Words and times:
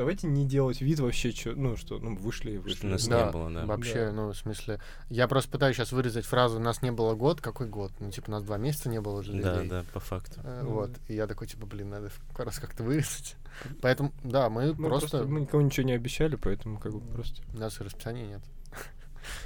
давайте 0.00 0.28
не 0.28 0.46
делать 0.46 0.80
вид 0.80 0.98
вообще, 1.00 1.30
чё, 1.30 1.52
ну, 1.54 1.76
что, 1.76 1.98
ну, 1.98 2.16
вышли 2.16 2.52
и 2.52 2.54
Что 2.56 2.62
вышли. 2.62 2.86
нас 2.86 3.06
Да, 3.06 3.26
не 3.26 3.32
было, 3.32 3.50
да. 3.50 3.66
Вообще, 3.66 4.06
Да. 4.06 4.12
ну, 4.12 4.28
в 4.32 4.34
смысле, 4.34 4.80
я 5.10 5.28
просто 5.28 5.50
пытаюсь 5.50 5.76
сейчас 5.76 5.92
вырезать 5.92 6.24
фразу 6.24 6.58
«нас 6.58 6.80
не 6.80 6.90
было 6.90 7.14
год». 7.14 7.42
Какой 7.42 7.66
год? 7.68 7.92
Ну, 8.00 8.10
типа, 8.10 8.30
нас 8.30 8.42
два 8.42 8.56
месяца 8.56 8.88
не 8.88 8.98
было 8.98 9.18
уже 9.20 9.32
Да, 9.34 9.56
людей. 9.56 9.68
да, 9.68 9.84
по 9.92 10.00
факту. 10.00 10.40
Э, 10.42 10.62
Мгм. 10.62 10.72
Вот. 10.72 10.90
И 11.08 11.14
я 11.14 11.26
такой, 11.26 11.48
типа, 11.48 11.66
блин, 11.66 11.90
надо 11.90 12.10
как 12.34 12.46
раз 12.46 12.58
как-то 12.58 12.82
вырезать. 12.82 13.36
Поэтому, 13.82 14.10
да, 14.24 14.48
мы 14.48 14.72
Мы 14.72 14.88
просто... 14.88 15.24
Мы 15.24 15.42
никому 15.42 15.62
ничего 15.62 15.84
не 15.86 15.92
обещали, 15.92 16.36
поэтому 16.36 16.78
как 16.78 16.94
бы 16.94 17.00
просто... 17.00 17.42
У 17.54 17.58
нас 17.58 17.78
и 17.78 17.84
расписания 17.84 18.26
нет. 18.26 18.40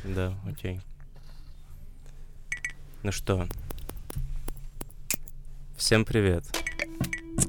Да, 0.04 0.38
окей. 0.46 0.80
Ну 3.02 3.10
что, 3.10 3.48
всем 5.76 6.04
привет. 6.04 6.44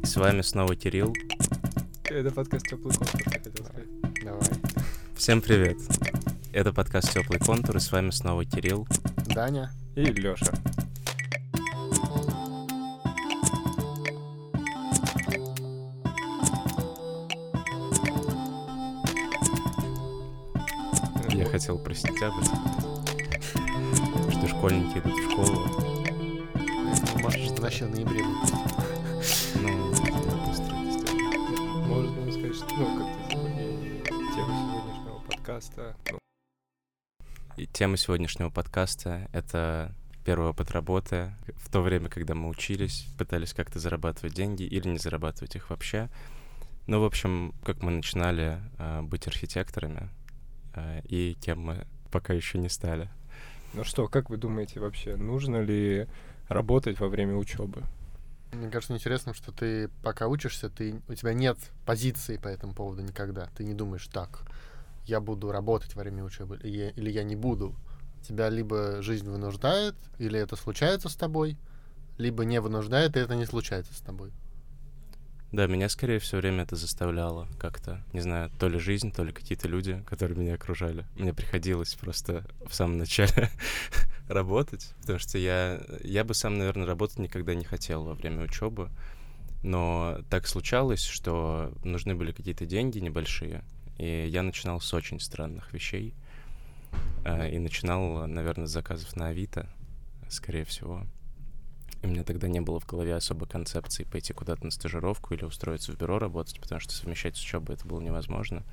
С 0.04 0.16
вами 0.16 0.42
снова 0.42 0.76
Кирилл. 0.76 1.14
Это 2.10 2.32
подкаст 2.32 2.68
«Теплый 2.68 2.94
контур», 2.94 3.22
я 3.26 3.32
хотел 3.32 3.54
сказать. 3.54 3.88
Давай. 4.24 4.42
Всем 5.16 5.42
привет. 5.42 5.78
Это 6.54 6.72
подкаст 6.72 7.12
Теплый 7.12 7.40
контур, 7.40 7.78
и 7.78 7.80
с 7.80 7.92
вами 7.92 8.12
снова 8.12 8.46
Кирилл. 8.46 8.88
Даня. 9.28 9.72
И 9.96 10.06
Лёша. 10.06 10.54
Я 21.30 21.46
хотел 21.46 21.78
про 21.80 21.94
сентябрь 21.94 22.44
что 24.32 24.48
школьники 24.48 25.00
идут 25.00 25.14
в 25.14 25.32
школу. 25.32 25.66
Это 27.34 27.62
вообще 27.62 27.86
в 27.86 27.90
ноябре 27.90 28.24
выпустить. 28.24 28.75
Что, 32.56 32.74
ну, 32.78 32.86
как-то 32.86 33.32
сегодня 33.32 34.34
тема 34.34 34.54
сегодняшнего 34.56 35.20
подкаста. 35.28 35.96
Ну, 36.10 36.20
И 37.58 37.68
тема 37.68 37.98
сегодняшнего 37.98 38.50
подкаста— 38.50 39.28
это 39.34 39.94
первый 40.24 40.50
опыт 40.50 40.72
работы 40.72 41.34
в 41.58 41.70
то 41.70 41.82
время, 41.82 42.08
когда 42.08 42.34
мы 42.34 42.48
учились, 42.48 43.08
пытались 43.18 43.54
как-то 43.54 43.80
зарабатывать 43.80 44.34
деньги 44.34 44.64
или 44.64 44.88
не 44.88 44.98
зарабатывать 44.98 45.56
их 45.58 45.70
вообще. 45.70 46.10
Ну, 46.88 47.02
в 47.02 47.04
общем, 47.04 47.54
как 47.66 47.84
мы 47.84 47.92
начинали 47.92 48.60
э, 48.78 49.02
быть 49.02 49.28
архитекторами, 49.28 50.10
э, 50.76 51.02
и 51.10 51.34
кем 51.42 51.60
мы 51.60 51.86
пока 52.10 52.34
еще 52.34 52.58
не 52.58 52.70
стали. 52.70 53.10
ну 53.74 53.84
что, 53.84 54.08
как 54.08 54.30
вы 54.30 54.38
думаете 54.38 54.80
вообще, 54.80 55.18
нужно 55.18 55.62
ли 55.62 56.08
работать 56.48 57.02
во 57.02 57.10
время 57.10 57.36
учебы? 57.36 57.84
Мне 58.56 58.70
кажется 58.70 58.94
интересным, 58.94 59.36
что 59.36 59.52
ты 59.52 59.90
пока 60.02 60.28
учишься, 60.28 60.70
ты, 60.70 61.02
у 61.08 61.14
тебя 61.14 61.34
нет 61.34 61.58
позиции 61.86 62.38
по 62.38 62.48
этому 62.48 62.74
поводу 62.74 63.02
никогда. 63.02 63.50
Ты 63.56 63.64
не 63.64 63.74
думаешь, 63.74 64.08
так, 64.08 64.42
я 65.06 65.20
буду 65.20 65.52
работать 65.52 65.96
во 65.96 66.02
время 66.02 66.24
учебы 66.24 66.60
или 66.64 66.94
или 66.96 67.12
я 67.12 67.24
не 67.24 67.36
буду. 67.36 67.76
Тебя 68.28 68.50
либо 68.50 69.02
жизнь 69.02 69.30
вынуждает, 69.30 69.96
или 70.18 70.40
это 70.40 70.56
случается 70.56 71.10
с 71.10 71.16
тобой, 71.16 71.58
либо 72.18 72.44
не 72.46 72.60
вынуждает, 72.60 73.16
и 73.16 73.20
это 73.20 73.36
не 73.36 73.46
случается 73.46 73.94
с 73.94 74.00
тобой. 74.00 74.32
Да, 75.52 75.68
меня 75.68 75.88
скорее 75.90 76.20
все 76.20 76.38
время 76.38 76.64
это 76.64 76.76
заставляло 76.76 77.48
как-то, 77.60 78.04
не 78.14 78.20
знаю, 78.20 78.52
то 78.60 78.68
ли 78.68 78.80
жизнь, 78.80 79.12
то 79.12 79.24
ли 79.24 79.32
какие-то 79.32 79.68
люди, 79.68 80.04
которые 80.08 80.38
меня 80.38 80.56
окружали. 80.56 81.06
Мне 81.16 81.34
приходилось 81.34 81.94
просто 81.94 82.46
в 82.68 82.74
самом 82.74 82.98
начале 82.98 83.50
работать, 84.28 84.94
потому 85.02 85.20
что 85.20 85.38
я, 85.38 85.82
я 86.04 86.24
бы 86.24 86.34
сам, 86.34 86.58
наверное, 86.58 86.86
работать 86.86 87.20
никогда 87.20 87.54
не 87.54 87.64
хотел 87.64 88.04
во 88.04 88.14
время 88.14 88.44
учебы, 88.44 88.90
но 89.64 90.20
так 90.30 90.48
случалось, 90.48 91.04
что 91.04 91.74
нужны 91.84 92.16
были 92.16 92.32
какие-то 92.32 92.66
деньги 92.66 93.00
небольшие, 93.00 93.64
и 93.98 94.28
я 94.28 94.44
начинал 94.44 94.82
с 94.82 94.94
очень 94.94 95.20
странных 95.20 95.74
вещей, 95.74 96.14
э, 97.24 97.52
и 97.52 97.60
начинал, 97.60 98.28
наверное, 98.28 98.68
с 98.68 98.72
заказов 98.72 99.16
на 99.16 99.28
Авито, 99.28 99.70
скорее 100.30 100.66
всего. 100.66 101.04
И 102.02 102.08
у 102.08 102.10
меня 102.10 102.24
тогда 102.24 102.48
не 102.48 102.62
было 102.62 102.80
в 102.80 102.86
голове 102.86 103.16
особо 103.16 103.46
концепции 103.48 104.04
пойти 104.04 104.34
куда-то 104.34 104.66
на 104.66 104.72
стажировку 104.72 105.34
или 105.34 105.44
устроиться 105.44 105.92
в 105.92 105.98
бюро 105.98 106.20
работать, 106.20 106.60
потому 106.60 106.80
что 106.80 106.94
совмещать 106.94 107.38
с 107.38 107.42
учебой 107.42 107.76
это 107.76 107.88
было 107.88 108.00
невозможно. 108.02 108.64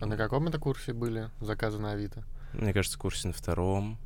А 0.00 0.06
на 0.06 0.16
каком 0.16 0.48
это 0.48 0.58
курсе 0.58 0.92
были 0.92 1.30
заказы 1.40 1.78
на 1.78 1.92
Авито? 1.92 2.24
Мне 2.52 2.72
кажется, 2.72 2.98
курсе 2.98 3.28
на 3.28 3.34
втором. 3.34 3.98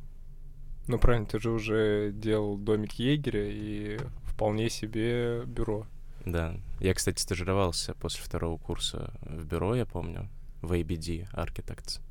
Ну, 0.89 0.97
правильно, 0.97 1.27
ты 1.27 1.39
же 1.39 1.51
уже 1.51 2.09
делал 2.11 2.57
домик 2.57 2.93
егеря 2.93 3.47
и 3.47 3.99
вполне 4.23 4.71
себе 4.71 5.43
бюро. 5.45 5.85
Да. 6.25 6.55
Я, 6.79 6.95
кстати, 6.95 7.21
стажировался 7.21 7.93
после 7.93 8.23
второго 8.23 8.57
курса 8.57 9.13
в 9.21 9.45
бюро, 9.45 9.75
я 9.75 9.85
помню, 9.85 10.27
в 10.63 10.73
ABD 10.73 11.31
Architects. 11.31 12.01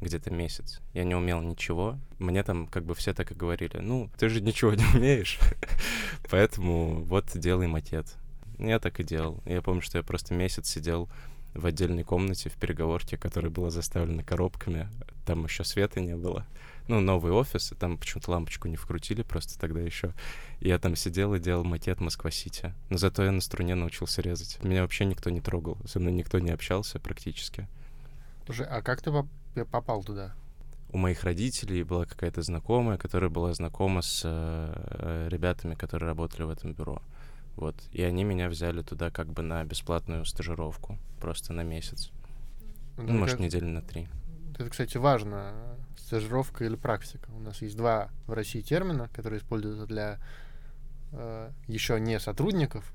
Где-то 0.00 0.32
месяц. 0.32 0.80
Я 0.94 1.04
не 1.04 1.14
умел 1.14 1.42
ничего. 1.42 1.96
Мне 2.18 2.42
там 2.42 2.66
как 2.66 2.84
бы 2.84 2.96
все 2.96 3.14
так 3.14 3.30
и 3.30 3.36
говорили, 3.36 3.78
ну, 3.78 4.10
ты 4.18 4.28
же 4.28 4.40
ничего 4.40 4.74
не 4.74 4.84
умеешь, 4.92 5.38
поэтому 6.28 7.04
вот 7.04 7.30
делай 7.36 7.68
макет. 7.68 8.16
Я 8.58 8.80
так 8.80 8.98
и 8.98 9.04
делал. 9.04 9.44
Я 9.46 9.62
помню, 9.62 9.80
что 9.80 9.98
я 9.98 10.02
просто 10.02 10.34
месяц 10.34 10.68
сидел 10.68 11.08
в 11.54 11.66
отдельной 11.66 12.02
комнате 12.02 12.50
в 12.50 12.54
переговорке, 12.54 13.16
которая 13.16 13.52
была 13.52 13.70
заставлена 13.70 14.24
коробками. 14.24 14.88
Там 15.24 15.44
еще 15.44 15.62
света 15.62 16.00
не 16.00 16.16
было. 16.16 16.44
Ну, 16.86 17.00
новый 17.00 17.32
офис, 17.32 17.72
и 17.72 17.74
там 17.74 17.96
почему-то 17.96 18.30
лампочку 18.32 18.68
не 18.68 18.76
вкрутили 18.76 19.22
просто 19.22 19.58
тогда 19.58 19.80
еще. 19.80 20.12
И 20.60 20.68
я 20.68 20.78
там 20.78 20.96
сидел 20.96 21.34
и 21.34 21.38
делал 21.38 21.64
макет 21.64 22.00
Москва-Сити. 22.00 22.74
Но 22.90 22.98
зато 22.98 23.24
я 23.24 23.32
на 23.32 23.40
струне 23.40 23.74
научился 23.74 24.20
резать. 24.20 24.62
Меня 24.62 24.82
вообще 24.82 25.06
никто 25.06 25.30
не 25.30 25.40
трогал, 25.40 25.78
со 25.86 25.98
мной 25.98 26.12
никто 26.12 26.38
не 26.40 26.50
общался 26.50 26.98
практически. 27.00 27.66
Слушай, 28.44 28.66
а 28.66 28.82
как 28.82 29.00
ты 29.00 29.10
поп- 29.10 29.70
попал 29.70 30.04
туда? 30.04 30.34
У 30.90 30.98
моих 30.98 31.24
родителей 31.24 31.82
была 31.82 32.04
какая-то 32.04 32.42
знакомая, 32.42 32.98
которая 32.98 33.30
была 33.30 33.54
знакома 33.54 34.02
с 34.02 34.20
э, 34.24 35.28
ребятами, 35.30 35.74
которые 35.74 36.08
работали 36.08 36.42
в 36.42 36.50
этом 36.50 36.74
бюро. 36.74 37.00
Вот. 37.56 37.74
И 37.92 38.02
они 38.02 38.24
меня 38.24 38.48
взяли 38.48 38.82
туда 38.82 39.10
как 39.10 39.28
бы 39.32 39.42
на 39.42 39.64
бесплатную 39.64 40.24
стажировку. 40.26 40.98
Просто 41.20 41.52
на 41.52 41.62
месяц. 41.62 42.10
Ну, 42.98 43.04
Ну, 43.04 43.18
может, 43.18 43.40
недели 43.40 43.64
на 43.64 43.80
три. 43.80 44.06
Это, 44.58 44.68
кстати, 44.70 44.98
важно, 44.98 45.52
стажировка 45.98 46.64
или 46.64 46.76
практика. 46.76 47.30
У 47.30 47.40
нас 47.40 47.62
есть 47.62 47.76
два 47.76 48.10
в 48.26 48.32
России 48.32 48.60
термина, 48.60 49.08
которые 49.08 49.40
используются 49.40 49.86
для 49.86 50.18
еще 51.68 52.00
не 52.00 52.18
сотрудников. 52.18 52.92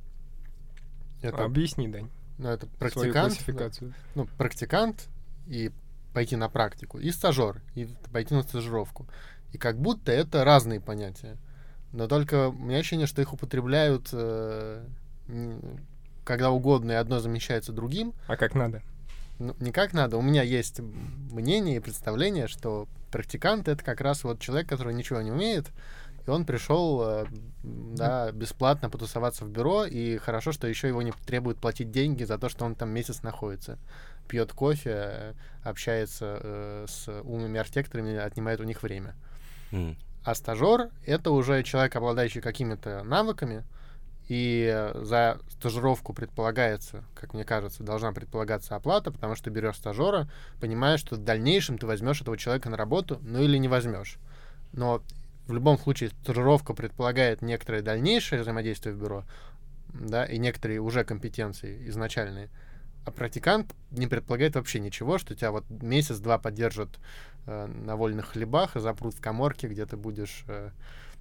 Это, 1.21 1.45
Объясни, 1.45 1.87
Дань, 1.87 2.09
ну, 2.37 2.49
это 2.49 2.65
свою 2.65 2.77
практикант, 2.79 3.33
классификацию. 3.33 3.93
ну, 4.15 4.25
практикант 4.37 5.07
и 5.47 5.71
пойти 6.13 6.35
на 6.35 6.49
практику, 6.49 6.99
и 6.99 7.11
стажер, 7.11 7.61
и 7.75 7.87
пойти 8.11 8.33
на 8.33 8.41
стажировку. 8.41 9.07
И 9.51 9.57
как 9.57 9.79
будто 9.79 10.11
это 10.11 10.43
разные 10.43 10.81
понятия. 10.81 11.37
Но 11.91 12.07
только 12.07 12.49
у 12.49 12.53
меня 12.53 12.77
ощущение, 12.79 13.07
что 13.07 13.21
их 13.21 13.33
употребляют 13.33 14.09
э, 14.13 14.85
когда 16.23 16.51
угодно, 16.51 16.91
и 16.91 16.95
одно 16.95 17.19
замещается 17.19 17.73
другим. 17.73 18.13
А 18.27 18.37
как 18.37 18.53
надо? 18.53 18.83
Ну, 19.39 19.55
не 19.59 19.71
как 19.71 19.93
надо. 19.93 20.17
У 20.17 20.21
меня 20.21 20.43
есть 20.43 20.79
мнение 20.79 21.77
и 21.77 21.79
представление, 21.79 22.47
что 22.47 22.87
практикант 23.09 23.67
это 23.67 23.83
как 23.83 24.01
раз 24.01 24.23
вот 24.23 24.39
человек, 24.39 24.67
который 24.67 24.93
ничего 24.93 25.21
не 25.21 25.31
умеет, 25.31 25.71
и 26.27 26.29
он 26.29 26.45
пришел, 26.45 27.01
э, 27.01 27.25
да, 27.63 28.31
бесплатно 28.31 28.89
потусоваться 28.89 29.45
в 29.45 29.49
бюро, 29.49 29.85
и 29.85 30.17
хорошо, 30.17 30.51
что 30.51 30.67
еще 30.67 30.89
его 30.89 31.01
не 31.01 31.11
требуют 31.25 31.57
платить 31.59 31.89
деньги 31.89 32.23
за 32.23 32.37
то, 32.37 32.49
что 32.49 32.65
он 32.65 32.75
там 32.75 32.89
месяц 32.89 33.23
находится. 33.23 33.79
Пьет 34.27 34.51
кофе, 34.51 34.91
э, 34.93 35.33
общается 35.63 36.39
э, 36.43 36.85
с 36.87 37.07
умными 37.23 37.59
архитекторами, 37.59 38.15
отнимает 38.15 38.59
у 38.59 38.63
них 38.63 38.83
время. 38.83 39.15
М. 39.71 39.97
А 40.23 40.35
стажер— 40.35 40.89
это 41.05 41.31
уже 41.31 41.63
человек, 41.63 41.95
обладающий 41.95 42.41
какими-то 42.41 43.03
навыками, 43.03 43.63
и 44.29 44.91
за 44.93 45.39
стажировку 45.49 46.13
предполагается, 46.13 47.03
как 47.15 47.33
мне 47.33 47.43
кажется, 47.43 47.83
должна 47.83 48.11
предполагаться 48.11 48.75
оплата, 48.75 49.11
потому 49.11 49.35
что 49.35 49.49
берешь 49.49 49.75
стажера, 49.75 50.29
понимаешь, 50.61 50.99
что 50.99 51.15
в 51.15 51.17
дальнейшем 51.17 51.79
ты 51.79 51.87
возьмешь 51.87 52.21
этого 52.21 52.37
человека 52.37 52.69
на 52.69 52.77
работу, 52.77 53.19
ну 53.23 53.41
или 53.41 53.57
не 53.57 53.67
возьмешь. 53.67 54.19
Но 54.71 55.01
в 55.47 55.53
любом 55.53 55.79
случае 55.79 56.11
стажировка 56.11 56.75
предполагает 56.75 57.41
некоторое 57.41 57.81
дальнейшее 57.81 58.43
взаимодействие 58.43 58.93
в 58.93 58.99
бюро, 58.99 59.25
да, 59.93 60.25
и 60.25 60.37
некоторые 60.37 60.79
уже 60.79 61.03
компетенции 61.03 61.89
изначальные. 61.89 62.49
А 63.05 63.11
практикант 63.11 63.73
не 63.89 64.05
предполагает 64.05 64.53
вообще 64.53 64.79
ничего, 64.79 65.17
что 65.17 65.33
тебя 65.33 65.49
вот 65.51 65.67
месяц-два 65.69 66.37
поддержат 66.37 66.89
э, 67.47 67.65
на 67.65 67.95
вольных 67.95 68.27
хлебах 68.27 68.75
и 68.75 68.79
запрут 68.79 69.15
в 69.15 69.21
коморке, 69.21 69.67
где 69.67 69.87
ты 69.87 69.97
будешь 69.97 70.43
э, 70.47 70.69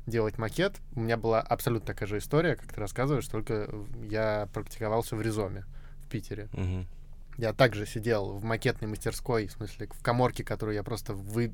делать 0.08 0.38
макет. 0.38 0.76
У 0.94 1.00
меня 1.00 1.16
была 1.16 1.40
абсолютно 1.40 1.86
такая 1.86 2.08
же 2.08 2.18
история, 2.18 2.56
как 2.56 2.72
ты 2.72 2.80
рассказываешь, 2.80 3.26
только 3.28 3.68
я 4.10 4.48
практиковался 4.52 5.16
в 5.16 5.22
Ризоме 5.22 5.64
в 6.00 6.08
Питере. 6.08 6.48
Мгм. 6.52 6.86
Я 7.36 7.52
также 7.52 7.86
сидел 7.86 8.32
в 8.32 8.44
макетной 8.44 8.88
мастерской, 8.88 9.46
в 9.46 9.52
смысле, 9.52 9.88
в 9.92 10.02
коморке, 10.02 10.42
которую 10.42 10.74
я 10.74 10.82
просто 10.82 11.12
вы... 11.14 11.52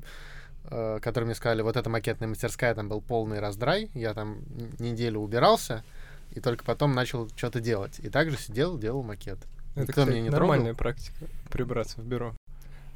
э, 0.63 0.99
которую 1.01 1.27
мне 1.27 1.35
сказали, 1.35 1.61
вот 1.61 1.77
эта 1.77 1.89
макетная 1.89 2.27
мастерская, 2.27 2.73
там 2.73 2.89
был 2.89 3.01
полный 3.01 3.39
раздрай. 3.39 3.91
Я 3.93 4.13
там 4.15 4.39
неделю 4.79 5.19
убирался, 5.19 5.83
и 6.31 6.39
только 6.39 6.65
потом 6.65 6.93
начал 6.93 7.29
что-то 7.35 7.59
делать. 7.59 7.99
И 7.99 8.09
также 8.09 8.37
сидел, 8.37 8.79
делал 8.79 9.03
макет. 9.03 9.37
Это, 9.75 9.81
Никто 9.81 9.91
кстати, 9.91 10.09
меня 10.09 10.21
не 10.21 10.29
нормальная 10.29 10.73
трогал. 10.73 10.77
практика 10.79 11.25
прибраться 11.51 12.01
в 12.01 12.05
бюро. 12.05 12.35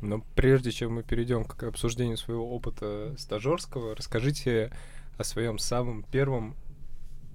Но 0.02 0.24
прежде 0.34 0.72
чем 0.72 0.94
мы 0.94 1.04
перейдем 1.04 1.44
к 1.44 1.62
обсуждению 1.64 2.18
своего 2.18 2.56
опыта 2.56 3.14
стажерского, 3.18 3.96
расскажите 3.96 4.72
о 5.20 5.24
своем 5.26 5.60
самом 5.60 6.04
первом 6.04 6.56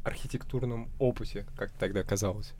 архитектурном 0.05 0.89
опыте, 0.99 1.47
как 1.57 1.71
тогда 1.73 2.03
казалось. 2.03 2.55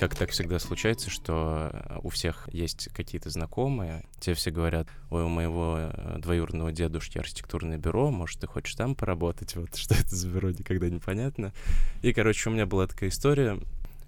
Как 0.00 0.14
так 0.14 0.30
всегда 0.30 0.58
случается, 0.58 1.10
что 1.10 1.68
э, 1.70 1.98
у 2.02 2.08
всех 2.08 2.48
есть 2.50 2.88
какие-то 2.94 3.28
знакомые, 3.28 4.06
те 4.18 4.32
все 4.32 4.50
говорят, 4.50 4.88
ой, 5.10 5.24
у 5.24 5.28
моего 5.28 5.76
э, 5.76 6.16
двоюродного 6.20 6.72
дедушки 6.72 7.18
архитектурное 7.18 7.76
бюро, 7.76 8.10
может, 8.10 8.40
ты 8.40 8.46
хочешь 8.46 8.74
там 8.76 8.94
поработать, 8.94 9.56
вот 9.56 9.74
что 9.76 9.94
это 9.94 10.16
за 10.16 10.26
бюро, 10.26 10.52
никогда 10.52 10.88
непонятно. 10.88 11.52
И, 12.00 12.14
короче, 12.14 12.48
у 12.48 12.52
меня 12.54 12.64
была 12.64 12.86
такая 12.86 13.10
история, 13.10 13.60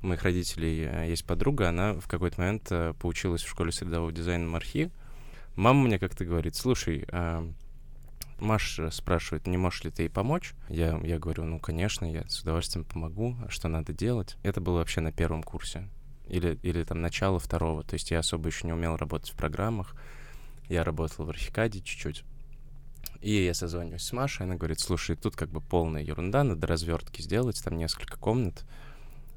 у 0.03 0.07
моих 0.07 0.23
родителей 0.23 0.89
э, 0.91 1.11
есть 1.11 1.27
подруга, 1.27 1.69
она 1.69 1.93
в 1.93 2.09
какой-то 2.09 2.41
момент 2.41 2.73
поучилась 2.99 3.43
в 3.43 3.51
школе 3.51 3.71
средового 3.71 4.13
дизайна 4.13 4.47
МАРХИ. 4.47 4.91
Мама 5.57 5.83
мне 5.83 5.99
как-то 5.99 6.25
говорит, 6.25 6.57
слушай, 6.57 7.05
а, 7.09 7.47
Маша 8.43 8.91
спрашивает, 8.91 9.47
не 9.47 9.57
можешь 9.57 9.85
ли 9.85 9.91
ты 9.91 10.03
ей 10.03 10.09
помочь? 10.09 10.55
Я, 10.69 10.99
я 11.03 11.19
говорю, 11.19 11.45
ну, 11.45 11.61
конечно, 11.61 12.05
я 12.05 12.29
с 12.29 12.41
удовольствием 12.41 12.85
помогу. 12.85 13.37
А 13.47 13.51
что 13.51 13.69
надо 13.69 13.93
делать? 13.93 14.37
Это 14.43 14.61
было 14.61 14.79
вообще 14.79 15.01
на 15.01 15.13
первом 15.13 15.43
курсе. 15.43 15.89
Или, 16.27 16.59
или 16.63 16.83
там 16.85 17.01
начало 17.01 17.39
второго. 17.39 17.85
То 17.85 17.95
есть 17.95 18.11
я 18.11 18.19
особо 18.19 18.49
еще 18.49 18.67
не 18.67 18.73
умел 18.73 18.97
работать 18.97 19.31
в 19.31 19.37
программах. 19.37 19.95
Я 20.69 20.85
работал 20.85 21.25
в 21.25 21.31
Архикаде 21.31 21.81
чуть-чуть. 21.81 22.25
И 23.21 23.45
я 23.45 23.55
созваниваюсь 23.55 24.03
с 24.03 24.13
Машей, 24.13 24.47
она 24.47 24.57
говорит, 24.57 24.81
слушай, 24.81 25.15
тут 25.15 25.37
как 25.37 25.49
бы 25.49 25.61
полная 25.61 26.03
ерунда, 26.03 26.43
надо 26.43 26.67
развертки 26.67 27.23
сделать, 27.23 27.63
там 27.63 27.77
несколько 27.77 28.19
комнат, 28.19 28.65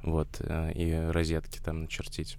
вот, 0.01 0.27
э, 0.39 0.71
и 0.73 1.11
розетки 1.11 1.59
там 1.59 1.81
начертить. 1.81 2.37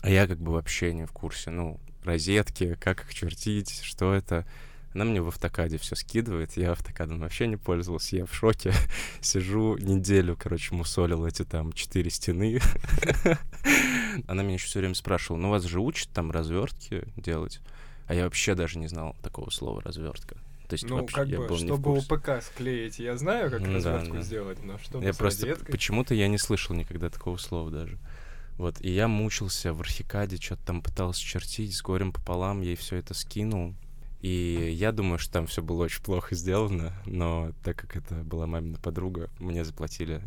А 0.00 0.08
я 0.08 0.26
как 0.26 0.38
бы 0.38 0.52
вообще 0.52 0.94
не 0.94 1.04
в 1.04 1.12
курсе, 1.12 1.50
ну, 1.50 1.78
розетки, 2.02 2.76
как 2.76 3.02
их 3.02 3.14
чертить, 3.14 3.82
что 3.82 4.14
это. 4.14 4.46
Она 4.94 5.04
мне 5.04 5.20
в 5.20 5.26
автокаде 5.28 5.76
все 5.76 5.96
скидывает, 5.96 6.56
я 6.56 6.72
автокадом 6.72 7.18
вообще 7.18 7.48
не 7.48 7.56
пользовался, 7.56 8.16
я 8.16 8.26
в 8.26 8.34
шоке. 8.34 8.72
Сижу 9.20 9.76
неделю, 9.76 10.36
короче, 10.40 10.74
мусолил 10.74 11.26
эти 11.26 11.44
там 11.44 11.72
четыре 11.72 12.10
стены. 12.10 12.60
Она 14.28 14.42
меня 14.42 14.54
еще 14.54 14.66
все 14.66 14.78
время 14.78 14.94
спрашивала, 14.94 15.40
ну 15.40 15.50
вас 15.50 15.64
же 15.64 15.80
учат 15.80 16.10
там 16.10 16.30
развертки 16.30 17.04
делать? 17.16 17.60
А 18.06 18.14
я 18.14 18.24
вообще 18.24 18.54
даже 18.54 18.78
не 18.78 18.86
знал 18.86 19.16
такого 19.22 19.50
слова 19.50 19.82
развертка. 19.82 20.36
То 20.68 20.74
есть 20.74 20.88
Ну, 20.88 20.96
вообще 20.96 21.16
как 21.16 21.28
я 21.28 21.38
бы, 21.38 21.48
был 21.48 21.56
не 21.56 21.64
в 21.64 21.66
чтобы 21.66 21.82
курсе. 21.82 22.14
ОПК 22.14 22.42
склеить, 22.42 22.98
я 22.98 23.16
знаю, 23.16 23.50
как 23.50 23.60
Ну 23.60 23.66
да, 23.66 23.74
развертку 23.74 24.14
да. 24.16 24.22
сделать, 24.22 24.62
но 24.62 24.78
чтобы 24.78 25.04
Я 25.04 25.12
просто 25.12 25.46
розеткой... 25.46 25.72
почему-то 25.72 26.14
я 26.14 26.28
не 26.28 26.38
слышал 26.38 26.74
никогда 26.76 27.10
такого 27.10 27.36
слова 27.36 27.70
даже. 27.70 27.98
Вот, 28.56 28.80
и 28.80 28.90
я 28.90 29.08
мучился 29.08 29.72
в 29.72 29.80
архикаде, 29.80 30.36
что-то 30.36 30.64
там 30.66 30.80
пытался 30.82 31.20
чертить, 31.20 31.74
с 31.74 31.82
горем 31.82 32.12
пополам 32.12 32.60
ей 32.60 32.76
все 32.76 32.96
это 32.96 33.12
скинул. 33.12 33.74
И 34.24 34.70
я 34.72 34.90
думаю, 34.90 35.18
что 35.18 35.34
там 35.34 35.46
все 35.46 35.60
было 35.60 35.84
очень 35.84 36.02
плохо 36.02 36.34
сделано, 36.34 36.94
но 37.04 37.52
так 37.62 37.76
как 37.76 37.94
это 37.94 38.14
была 38.14 38.46
мамина 38.46 38.78
подруга, 38.78 39.28
мне 39.38 39.66
заплатили. 39.66 40.22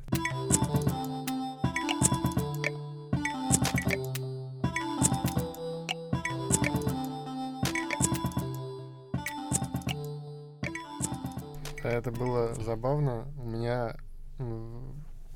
Это 11.84 12.12
было 12.12 12.54
забавно. 12.54 13.26
У 13.40 13.48
меня 13.48 13.98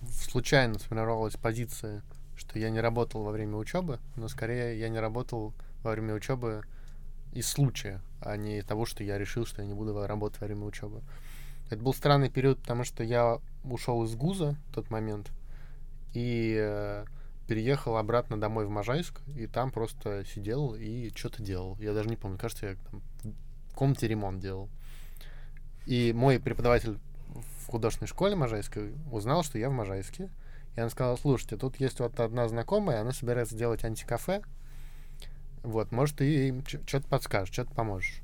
случайно 0.08 0.78
сформировалась 0.78 1.36
позиция, 1.36 2.04
что 2.36 2.60
я 2.60 2.69
не 2.69 2.80
работал 2.80 3.24
во 3.24 3.31
время 3.31 3.58
учебы, 3.58 3.98
но 4.16 4.28
скорее 4.28 4.80
я 4.80 4.90
не 4.90 5.00
работал 5.00 5.56
во 5.81 5.94
время 5.94 6.13
учебы 6.13 6.62
из 7.33 7.48
случая, 7.48 8.01
а 8.22 8.36
не 8.38 8.62
того, 8.62 8.86
что 8.86 9.04
я 9.04 9.18
решил, 9.18 9.45
что 9.45 9.62
я 9.62 9.68
не 9.68 9.74
буду 9.74 10.06
работать 10.06 10.39
во 10.42 10.48
время 10.48 10.66
учебы. 10.66 11.01
Это 11.69 11.81
был 11.81 11.94
странный 11.94 12.30
период, 12.30 12.60
потому 12.60 12.83
что 12.83 13.04
я 13.04 13.39
ушел 13.63 14.04
из 14.04 14.16
ГУЗа 14.16 14.57
в 14.69 14.74
тот 14.74 14.89
момент 14.89 15.31
и 16.13 16.56
э, 16.60 17.06
переехал 17.48 17.98
обратно 17.98 18.39
домой 18.39 18.66
в 18.66 18.69
Можайск, 18.69 19.22
и 19.28 19.48
там 19.48 19.72
просто 19.72 20.25
сидел 20.25 20.75
и 20.75 21.12
что-то 21.16 21.42
делал. 21.42 21.78
Я 21.80 21.94
даже 21.94 22.10
не 22.10 22.18
помню, 22.18 22.38
кажется, 22.38 22.66
я 22.68 22.75
там 22.89 23.01
в 23.69 23.75
комнате 23.75 24.07
ремонт 24.07 24.39
делал. 24.39 24.69
И 25.86 26.13
мой 26.13 26.39
преподаватель 26.39 27.00
в 27.34 27.68
художественной 27.68 28.07
школе 28.07 28.36
Можайской 28.36 28.94
узнал, 29.12 29.44
что 29.44 29.57
я 29.57 29.69
в 29.69 29.74
Можайске. 29.74 30.30
И 30.75 30.80
она 30.80 30.89
сказала, 30.89 31.16
слушайте, 31.16 31.57
тут 31.57 31.80
есть 31.80 32.00
вот 32.00 32.19
одна 32.19 32.48
знакомая, 32.48 33.01
она 33.01 33.12
собирается 33.12 33.56
делать 33.56 33.84
антикафе. 33.84 34.42
Вот, 35.63 35.92
может, 35.92 36.18
ты 36.18 36.48
им 36.50 36.63
что-то 36.66 37.08
подскажешь, 37.08 37.54
что-то 37.54 37.74
поможешь. 37.74 38.16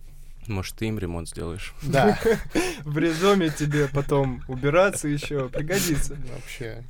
Может, 0.47 0.75
ты 0.77 0.87
им 0.87 0.97
ремонт 0.97 1.27
сделаешь? 1.29 1.73
Да, 1.83 2.17
В 2.83 2.97
резюме 2.97 3.49
тебе 3.49 3.87
потом 3.87 4.41
убираться 4.47 5.07
еще 5.07 5.49
пригодится. 5.49 6.15
вообще. 6.33 6.83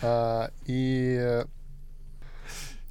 А, 0.00 0.50
И 0.66 1.44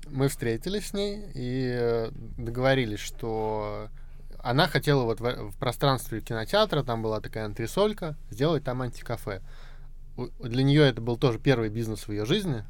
мы 0.07 0.27
встретились 0.27 0.87
с 0.87 0.93
ней 0.93 1.23
и 1.33 2.09
договорились, 2.37 2.99
что 2.99 3.87
она 4.43 4.67
хотела 4.67 5.03
вот 5.03 5.19
в, 5.19 5.51
в 5.51 5.57
пространстве 5.57 6.21
кинотеатра, 6.21 6.83
там 6.83 7.01
была 7.01 7.19
такая 7.21 7.45
антресолька, 7.45 8.15
сделать 8.29 8.63
там 8.63 8.81
антикафе. 8.81 9.41
У- 10.17 10.27
Для 10.39 10.63
нее 10.63 10.83
это 10.87 10.99
был 11.01 11.17
тоже 11.17 11.39
первый 11.39 11.69
бизнес 11.69 12.07
в 12.07 12.11
ее 12.11 12.25
жизни, 12.25 12.63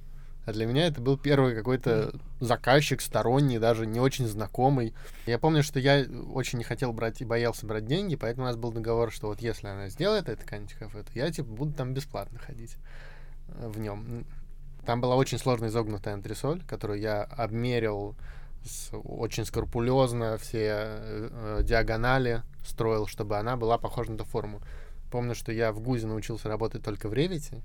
а 0.46 0.54
для 0.54 0.66
меня 0.66 0.88
это 0.88 1.02
был 1.02 1.18
первый 1.18 1.56
какой-то 1.56 2.14
заказчик 2.40 3.02
сторонний, 3.02 3.60
даже 3.60 3.86
не 3.86 4.00
очень 4.00 4.28
знакомый. 4.28 4.94
Я 5.28 5.38
помню, 5.38 5.62
что 5.64 5.80
я 5.80 6.06
очень 6.34 6.58
не 6.58 6.64
хотел 6.64 6.94
брать 6.94 7.22
и 7.22 7.26
боялся 7.26 7.66
брать 7.66 7.86
деньги, 7.86 8.16
поэтому 8.16 8.46
у 8.46 8.50
нас 8.50 8.58
был 8.58 8.72
договор, 8.72 9.12
что 9.12 9.28
вот 9.28 9.42
если 9.42 9.68
она 9.68 9.90
сделает 9.90 10.30
это 10.30 10.44
антикафе, 10.56 11.04
то 11.04 11.12
я 11.14 11.32
типа 11.32 11.50
буду 11.50 11.74
там 11.74 11.94
бесплатно 11.94 12.40
ходить 12.40 12.76
э, 13.50 13.68
в 13.68 13.80
нем. 13.80 14.26
Там 14.86 15.00
была 15.00 15.16
очень 15.16 15.38
сложно 15.38 15.68
изогнутая 15.68 16.16
антресоль, 16.16 16.64
которую 16.68 17.00
я 17.00 17.22
обмерил 17.24 18.16
с- 18.66 18.90
очень 18.94 19.46
скрупулезно, 19.46 20.38
все 20.40 20.60
э, 20.72 21.30
э, 21.60 21.64
диагонали 21.64 22.42
строил, 22.66 23.06
чтобы 23.06 23.38
она 23.38 23.58
была 23.58 23.78
похожа 23.78 24.12
на 24.12 24.16
эту 24.16 24.26
форму. 24.26 24.62
Помню, 25.12 25.36
что 25.36 25.52
я 25.52 25.72
в 25.72 25.82
ГУЗе 25.82 26.08
научился 26.08 26.48
работать 26.48 26.84
только 26.84 27.10
в 27.10 27.14
Ревите. 27.14 27.62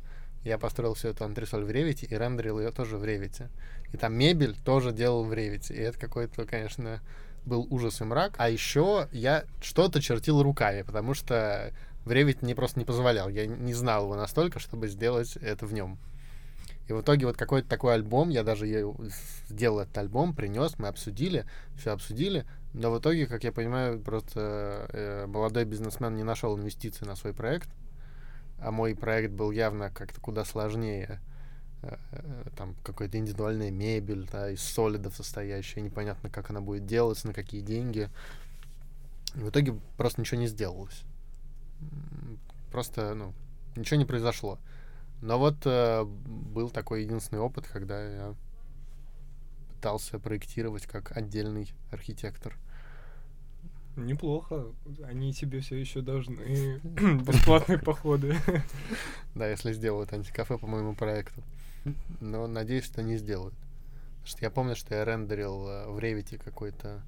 Я 0.47 0.59
построил 0.59 0.95
всю 0.95 1.09
эту 1.09 1.25
антресоль 1.25 1.65
в 1.65 1.71
Ревите 1.73 2.07
и 2.07 2.15
рендерил 2.15 2.61
ее 2.61 2.71
тоже 2.71 2.99
в 2.99 3.05
Ревите. 3.05 3.49
И 3.93 3.97
там 3.97 4.15
мебель 4.15 4.55
тоже 4.65 4.93
делал 4.93 5.25
в 5.25 5.35
Ревите. 5.35 5.75
И 5.75 5.79
это 5.79 5.99
какой-то, 5.99 6.45
конечно, 6.47 7.01
был 7.45 7.67
ужас 7.69 8.01
и 8.01 8.05
мрак. 8.05 8.35
А 8.39 8.49
еще 8.49 9.09
я 9.11 9.45
что-то 9.61 10.01
чертил 10.01 10.41
руками, 10.45 10.83
потому 10.83 11.15
что 11.15 11.73
в 12.05 12.13
Revit 12.13 12.39
мне 12.43 12.55
просто 12.55 12.79
не 12.79 12.85
позволял. 12.85 13.29
Я 13.29 13.47
не 13.47 13.75
знал 13.75 14.05
его 14.05 14.15
настолько, 14.15 14.61
чтобы 14.61 14.87
сделать 14.87 15.37
это 15.37 15.67
в 15.67 15.73
нем. 15.73 15.99
И 16.87 16.93
в 16.93 17.01
итоге 17.01 17.27
вот 17.27 17.37
какой-то 17.37 17.69
такой 17.69 17.95
альбом, 17.95 18.29
я 18.29 18.45
даже 18.45 18.69
сделал 19.49 19.81
этот 19.81 19.99
альбом, 19.99 20.33
принес, 20.33 20.79
мы 20.79 20.87
обсудили, 20.87 21.45
все 21.77 21.91
обсудили, 21.91 22.47
но 22.73 22.93
в 22.93 23.01
итоге, 23.01 23.27
как 23.27 23.43
я 23.43 23.51
понимаю, 23.51 23.99
просто 23.99 24.89
э, 24.93 25.27
молодой 25.27 25.65
бизнесмен 25.65 26.15
не 26.15 26.23
нашел 26.23 26.57
инвестиций 26.57 27.05
на 27.05 27.17
свой 27.17 27.35
проект, 27.35 27.69
а 28.59 28.71
мой 28.71 28.95
проект 28.95 29.33
был 29.33 29.51
явно 29.51 29.91
как-то 29.91 30.21
куда 30.21 30.45
сложнее. 30.45 31.21
Э, 31.83 31.97
э, 32.13 32.45
Там 32.57 32.75
какая-то 32.83 33.19
индивидуальная 33.19 33.71
мебель, 33.71 34.29
да, 34.31 34.51
из 34.51 34.63
солидов 34.63 35.17
состоящая, 35.17 35.83
непонятно, 35.83 36.31
как 36.31 36.51
она 36.51 36.61
будет 36.61 36.87
делаться, 36.87 37.27
на 37.27 37.35
какие 37.35 37.61
деньги. 37.61 38.09
И 39.35 39.39
в 39.39 39.51
итоге 39.51 39.79
просто 39.97 40.21
ничего 40.21 40.41
не 40.41 40.47
сделалось. 40.47 41.03
Просто, 42.71 43.15
ну, 43.15 43.35
ничего 43.77 43.99
не 43.99 44.05
произошло. 44.05 44.59
Но 45.23 45.39
вот 45.39 45.57
э, 45.65 46.05
был 46.05 46.71
такой 46.71 47.03
единственный 47.03 47.41
опыт, 47.41 47.67
когда 47.67 48.03
я 48.03 48.35
пытался 49.75 50.19
проектировать 50.19 50.87
как 50.87 51.17
отдельный 51.17 51.73
архитектор. 51.91 52.57
Неплохо. 53.97 54.67
Они 55.05 55.33
тебе 55.33 55.61
все 55.61 55.77
еще 55.77 56.03
должны 56.03 56.79
бесплатные 57.27 57.79
походы. 57.79 58.37
Да, 59.35 59.49
если 59.49 59.73
сделают 59.73 60.13
антикафе 60.13 60.59
по 60.59 60.67
моему 60.67 60.95
проекту. 60.95 61.43
Но 62.21 62.47
надеюсь, 62.47 62.85
что 62.85 63.03
не 63.03 63.17
сделают. 63.17 63.55
Потому 63.55 64.27
что 64.27 64.45
я 64.45 64.51
помню, 64.51 64.77
что 64.77 64.95
я 64.95 65.05
рендерил 65.05 65.69
э, 65.69 65.87
в 65.89 65.99
Revit 65.99 66.39
какой-то 66.43 67.03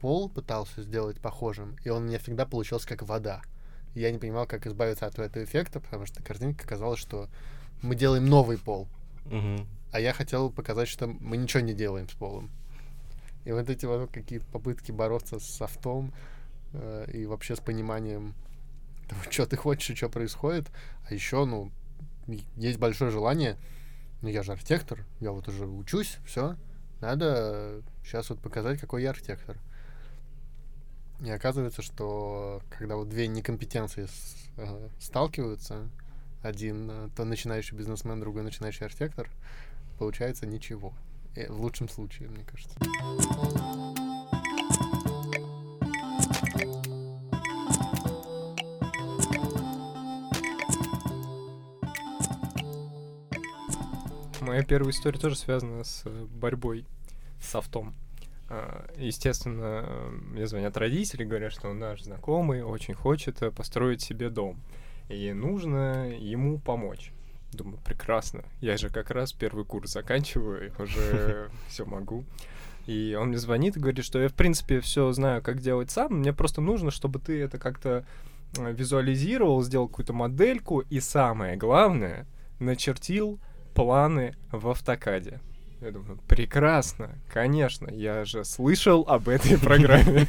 пол, 0.00 0.28
пытался 0.28 0.82
сделать 0.82 1.20
похожим, 1.20 1.76
и 1.84 1.88
он 1.88 2.02
у 2.02 2.06
меня 2.06 2.18
всегда 2.18 2.46
получался 2.46 2.88
как 2.88 3.02
вода. 3.02 3.42
Я 3.94 4.10
не 4.10 4.18
понимал, 4.18 4.46
как 4.46 4.66
избавиться 4.66 5.06
от 5.06 5.18
этого 5.18 5.44
эффекта, 5.44 5.80
потому 5.80 6.06
что 6.06 6.22
картинка 6.22 6.66
казалось, 6.66 7.00
что 7.00 7.28
мы 7.80 7.94
делаем 7.94 8.26
новый 8.26 8.58
пол. 8.58 8.88
Мгм. 9.26 9.66
А 9.92 10.00
я 10.00 10.12
хотел 10.12 10.50
показать, 10.50 10.88
что 10.88 11.06
мы 11.06 11.36
ничего 11.36 11.60
не 11.60 11.74
делаем 11.74 12.08
с 12.08 12.12
полом. 12.12 12.50
И 13.48 13.50
вот 13.50 13.70
эти 13.70 13.86
вот 13.86 14.10
какие-то 14.12 14.44
попытки 14.52 14.92
бороться 14.92 15.40
с 15.40 15.44
софтом 15.44 16.12
э, 16.74 17.10
и 17.14 17.24
вообще 17.24 17.56
с 17.56 17.60
пониманием 17.60 18.34
того, 19.08 19.22
что 19.30 19.46
ты 19.46 19.56
хочешь 19.56 19.88
и 19.88 19.94
что 19.94 20.10
происходит. 20.10 20.66
А 21.08 21.14
еще, 21.14 21.46
ну, 21.46 21.72
есть 22.56 22.78
большое 22.78 23.10
желание, 23.10 23.56
ну, 24.20 24.28
я 24.28 24.42
же 24.42 24.52
архитектор, 24.52 25.02
я 25.20 25.32
вот 25.32 25.48
уже 25.48 25.66
учусь, 25.66 26.18
все, 26.26 26.56
надо 27.00 27.80
сейчас 28.04 28.28
вот 28.28 28.38
показать, 28.40 28.80
какой 28.80 29.02
я 29.02 29.10
архитектор. 29.10 29.56
И 31.20 31.30
оказывается, 31.30 31.80
что 31.80 32.60
когда 32.68 32.96
вот 32.96 33.08
две 33.08 33.28
некомпетенции 33.28 34.04
с, 34.04 34.36
э, 34.58 34.88
сталкиваются, 35.00 35.88
один 36.42 36.90
э, 36.90 37.08
то 37.16 37.24
начинающий 37.24 37.78
бизнесмен, 37.78 38.20
другой 38.20 38.42
начинающий 38.42 38.84
архитектор, 38.84 39.30
получается 39.98 40.44
ничего. 40.44 40.92
Э, 41.38 41.46
в 41.52 41.60
лучшем 41.60 41.88
случае, 41.88 42.28
мне 42.28 42.44
кажется. 42.44 42.76
Моя 54.40 54.64
первая 54.64 54.90
история 54.90 55.18
тоже 55.18 55.36
связана 55.36 55.84
с 55.84 56.02
э, 56.06 56.24
борьбой 56.24 56.84
с 57.40 57.50
софтом. 57.50 57.94
А, 58.48 58.90
Естественно, 58.96 60.10
мне 60.10 60.46
звонят 60.48 60.76
родители, 60.76 61.22
говорят, 61.22 61.52
что 61.52 61.72
наш 61.72 62.02
знакомый 62.02 62.64
очень 62.64 62.94
хочет 62.94 63.42
э, 63.42 63.52
построить 63.52 64.00
себе 64.00 64.28
дом. 64.28 64.58
И 65.08 65.32
нужно 65.32 66.08
ему 66.18 66.58
помочь. 66.58 67.12
Думаю, 67.52 67.78
прекрасно. 67.84 68.44
Я 68.60 68.76
же 68.76 68.90
как 68.90 69.10
раз 69.10 69.32
первый 69.32 69.64
курс 69.64 69.92
заканчиваю, 69.92 70.72
уже 70.78 71.50
все 71.68 71.84
могу. 71.84 72.24
И 72.86 73.16
он 73.20 73.28
мне 73.28 73.38
звонит 73.38 73.76
и 73.76 73.80
говорит, 73.80 74.04
что 74.04 74.18
я, 74.18 74.28
в 74.28 74.34
принципе, 74.34 74.80
все 74.80 75.12
знаю, 75.12 75.42
как 75.42 75.60
делать 75.60 75.90
сам. 75.90 76.20
Мне 76.20 76.32
просто 76.32 76.60
нужно, 76.60 76.90
чтобы 76.90 77.18
ты 77.18 77.40
это 77.42 77.58
как-то 77.58 78.06
э, 78.56 78.72
визуализировал, 78.72 79.62
сделал 79.62 79.88
какую-то 79.88 80.14
модельку 80.14 80.80
и 80.80 81.00
самое 81.00 81.56
главное, 81.56 82.26
начертил 82.58 83.38
планы 83.74 84.34
в 84.50 84.68
автокаде. 84.68 85.40
Я 85.80 85.92
думаю, 85.92 86.18
прекрасно, 86.26 87.20
конечно, 87.32 87.88
я 87.88 88.24
же 88.24 88.44
слышал 88.44 89.04
об 89.06 89.28
этой 89.28 89.56
программе. 89.58 90.26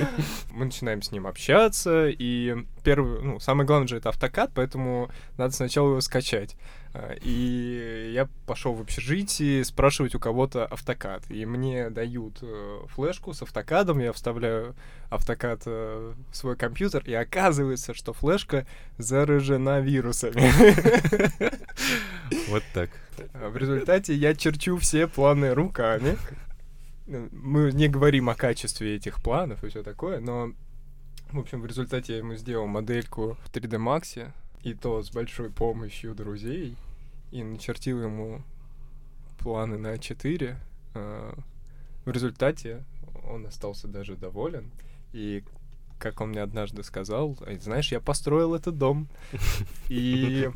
Мы 0.50 0.64
начинаем 0.64 1.02
с 1.02 1.12
ним 1.12 1.28
общаться, 1.28 2.08
и 2.08 2.56
первый, 2.82 3.22
ну, 3.22 3.38
самое 3.38 3.64
главное 3.64 3.86
же 3.86 3.96
это 3.96 4.08
автокад, 4.08 4.50
поэтому 4.54 5.08
надо 5.36 5.54
сначала 5.54 5.90
его 5.90 6.00
скачать. 6.00 6.56
А, 6.94 7.14
И 7.20 8.12
я 8.14 8.28
пошел 8.46 8.72
в 8.74 8.80
общежитие 8.80 9.64
спрашивать 9.64 10.14
у 10.14 10.18
кого-то 10.18 10.64
автокад. 10.66 11.30
И 11.30 11.44
мне 11.44 11.90
дают 11.90 12.38
э, 12.42 12.80
флешку 12.88 13.34
с 13.34 13.42
автокадом, 13.42 13.98
я 13.98 14.12
вставляю 14.12 14.74
автокад 15.10 15.62
э, 15.66 16.14
в 16.30 16.36
свой 16.36 16.56
компьютер, 16.56 17.02
и 17.06 17.12
оказывается, 17.12 17.94
что 17.94 18.12
флешка 18.12 18.66
заражена 18.96 19.80
вирусами. 19.80 20.42
Вот 22.48 22.62
так. 22.74 22.90
В 23.32 23.56
результате 23.56 24.14
я 24.14 24.34
черчу 24.34 24.76
все 24.78 25.06
планы 25.06 25.54
руками. 25.54 26.16
Мы 27.06 27.72
не 27.72 27.88
говорим 27.88 28.28
о 28.28 28.34
качестве 28.34 28.96
этих 28.96 29.22
планов 29.22 29.64
и 29.64 29.68
все 29.68 29.82
такое, 29.82 30.20
но, 30.20 30.52
в 31.32 31.38
общем, 31.38 31.62
в 31.62 31.66
результате 31.66 32.12
я 32.14 32.18
ему 32.18 32.34
сделал 32.34 32.66
модельку 32.66 33.38
в 33.44 33.50
3D 33.50 33.78
Max, 33.78 34.30
и 34.62 34.74
то 34.74 35.02
с 35.02 35.10
большой 35.10 35.50
помощью 35.50 36.14
друзей, 36.14 36.76
и 37.30 37.42
начертил 37.42 38.02
ему 38.02 38.42
планы 39.38 39.78
на 39.78 39.98
4. 39.98 40.58
В 40.94 42.10
результате 42.10 42.84
он 43.28 43.46
остался 43.46 43.88
даже 43.88 44.16
доволен, 44.16 44.70
и 45.12 45.44
как 45.98 46.20
он 46.20 46.30
мне 46.30 46.42
однажды 46.42 46.82
сказал, 46.82 47.36
«Эй, 47.46 47.58
знаешь, 47.58 47.90
я 47.92 48.00
построил 48.00 48.54
этот 48.54 48.78
дом, 48.78 49.08
и 49.88 50.48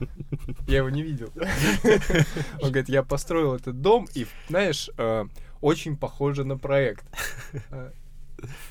я 0.68 0.78
его 0.78 0.88
не 0.88 1.02
видел. 1.02 1.30
Он 2.62 2.68
говорит, 2.68 2.88
я 2.88 3.02
построил 3.02 3.54
этот 3.54 3.80
дом, 3.80 4.06
и, 4.14 4.26
знаешь, 4.48 4.88
э, 4.96 5.24
очень 5.60 5.96
похоже 5.96 6.44
на 6.44 6.56
проект. 6.56 7.04
Э, 7.70 7.90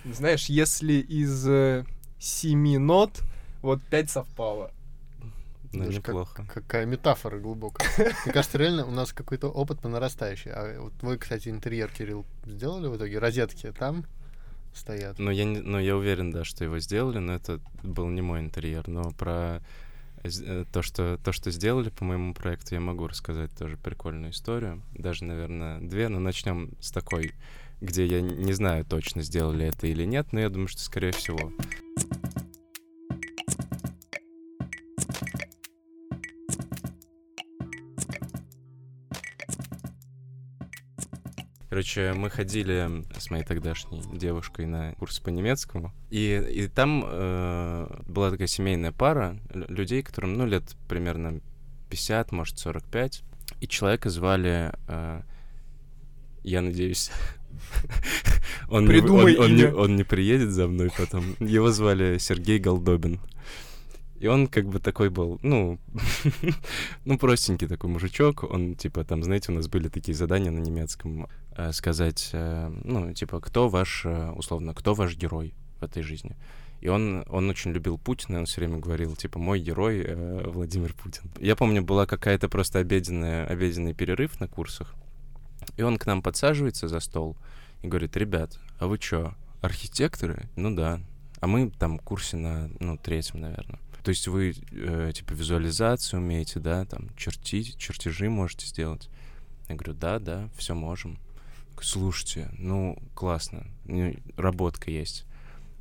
Знаешь, 0.05 0.45
если 0.45 0.93
из 0.93 1.47
э, 1.47 1.85
семи 2.19 2.77
нот 2.77 3.21
вот 3.61 3.81
пять 3.83 4.09
совпало. 4.09 4.71
Ну, 5.73 5.85
Даже 5.85 6.01
как- 6.01 6.07
неплохо. 6.09 6.45
какая 6.53 6.85
метафора 6.85 7.39
глубокая. 7.39 7.87
Мне 8.25 8.33
кажется, 8.33 8.57
реально 8.57 8.85
у 8.85 8.91
нас 8.91 9.13
какой-то 9.13 9.47
опыт 9.49 9.79
по 9.79 9.87
нарастающей. 9.89 10.51
А 10.51 10.81
вот 10.81 10.93
вы, 11.01 11.17
кстати, 11.17 11.49
интерьер, 11.49 11.89
Кирилл, 11.91 12.25
сделали 12.45 12.87
в 12.87 12.97
итоге? 12.97 13.19
Розетки 13.19 13.71
там 13.77 14.05
стоят? 14.73 15.17
Ну, 15.19 15.31
я, 15.31 15.45
не, 15.45 15.59
ну, 15.59 15.79
я 15.79 15.95
уверен, 15.95 16.31
да, 16.31 16.43
что 16.43 16.63
его 16.65 16.79
сделали, 16.79 17.19
но 17.19 17.33
это 17.33 17.59
был 17.83 18.07
не 18.09 18.21
мой 18.21 18.41
интерьер. 18.41 18.87
Но 18.87 19.11
про 19.11 19.61
з- 20.23 20.43
э, 20.45 20.65
то, 20.71 20.81
что, 20.81 21.17
то, 21.23 21.31
что 21.31 21.51
сделали 21.51 21.89
по 21.89 22.03
моему 22.03 22.33
проекту, 22.33 22.75
я 22.75 22.81
могу 22.81 23.07
рассказать 23.07 23.51
тоже 23.57 23.77
прикольную 23.77 24.31
историю. 24.33 24.81
Даже, 24.93 25.23
наверное, 25.23 25.79
две, 25.79 26.09
но 26.09 26.19
начнем 26.19 26.71
с 26.81 26.91
такой, 26.91 27.31
где 27.79 28.05
я 28.05 28.21
не 28.21 28.53
знаю 28.53 28.83
точно, 28.85 29.23
сделали 29.23 29.65
это 29.67 29.87
или 29.87 30.03
нет, 30.05 30.33
но 30.33 30.39
я 30.41 30.49
думаю, 30.49 30.67
что, 30.67 30.81
скорее 30.81 31.11
всего. 31.13 31.51
Короче, 41.71 42.11
мы 42.11 42.29
ходили 42.29 43.05
с 43.17 43.29
моей 43.29 43.45
тогдашней 43.45 44.01
девушкой 44.11 44.65
на 44.65 44.91
курс 44.95 45.21
по 45.21 45.29
немецкому, 45.29 45.93
и, 46.09 46.45
и 46.51 46.67
там 46.67 47.01
э, 47.07 47.87
была 48.09 48.29
такая 48.29 48.47
семейная 48.47 48.91
пара 48.91 49.37
лю- 49.53 49.67
людей, 49.69 50.03
которым, 50.03 50.33
ну, 50.33 50.45
лет 50.45 50.75
примерно 50.89 51.39
50, 51.89 52.33
может, 52.33 52.59
45, 52.59 53.23
и 53.61 53.67
человека 53.69 54.09
звали, 54.09 54.73
э, 54.89 55.21
я 56.43 56.61
надеюсь, 56.61 57.09
он, 58.69 58.83
не, 58.83 58.89
Придумай 58.89 59.37
он, 59.37 59.45
он 59.45 59.55
не, 59.55 59.73
он 59.73 59.95
не 59.95 60.03
приедет 60.03 60.51
за 60.51 60.67
мной 60.67 60.91
потом. 60.97 61.37
Его 61.39 61.71
звали 61.71 62.17
Сергей 62.17 62.59
Голдобин. 62.59 63.21
И 64.21 64.27
он 64.27 64.45
как 64.45 64.67
бы 64.67 64.79
такой 64.79 65.09
был, 65.09 65.39
ну, 65.41 65.79
ну, 67.05 67.17
простенький 67.17 67.67
такой 67.67 67.89
мужичок. 67.89 68.43
Он, 68.43 68.75
типа, 68.75 69.03
там, 69.03 69.23
знаете, 69.23 69.51
у 69.51 69.55
нас 69.55 69.67
были 69.67 69.87
такие 69.87 70.13
задания 70.13 70.51
на 70.51 70.59
немецком. 70.59 71.27
Э, 71.69 71.73
сказать, 71.73 72.29
э, 72.33 72.71
ну, 72.83 73.13
типа, 73.13 73.39
кто 73.39 73.69
ваш, 73.69 74.05
э, 74.05 74.31
условно, 74.31 74.73
кто 74.73 74.93
ваш 74.93 75.15
герой 75.15 75.53
в 75.79 75.83
этой 75.83 76.03
жизни. 76.03 76.35
И 76.81 76.87
он, 76.87 77.23
он 77.29 77.49
очень 77.49 77.71
любил 77.71 77.97
Путина, 77.97 78.39
он 78.39 78.45
все 78.45 78.61
время 78.61 78.79
говорил, 78.79 79.15
типа, 79.15 79.37
мой 79.37 79.59
герой 79.59 80.03
э, 80.03 80.49
Владимир 80.49 80.93
Путин. 80.93 81.29
Я 81.39 81.55
помню, 81.55 81.83
была 81.83 82.05
какая-то 82.07 82.49
просто 82.49 82.79
обеденная, 82.79 83.45
обеденный 83.45 83.93
перерыв 83.93 84.39
на 84.39 84.47
курсах, 84.47 84.95
и 85.77 85.83
он 85.83 85.97
к 85.97 86.05
нам 86.07 86.21
подсаживается 86.23 86.87
за 86.87 86.99
стол 86.99 87.37
и 87.83 87.87
говорит, 87.87 88.17
ребят, 88.17 88.59
а 88.79 88.87
вы 88.87 88.97
чё, 88.97 89.35
архитекторы? 89.61 90.49
Ну 90.55 90.75
да. 90.75 90.99
А 91.39 91.47
мы 91.47 91.71
там 91.71 91.99
в 91.99 92.01
курсе 92.01 92.37
на, 92.37 92.69
ну, 92.79 92.97
третьем, 92.97 93.41
наверное. 93.41 93.79
То 94.03 94.09
есть 94.09 94.27
вы, 94.27 94.55
э, 94.71 95.11
типа, 95.13 95.33
визуализацию 95.33 96.19
умеете, 96.19 96.59
да, 96.59 96.85
там, 96.85 97.09
чертить, 97.15 97.77
чертежи 97.77 98.29
можете 98.29 98.65
сделать? 98.65 99.09
Я 99.69 99.75
говорю, 99.75 99.93
да, 99.93 100.19
да, 100.19 100.49
все 100.57 100.73
можем. 100.73 101.19
Говорю, 101.81 102.11
Слушайте, 102.11 102.49
ну, 102.57 102.97
классно, 103.15 103.65
работка 104.37 104.91
есть. 104.91 105.25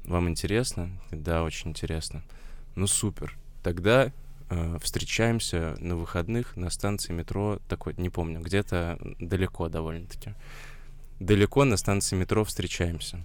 Вам 0.05 0.29
интересно? 0.29 0.91
Да, 1.11 1.43
очень 1.43 1.71
интересно. 1.71 2.23
Ну, 2.75 2.87
супер. 2.87 3.37
Тогда 3.63 4.11
э, 4.49 4.79
встречаемся 4.81 5.77
на 5.79 5.97
выходных 5.97 6.57
на 6.57 6.71
станции 6.71 7.13
метро, 7.13 7.59
такой, 7.69 7.95
не 7.99 8.09
помню, 8.09 8.41
где-то 8.41 8.99
далеко 9.19 9.69
довольно-таки. 9.69 10.35
Далеко 11.19 11.65
на 11.65 11.77
станции 11.77 12.17
метро 12.17 12.45
встречаемся. 12.45 13.23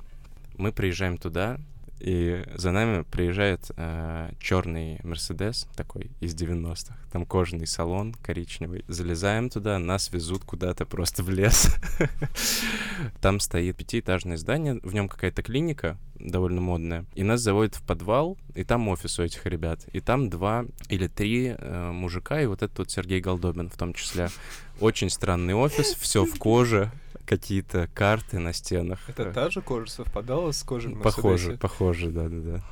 Мы 0.58 0.74
приезжаем 0.74 1.17
туда, 1.17 1.58
и 2.05 2.43
за 2.53 2.69
нами 2.69 3.01
приезжает 3.01 3.71
черный 4.39 5.00
Мерседес 5.03 5.67
такой 5.75 6.12
из 6.19 6.35
90-х. 6.35 6.95
Там 7.12 7.25
кожаный 7.25 7.65
салон 7.65 8.13
коричневый. 8.13 8.85
Залезаем 8.88 9.50
туда, 9.50 9.79
нас 9.79 10.13
везут 10.13 10.43
куда-то 10.43 10.85
просто 10.85 11.24
в 11.24 11.31
лес. 11.31 11.75
Там 13.21 13.39
стоит 13.39 13.77
пятиэтажное 13.77 14.38
здание, 14.38 14.79
в 14.83 14.93
нем 14.93 15.09
какая-то 15.09 15.41
клиника 15.41 15.97
довольно 16.19 16.62
модная. 16.62 17.05
И 17.15 17.24
нас 17.24 17.41
заводят 17.41 17.75
в 17.75 17.81
подвал, 17.83 18.38
и 18.53 18.63
там 18.63 18.88
офис 18.88 19.19
у 19.19 19.24
этих 19.24 19.45
ребят. 19.45 19.85
И 19.91 20.00
там 20.00 20.29
два 20.29 20.65
или 20.89 21.07
три 21.07 21.55
э, 21.57 21.91
мужика, 21.91 22.41
и 22.41 22.45
вот 22.45 22.62
этот 22.62 22.77
вот 22.77 22.91
Сергей 22.91 23.19
Голдобин 23.19 23.69
в 23.69 23.77
том 23.77 23.93
числе. 23.93 24.29
Очень 24.79 25.10
странный 25.10 25.53
офис, 25.53 25.94
все 25.96 26.25
в 26.25 26.38
коже, 26.38 26.91
какие-то 27.25 27.89
карты 27.94 28.39
на 28.39 28.53
стенах. 28.53 29.00
Это 29.10 29.32
та 29.32 29.50
же 29.50 29.62
кожа 29.62 29.89
совпадала 29.89 30.51
с 30.51 30.63
кожей 30.63 30.96
Похоже, 30.96 31.58
похоже, 31.58 32.10
да-да-да. 32.10 32.63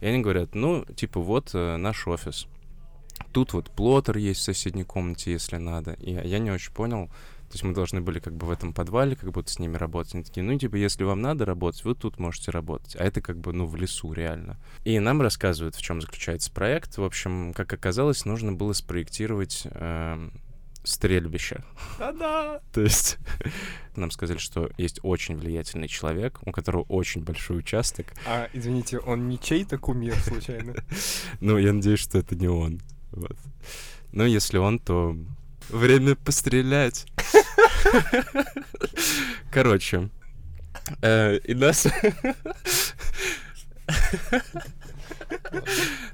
И 0.00 0.06
они 0.06 0.20
говорят, 0.20 0.54
ну, 0.54 0.84
типа, 0.96 1.20
вот 1.20 1.50
э, 1.52 1.76
наш 1.76 2.06
офис. 2.06 2.46
Тут 3.32 3.52
вот 3.52 3.70
плотер 3.70 4.16
есть 4.16 4.40
в 4.40 4.44
соседней 4.44 4.84
комнате, 4.84 5.32
если 5.32 5.56
надо. 5.56 5.92
И 5.92 6.12
я 6.12 6.38
не 6.38 6.50
очень 6.50 6.72
понял, 6.72 7.08
То 7.48 7.52
есть 7.52 7.64
мы 7.64 7.74
должны 7.74 8.00
были 8.00 8.18
как 8.18 8.34
бы 8.34 8.46
в 8.46 8.50
этом 8.50 8.72
подвале 8.72 9.14
как 9.14 9.30
будто 9.30 9.50
с 9.50 9.58
ними 9.58 9.76
работать. 9.76 10.14
Они 10.14 10.24
такие, 10.24 10.42
ну, 10.42 10.58
типа, 10.58 10.76
если 10.76 11.04
вам 11.04 11.20
надо 11.20 11.44
работать, 11.44 11.84
вы 11.84 11.94
тут 11.94 12.18
можете 12.18 12.50
работать. 12.50 12.96
А 12.96 13.04
это 13.04 13.20
как 13.20 13.38
бы, 13.38 13.52
ну, 13.52 13.66
в 13.66 13.76
лесу 13.76 14.12
реально. 14.12 14.58
И 14.84 14.98
нам 14.98 15.20
рассказывают, 15.20 15.76
в 15.76 15.82
чем 15.82 16.00
заключается 16.00 16.50
проект. 16.50 16.96
В 16.96 17.04
общем, 17.04 17.52
как 17.54 17.72
оказалось, 17.72 18.24
нужно 18.24 18.52
было 18.52 18.72
спроектировать 18.72 19.66
э, 19.66 20.30
стрельбище. 20.82 21.62
Да-да! 21.98 22.60
То 22.72 22.80
есть 22.82 23.18
нам 23.96 24.10
сказали, 24.10 24.38
что 24.38 24.70
есть 24.78 25.00
очень 25.02 25.36
влиятельный 25.36 25.88
человек, 25.88 26.40
у 26.44 26.52
которого 26.52 26.82
очень 26.82 27.22
большой 27.22 27.58
участок. 27.58 28.06
А, 28.26 28.48
извините, 28.52 28.98
он 28.98 29.28
не 29.28 29.38
чей-то 29.38 29.78
кумир, 29.78 30.16
случайно? 30.20 30.74
Ну, 31.40 31.58
я 31.58 31.72
надеюсь, 31.72 32.00
что 32.00 32.18
это 32.18 32.34
не 32.34 32.48
он. 32.48 32.80
Вот. 33.12 33.36
Ну, 34.12 34.24
если 34.24 34.58
он, 34.58 34.78
то 34.78 35.16
время 35.68 36.16
пострелять. 36.16 37.06
Короче, 39.50 40.10
э, 41.02 41.38
и 41.38 41.54
нас... 41.54 41.86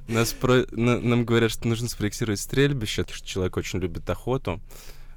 Нас 0.08 0.32
про... 0.32 0.64
на- 0.70 1.00
нам 1.00 1.24
говорят, 1.24 1.50
что 1.50 1.66
нужно 1.68 1.88
спроектировать 1.88 2.40
стрельбище, 2.40 3.04
что 3.10 3.26
человек 3.26 3.56
очень 3.56 3.78
любит 3.80 4.08
охоту, 4.08 4.60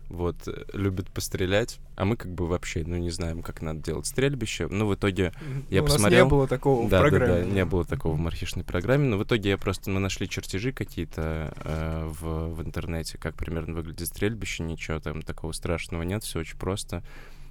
вот, 0.10 0.36
э, 0.48 0.66
любит 0.74 1.08
пострелять, 1.12 1.80
а 1.96 2.06
мы 2.06 2.16
как 2.18 2.34
бы 2.34 2.48
вообще, 2.48 2.84
ну, 2.86 2.98
не 2.98 3.12
знаем, 3.12 3.44
как 3.44 3.62
надо 3.62 3.82
делать 3.84 4.08
стрельбище. 4.08 4.68
Ну, 4.68 4.88
в 4.88 4.96
итоге 4.96 5.32
Я 5.70 5.82
Ну, 5.82 5.88
посмотрел. 5.88 6.26
не 6.26 6.30
было 6.30 6.48
такого 6.48 6.88
в 6.88 6.90
да, 6.90 7.04
да, 7.04 7.10
программе. 7.10 7.44
да, 7.44 7.50
не 7.50 7.66
было 7.66 7.86
такого 7.86 8.16
в 8.16 8.20
мархишной 8.20 8.64
программе, 8.64 9.06
но 9.08 9.18
в 9.18 9.24
итоге 9.24 9.52
я 9.52 9.58
просто, 9.60 9.92
мы 9.92 10.00
нашли 10.00 10.28
чертежи 10.28 10.72
какие-то 10.72 11.54
э, 11.64 12.08
в, 12.20 12.56
в 12.56 12.62
интернете, 12.64 13.20
как 13.20 13.36
примерно 13.36 13.76
выглядит 13.76 14.08
стрельбище, 14.08 14.64
ничего 14.64 15.00
там 15.00 15.22
такого 15.22 15.52
страшного 15.52 16.02
нет, 16.02 16.24
все 16.24 16.40
очень 16.40 16.58
просто. 16.58 17.04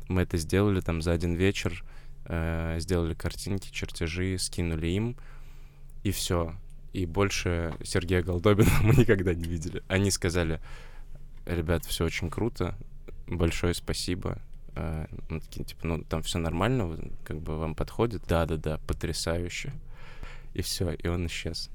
Мы 0.09 0.23
это 0.23 0.37
сделали 0.37 0.81
там 0.81 1.00
за 1.00 1.12
один 1.12 1.35
вечер, 1.35 1.85
э, 2.25 2.76
сделали 2.81 3.14
картинки, 3.14 3.71
чертежи, 3.71 4.37
скинули 4.38 4.88
им, 4.88 5.17
и 6.02 6.11
все. 6.11 6.55
И 6.93 7.07
больше 7.07 7.75
Сергея 7.83 8.23
Голдобина 8.23 8.71
мы 8.83 8.95
никогда 8.95 9.35
не 9.35 9.45
видели. 9.45 9.83
Они 9.88 10.11
сказали, 10.11 10.61
ребят, 11.47 11.85
все 11.85 12.05
очень 12.05 12.31
круто, 12.31 12.75
большое 13.26 13.75
спасибо. 13.75 14.38
Э, 14.75 15.07
Мы 15.28 15.40
такие, 15.40 15.64
типа, 15.64 15.87
ну, 15.87 16.02
там 16.05 16.23
все 16.23 16.38
нормально, 16.38 16.99
как 17.25 17.40
бы 17.40 17.59
вам 17.59 17.75
подходит. 17.75 18.23
Да-да-да, 18.26 18.78
потрясающе. 18.87 19.73
И 20.55 20.62
все, 20.62 20.93
и 20.93 21.09
он 21.09 21.26
исчез. 21.26 21.71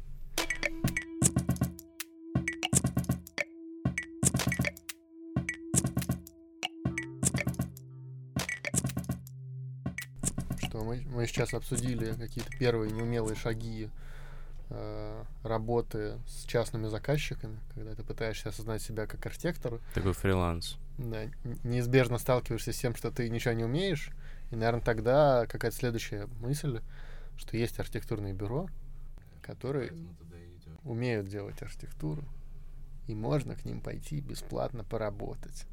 Что 10.63 10.84
мы, 10.84 11.03
мы 11.08 11.27
сейчас 11.27 11.53
обсудили 11.53 12.13
какие-то 12.13 12.51
первые 12.58 12.92
неумелые 12.92 13.36
шаги 13.36 13.89
работы 15.43 16.20
с 16.27 16.46
частными 16.46 16.88
заказчиками, 16.88 17.60
когда 17.74 17.96
ты 17.96 18.03
пытаешься 18.03 18.50
осознать 18.50 18.82
себя 18.82 19.05
как 19.08 19.25
архитектор, 19.25 19.79
Такой 19.93 20.13
фриланс. 20.13 20.77
да, 20.98 21.25
неизбежно 21.63 22.17
сталкиваешься 22.17 22.74
с 22.74 22.77
тем, 22.77 22.96
что 22.96 23.12
ты 23.12 23.29
ничего 23.29 23.53
не 23.53 23.63
умеешь, 23.63 24.10
и, 24.51 24.55
наверное, 24.55 24.82
тогда 24.82 25.46
какая-то 25.48 25.75
следующая 25.77 26.27
мысль, 26.39 26.82
что 27.38 27.58
есть 27.58 27.79
архитектурные 27.79 28.34
бюро, 28.34 28.67
которые 29.41 29.93
умеют 30.84 31.27
делать 31.27 31.62
архитектуру, 31.62 32.24
и 33.08 33.15
можно 33.15 33.55
к 33.55 33.65
ним 33.65 33.82
пойти 33.82 34.22
бесплатно 34.22 34.84
поработать. 34.84 35.65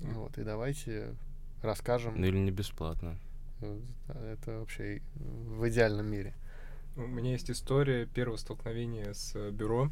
Вот, 0.00 0.36
и 0.38 0.42
давайте 0.44 1.14
расскажем 1.62 2.20
Ну 2.20 2.26
или 2.26 2.38
не 2.38 2.50
бесплатно. 2.50 3.16
э, 3.60 3.80
это 4.34 4.58
вообще 4.58 5.00
в 5.14 5.68
идеальном 5.68 6.10
мире. 6.10 6.34
У 6.96 7.06
меня 7.06 7.32
есть 7.32 7.50
история 7.50 8.06
первого 8.06 8.36
столкновения 8.36 9.12
с 9.14 9.34
э, 9.34 9.50
бюро. 9.50 9.90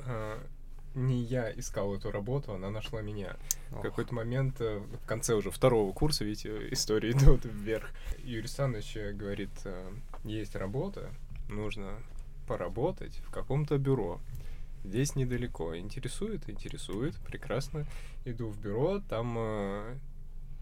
А, 0.00 0.40
Не 0.94 1.22
я 1.22 1.50
искал 1.50 1.94
эту 1.94 2.10
работу, 2.12 2.52
она 2.54 2.70
нашла 2.70 3.02
меня. 3.02 3.36
В 3.70 3.78
Ох. 3.78 3.82
какой-то 3.82 4.14
момент, 4.14 4.60
э, 4.60 4.78
в 4.78 5.06
конце 5.06 5.34
уже 5.34 5.50
второго 5.50 5.92
курса, 5.92 6.24
видите, 6.24 6.68
истории 6.72 7.10
идут 7.12 7.44
вверх. 7.44 7.90
Юрий 8.18 8.40
Александрович 8.40 8.96
э, 8.96 9.12
говорит, 9.12 9.50
есть 10.24 10.54
работа, 10.54 11.10
нужно 11.48 12.00
поработать 12.46 13.16
в 13.26 13.30
каком-то 13.30 13.76
бюро. 13.78 14.20
Здесь 14.84 15.16
недалеко. 15.16 15.76
Интересует? 15.76 16.48
Интересует. 16.48 17.16
Прекрасно. 17.16 17.86
Иду 18.24 18.48
в 18.48 18.58
бюро, 18.60 19.00
там 19.00 19.34
э, 19.36 19.96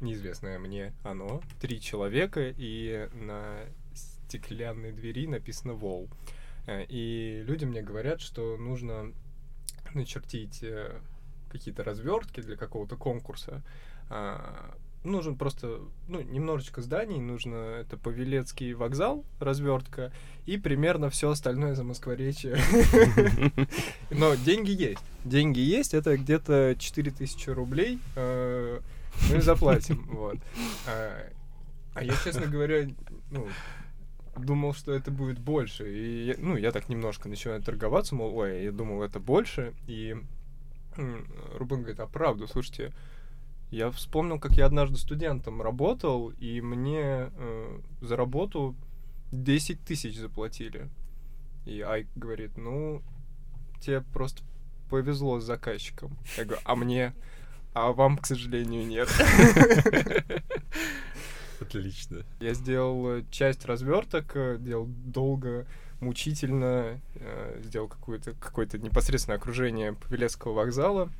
неизвестное 0.00 0.58
мне 0.58 0.94
оно. 1.04 1.42
Три 1.60 1.80
человека, 1.80 2.52
и 2.56 3.08
на 3.12 3.58
стеклянной 4.26 4.92
двери 4.92 5.26
написано 5.26 5.74
«Вол». 5.74 6.08
Э, 6.66 6.84
И 6.88 7.42
люди 7.46 7.64
мне 7.64 7.82
говорят, 7.82 8.20
что 8.20 8.56
нужно 8.56 9.12
начертить 9.94 10.62
э, 10.62 10.98
какие-то 11.50 11.84
развертки 11.84 12.40
для 12.40 12.56
какого-то 12.56 12.96
конкурса. 12.96 13.62
А, 14.10 14.74
нужен 15.04 15.36
просто, 15.36 15.80
ну, 16.08 16.20
немножечко 16.20 16.82
зданий, 16.82 17.18
нужно 17.20 17.54
это 17.80 17.96
Павелецкий 17.96 18.72
вокзал, 18.74 19.24
развертка, 19.40 20.12
и 20.44 20.58
примерно 20.58 21.08
все 21.10 21.30
остальное 21.30 21.74
за 21.74 21.84
Москворечье. 21.84 22.56
Но 24.10 24.34
деньги 24.34 24.70
есть. 24.70 25.02
Деньги 25.24 25.60
есть, 25.60 25.94
это 25.94 26.16
где-то 26.16 26.74
4000 26.78 27.50
рублей. 27.50 27.98
э, 28.16 28.80
Мы 29.32 29.40
заплатим, 29.40 30.04
вот. 30.10 30.36
А 30.88 31.26
а 31.94 32.04
я, 32.04 32.12
честно 32.22 32.46
говоря, 32.46 32.86
ну, 33.30 33.48
думал, 34.38 34.74
что 34.74 34.92
это 34.92 35.10
будет 35.10 35.38
больше. 35.38 35.84
И, 35.88 36.34
ну, 36.38 36.56
я 36.56 36.72
так 36.72 36.88
немножко 36.88 37.28
начинаю 37.28 37.62
торговаться, 37.62 38.14
мол, 38.14 38.36
ой, 38.36 38.64
я 38.64 38.72
думал, 38.72 39.02
это 39.02 39.20
больше. 39.20 39.74
И 39.86 40.16
Рубен 40.96 41.78
говорит, 41.78 42.00
а 42.00 42.06
правда, 42.06 42.46
слушайте, 42.46 42.92
я 43.70 43.90
вспомнил, 43.90 44.38
как 44.38 44.52
я 44.52 44.66
однажды 44.66 44.96
студентом 44.96 45.60
работал, 45.60 46.30
и 46.38 46.60
мне 46.60 47.30
э, 47.32 47.80
за 48.00 48.16
работу 48.16 48.74
10 49.32 49.80
тысяч 49.84 50.16
заплатили. 50.16 50.88
И 51.64 51.80
Айк 51.80 52.06
говорит, 52.14 52.56
ну, 52.56 53.02
тебе 53.80 54.00
просто 54.00 54.42
повезло 54.88 55.40
с 55.40 55.44
заказчиком. 55.44 56.16
Я 56.36 56.44
говорю, 56.44 56.62
а 56.64 56.76
мне? 56.76 57.14
А 57.74 57.92
вам, 57.92 58.16
к 58.18 58.26
сожалению, 58.26 58.86
нет. 58.86 59.08
Отлично. 61.60 62.24
Я 62.40 62.54
сделал 62.54 63.18
э, 63.18 63.24
часть 63.30 63.64
разверток, 63.64 64.32
э, 64.34 64.56
делал 64.58 64.86
долго, 64.86 65.66
мучительно, 66.00 67.00
э, 67.14 67.60
сделал 67.64 67.88
какое-то 67.88 68.32
какое-то 68.34 68.78
непосредственное 68.78 69.38
окружение 69.38 69.94
Павелецкого 69.94 70.52
вокзала 70.52 71.10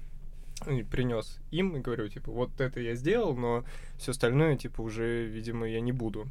и 0.67 0.83
принес 0.83 1.39
им 1.51 1.77
и 1.77 1.81
говорю, 1.81 2.09
типа, 2.09 2.31
вот 2.33 2.61
это 2.61 2.81
я 2.81 2.95
сделал, 2.95 3.37
но 3.37 3.65
все 3.99 4.13
остальное, 4.13 4.57
типа, 4.57 4.81
уже, 4.81 5.27
видимо, 5.27 5.69
я 5.69 5.81
не 5.81 5.93
буду. 5.93 6.27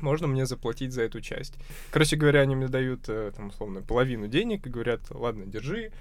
Можно 0.00 0.26
мне 0.26 0.46
заплатить 0.46 0.92
за 0.92 1.02
эту 1.02 1.20
часть. 1.20 1.54
Короче 1.90 2.16
говоря, 2.16 2.40
они 2.40 2.56
мне 2.56 2.68
дают, 2.68 3.02
там, 3.02 3.48
условно, 3.48 3.82
половину 3.82 4.26
денег 4.26 4.66
и 4.66 4.70
говорят, 4.70 5.00
ладно, 5.10 5.44
держи, 5.46 5.92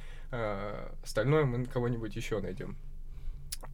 остальное 1.04 1.46
мы 1.46 1.66
кого-нибудь 1.66 2.16
еще 2.16 2.40
найдем. 2.40 2.78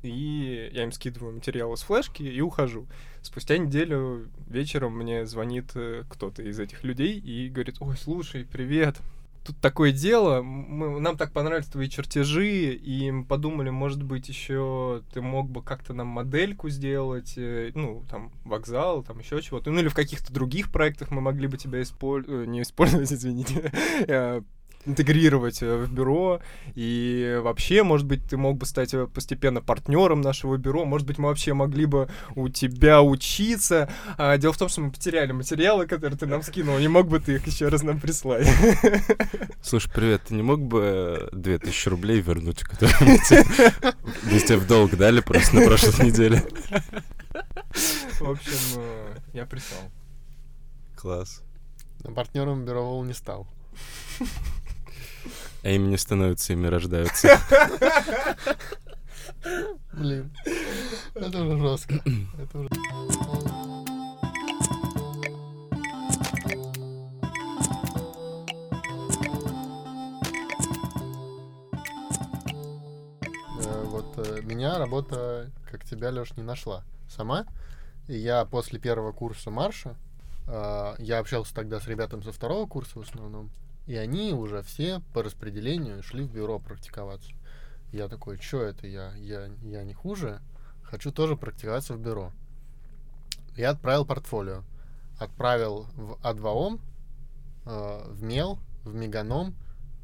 И 0.03 0.69
я 0.73 0.83
им 0.83 0.91
скидываю 0.91 1.33
материалы 1.33 1.77
с 1.77 1.81
флешки 1.81 2.23
и 2.23 2.41
ухожу. 2.41 2.87
Спустя 3.21 3.57
неделю 3.57 4.29
вечером 4.47 4.97
мне 4.97 5.25
звонит 5.25 5.71
э, 5.75 6.03
кто-то 6.09 6.43
из 6.43 6.59
этих 6.59 6.83
людей 6.83 7.19
и 7.19 7.49
говорит, 7.49 7.77
ой, 7.79 7.97
слушай, 7.97 8.45
привет, 8.45 8.97
тут 9.47 9.57
такое 9.59 9.93
дело, 9.93 10.41
мы, 10.41 10.99
нам 10.99 11.15
так 11.15 11.31
понравились 11.31 11.67
твои 11.67 11.87
чертежи, 11.87 12.73
и 12.73 13.09
мы 13.11 13.23
подумали, 13.23 13.69
может 13.69 14.03
быть, 14.03 14.27
еще 14.27 15.03
ты 15.13 15.21
мог 15.21 15.49
бы 15.49 15.63
как-то 15.63 15.93
нам 15.93 16.07
модельку 16.07 16.69
сделать, 16.69 17.33
э, 17.37 17.71
ну, 17.73 18.03
там, 18.09 18.31
вокзал, 18.43 19.03
там 19.03 19.19
еще 19.19 19.41
чего-то, 19.41 19.71
ну, 19.71 19.79
или 19.79 19.87
в 19.87 19.95
каких-то 19.95 20.33
других 20.33 20.69
проектах 20.69 21.11
мы 21.11 21.21
могли 21.21 21.47
бы 21.47 21.57
тебя 21.57 21.81
использовать, 21.81 22.47
не 22.49 22.61
использовать, 22.61 23.11
извините, 23.11 23.71
э, 24.07 24.41
интегрировать 24.87 25.61
э, 25.61 25.77
в 25.77 25.91
бюро, 25.91 26.39
и 26.75 27.39
вообще, 27.41 27.83
может 27.83 28.07
быть, 28.07 28.23
ты 28.23 28.37
мог 28.37 28.57
бы 28.57 28.65
стать 28.65 28.93
э, 28.93 29.07
постепенно 29.07 29.61
партнером 29.61 30.21
нашего 30.21 30.57
бюро, 30.57 30.85
может 30.85 31.05
быть, 31.05 31.17
мы 31.17 31.29
вообще 31.29 31.53
могли 31.53 31.85
бы 31.85 32.09
у 32.35 32.49
тебя 32.49 33.01
учиться. 33.01 33.89
А, 34.17 34.37
дело 34.37 34.53
в 34.53 34.57
том, 34.57 34.69
что 34.69 34.81
мы 34.81 34.91
потеряли 34.91 35.31
материалы, 35.31 35.85
которые 35.85 36.17
ты 36.17 36.25
нам 36.25 36.41
скинул, 36.41 36.79
не 36.79 36.87
мог 36.87 37.07
бы 37.07 37.19
ты 37.19 37.35
их 37.35 37.47
еще 37.47 37.67
раз 37.67 37.83
нам 37.83 37.99
прислать? 37.99 38.47
Слушай, 39.61 39.91
привет, 39.93 40.23
ты 40.27 40.33
не 40.33 40.43
мог 40.43 40.61
бы 40.61 41.29
2000 41.33 41.89
рублей 41.89 42.21
вернуть, 42.21 42.63
которые 42.63 42.95
мы 43.01 43.17
тебе, 44.39 44.57
в 44.57 44.67
долг 44.67 44.95
дали 44.95 45.19
просто 45.19 45.55
на 45.55 45.65
прошлой 45.65 46.05
неделе? 46.07 46.43
В 48.19 48.29
общем, 48.29 48.81
э, 48.81 49.17
я 49.33 49.45
прислал. 49.45 49.81
Класс. 50.95 51.43
Но 52.03 52.11
партнером 52.11 52.65
бюро 52.65 52.83
Вол 52.83 53.03
не 53.03 53.13
стал. 53.13 53.47
А 55.67 55.69
ими 55.69 55.89
не 55.89 55.97
становятся, 55.97 56.53
ими 56.53 56.67
рождаются. 56.67 57.27
Блин. 59.91 60.31
Это 61.13 61.43
уже 61.43 61.57
жестко. 61.59 61.95
Это 62.41 62.59
уже... 62.59 62.69
Э, 73.59 73.83
Вот 73.87 74.17
э, 74.19 74.41
меня 74.43 74.77
работа, 74.77 75.51
как 75.69 75.83
тебя, 75.83 76.11
Леш, 76.11 76.31
не 76.37 76.43
нашла 76.43 76.85
сама. 77.09 77.45
И 78.07 78.15
я 78.15 78.45
после 78.45 78.79
первого 78.79 79.11
курса 79.11 79.51
марша, 79.51 79.97
э, 80.47 80.95
я 80.99 81.19
общался 81.19 81.53
тогда 81.53 81.81
с 81.81 81.87
ребятами 81.87 82.21
со 82.21 82.31
второго 82.31 82.67
курса 82.67 82.99
в 82.99 83.01
основном, 83.01 83.51
и 83.87 83.95
они 83.95 84.33
уже 84.33 84.61
все 84.61 85.01
по 85.13 85.23
распределению 85.23 86.03
шли 86.03 86.23
в 86.23 86.31
бюро 86.31 86.59
практиковаться. 86.59 87.31
Я 87.91 88.07
такой, 88.09 88.37
что 88.37 88.61
это 88.61 88.85
я? 88.85 89.13
я? 89.15 89.49
Я 89.63 89.83
не 89.83 89.93
хуже, 89.93 90.41
хочу 90.83 91.11
тоже 91.11 91.35
практиковаться 91.37 91.93
в 91.93 91.99
бюро. 91.99 92.31
Я 93.55 93.71
отправил 93.71 94.05
портфолио. 94.05 94.63
Отправил 95.17 95.87
в 95.95 96.13
А2ОМ, 96.21 96.79
э, 97.65 98.03
в 98.11 98.21
МЕЛ, 98.21 98.59
в 98.83 98.93
Меганом 98.93 99.55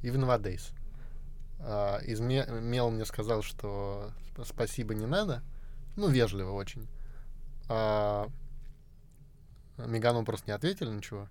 и 0.02 0.10
в 0.10 0.18
Новодейс. 0.18 0.72
А, 1.60 2.00
Из 2.00 2.20
Ме- 2.20 2.48
Мел 2.62 2.90
мне 2.90 3.06
сказал, 3.06 3.42
что 3.44 4.12
сп- 4.36 4.46
спасибо 4.46 4.96
не 4.96 5.06
надо. 5.06 5.44
Ну, 5.96 6.08
вежливо 6.08 6.52
очень. 6.52 6.88
А 7.70 8.28
Меганом 9.78 10.26
просто 10.26 10.48
не 10.48 10.54
ответили 10.54 10.90
ничего. 10.90 11.28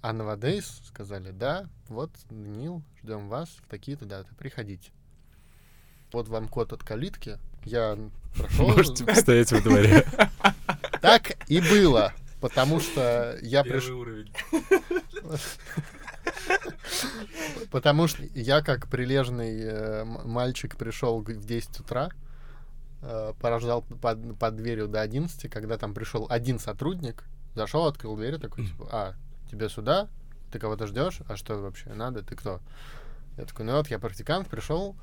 А 0.00 0.12
Новодейс 0.12 0.80
сказали, 0.86 1.32
да, 1.32 1.68
вот, 1.88 2.12
Даниил, 2.30 2.82
ждем 3.02 3.28
вас 3.28 3.48
в 3.48 3.68
такие-то 3.68 4.04
даты, 4.04 4.32
приходите. 4.36 4.92
Вот 6.12 6.28
вам 6.28 6.48
код 6.48 6.72
от 6.72 6.84
калитки. 6.84 7.38
Я 7.64 7.98
прошел. 8.36 8.68
Можете 8.68 9.04
постоять 9.04 9.50
во 9.52 9.60
дворе. 9.60 10.06
Так 11.00 11.36
и 11.48 11.60
было. 11.60 12.12
Потому 12.40 12.80
что 12.80 13.38
я 13.40 13.62
пришел... 13.62 14.04
Потому 17.70 18.08
что 18.08 18.24
я, 18.34 18.62
как 18.62 18.88
прилежный 18.88 19.60
э, 19.60 20.04
мальчик, 20.04 20.76
пришел 20.76 21.20
в 21.20 21.46
10 21.46 21.80
утра, 21.80 22.10
э, 23.02 23.32
порождал 23.40 23.82
под, 23.82 24.38
под 24.38 24.56
дверью 24.56 24.88
до 24.88 25.00
11, 25.00 25.50
когда 25.50 25.78
там 25.78 25.94
пришел 25.94 26.26
один 26.28 26.58
сотрудник, 26.58 27.24
зашел, 27.54 27.86
открыл 27.86 28.16
дверь, 28.16 28.34
и 28.34 28.38
такой, 28.38 28.66
типа, 28.66 28.88
а, 28.90 29.14
тебе 29.48 29.68
сюда? 29.68 30.08
Ты 30.50 30.58
кого-то 30.58 30.86
ждешь? 30.86 31.20
А 31.28 31.36
что 31.36 31.58
вообще 31.58 31.92
надо? 31.92 32.22
Ты 32.22 32.36
кто? 32.36 32.60
Я 33.36 33.44
такой, 33.44 33.64
ну 33.66 33.76
вот, 33.76 33.88
я 33.88 33.98
практикант, 33.98 34.48
пришел 34.48 34.96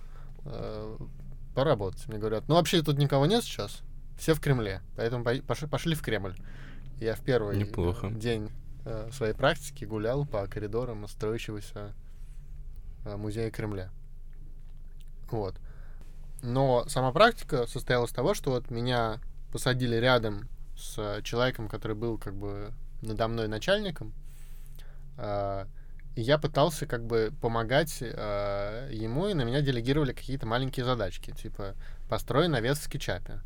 э, 0.46 0.98
поработать. 1.54 2.08
Мне 2.08 2.18
говорят, 2.18 2.48
ну 2.48 2.56
вообще 2.56 2.82
тут 2.82 2.98
никого 2.98 3.26
нет 3.26 3.44
сейчас, 3.44 3.82
все 4.18 4.34
в 4.34 4.40
Кремле, 4.42 4.82
поэтому 4.96 5.24
пошли, 5.24 5.68
пошли 5.68 5.96
в 5.96 6.02
Кремль. 6.02 6.36
Я 7.00 7.16
в 7.16 7.22
первый 7.22 7.56
э, 7.56 7.60
Неплохо. 7.60 8.10
день 8.10 8.52
э, 8.86 9.10
своей 9.12 9.34
практики 9.34 9.86
гулял 9.86 10.26
по 10.26 10.46
коридорам 10.48 11.08
строящегося 11.08 11.94
э, 13.06 13.16
музея 13.16 13.52
Кремля. 13.52 13.90
Вот. 15.32 15.56
Но 16.42 16.86
сама 16.88 17.12
практика 17.12 17.66
состояла 17.68 18.06
из 18.06 18.12
того, 18.12 18.34
что 18.34 18.52
вот 18.52 18.70
меня 18.70 19.20
посадили 19.52 19.96
рядом 19.96 20.50
с 20.78 20.98
э, 20.98 21.22
человеком, 21.24 21.68
который 21.68 21.96
был 21.96 22.18
как 22.18 22.36
бы 22.36 22.72
надо 23.02 23.28
мной 23.28 23.48
начальником, 23.48 24.10
э, 24.10 24.25
и 26.16 26.22
я 26.22 26.38
пытался 26.38 26.86
как 26.86 27.06
бы 27.06 27.34
помогать 27.42 27.98
э, 28.02 28.90
ему, 28.92 29.28
и 29.28 29.34
на 29.34 29.44
меня 29.44 29.62
делегировали 29.62 30.14
какие-то 30.14 30.48
маленькие 30.48 30.86
задачки, 30.86 31.32
типа 31.32 31.76
построй 32.08 32.48
навес 32.48 32.80
в 32.80 32.84
скетчапе, 32.84 33.42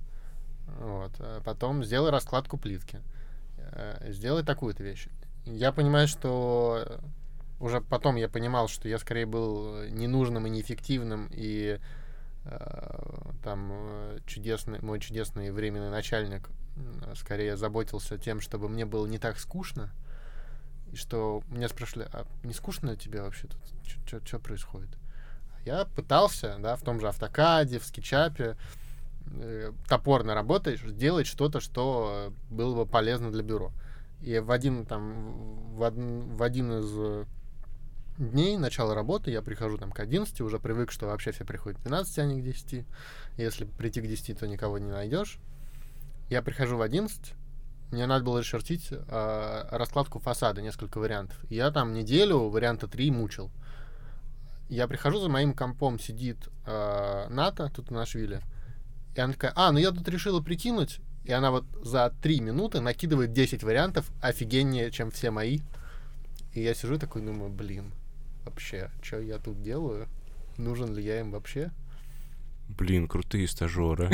вот, 0.79 1.11
э, 1.19 1.41
потом 1.43 1.83
сделай 1.83 2.11
раскладку 2.11 2.57
плитки, 2.57 3.01
э, 3.57 4.11
сделай 4.11 4.43
такую-то 4.43 4.83
вещь. 4.83 5.07
Я 5.45 5.71
понимаю, 5.71 6.07
что 6.07 7.01
уже 7.59 7.81
потом 7.81 8.17
я 8.17 8.29
понимал, 8.29 8.67
что 8.67 8.87
я 8.87 8.99
скорее 8.99 9.25
был 9.25 9.85
ненужным 9.85 10.45
и 10.45 10.49
неэффективным, 10.51 11.27
и 11.31 11.79
э, 12.45 13.19
там 13.43 13.73
чудесный, 14.27 14.79
мой 14.81 14.99
чудесный 14.99 15.49
временный 15.49 15.89
начальник 15.89 16.49
скорее 17.15 17.57
заботился 17.57 18.17
тем, 18.19 18.41
чтобы 18.41 18.69
мне 18.69 18.85
было 18.85 19.07
не 19.07 19.17
так 19.17 19.39
скучно, 19.39 19.91
и 20.91 20.95
что 20.95 21.43
меня 21.49 21.69
спрашивали, 21.69 22.09
а 22.11 22.25
не 22.43 22.53
скучно 22.53 22.95
тебе 22.95 23.21
вообще 23.21 23.47
тут? 23.47 24.21
Что 24.25 24.39
происходит? 24.39 24.89
Я 25.65 25.85
пытался, 25.85 26.57
да, 26.59 26.75
в 26.75 26.81
том 26.81 26.99
же 26.99 27.07
автокаде, 27.07 27.79
в 27.79 27.85
скетчапе, 27.85 28.57
э, 29.27 29.71
топорно 29.87 30.33
работаешь, 30.33 30.81
сделать 30.81 31.27
что-то, 31.27 31.59
что 31.59 32.33
было 32.49 32.75
бы 32.75 32.85
полезно 32.89 33.31
для 33.31 33.43
бюро. 33.43 33.71
И 34.21 34.39
в 34.39 34.51
один 34.51 34.85
там 34.85 35.75
в 35.75 35.83
один, 35.83 36.35
в 36.35 36.43
один 36.43 36.79
из 36.79 36.91
э, 36.97 37.25
дней 38.17 38.57
начала 38.57 38.93
работы 38.93 39.31
я 39.31 39.41
прихожу 39.41 39.77
там 39.77 39.91
к 39.91 39.99
11, 39.99 40.41
уже 40.41 40.59
привык, 40.59 40.91
что 40.91 41.07
вообще 41.07 41.31
все 41.31 41.45
приходят 41.45 41.79
к 41.79 41.83
12, 41.83 42.19
а 42.19 42.25
не 42.25 42.41
к 42.41 42.43
10. 42.43 42.85
Если 43.37 43.65
прийти 43.65 44.01
к 44.01 44.07
10, 44.07 44.39
то 44.39 44.47
никого 44.47 44.77
не 44.77 44.91
найдешь. 44.91 45.39
Я 46.29 46.41
прихожу 46.41 46.77
в 46.77 46.81
11, 46.81 47.33
мне 47.91 48.05
надо 48.05 48.23
было 48.23 48.39
расчертить 48.39 48.89
э, 48.91 49.67
раскладку 49.71 50.19
фасада, 50.19 50.61
несколько 50.61 50.99
вариантов. 50.99 51.37
Я 51.49 51.71
там 51.71 51.93
неделю 51.93 52.49
варианта 52.49 52.87
3 52.87 53.11
мучил. 53.11 53.49
Я 54.69 54.87
прихожу, 54.87 55.19
за 55.19 55.29
моим 55.29 55.53
компом 55.53 55.99
сидит 55.99 56.49
э, 56.67 57.27
Ната, 57.29 57.71
тут 57.75 57.89
в 57.89 57.91
Нашвиле. 57.91 58.41
И 59.15 59.19
она 59.19 59.33
такая, 59.33 59.53
а, 59.55 59.71
ну 59.71 59.79
я 59.79 59.91
тут 59.91 60.07
решила 60.07 60.39
прикинуть. 60.41 60.99
И 61.25 61.31
она 61.31 61.49
вот 61.49 61.65
за 61.83 62.13
3 62.21 62.41
минуты 62.41 62.79
накидывает 62.79 63.33
10 63.33 63.63
вариантов 63.63 64.11
офигеннее, 64.21 64.91
чем 64.91 65.09
все 65.09 65.31
мои. 65.31 65.59
И 66.53 66.61
я 66.61 66.75
сижу 66.75 66.99
такой, 66.99 67.23
думаю, 67.23 67.51
блин, 67.51 67.91
вообще, 68.45 68.91
что 69.01 69.19
я 69.19 69.39
тут 69.39 69.61
делаю? 69.61 70.07
Нужен 70.57 70.93
ли 70.93 71.03
я 71.03 71.19
им 71.19 71.31
вообще? 71.31 71.71
Блин, 72.69 73.07
крутые 73.07 73.47
стажеры. 73.47 74.09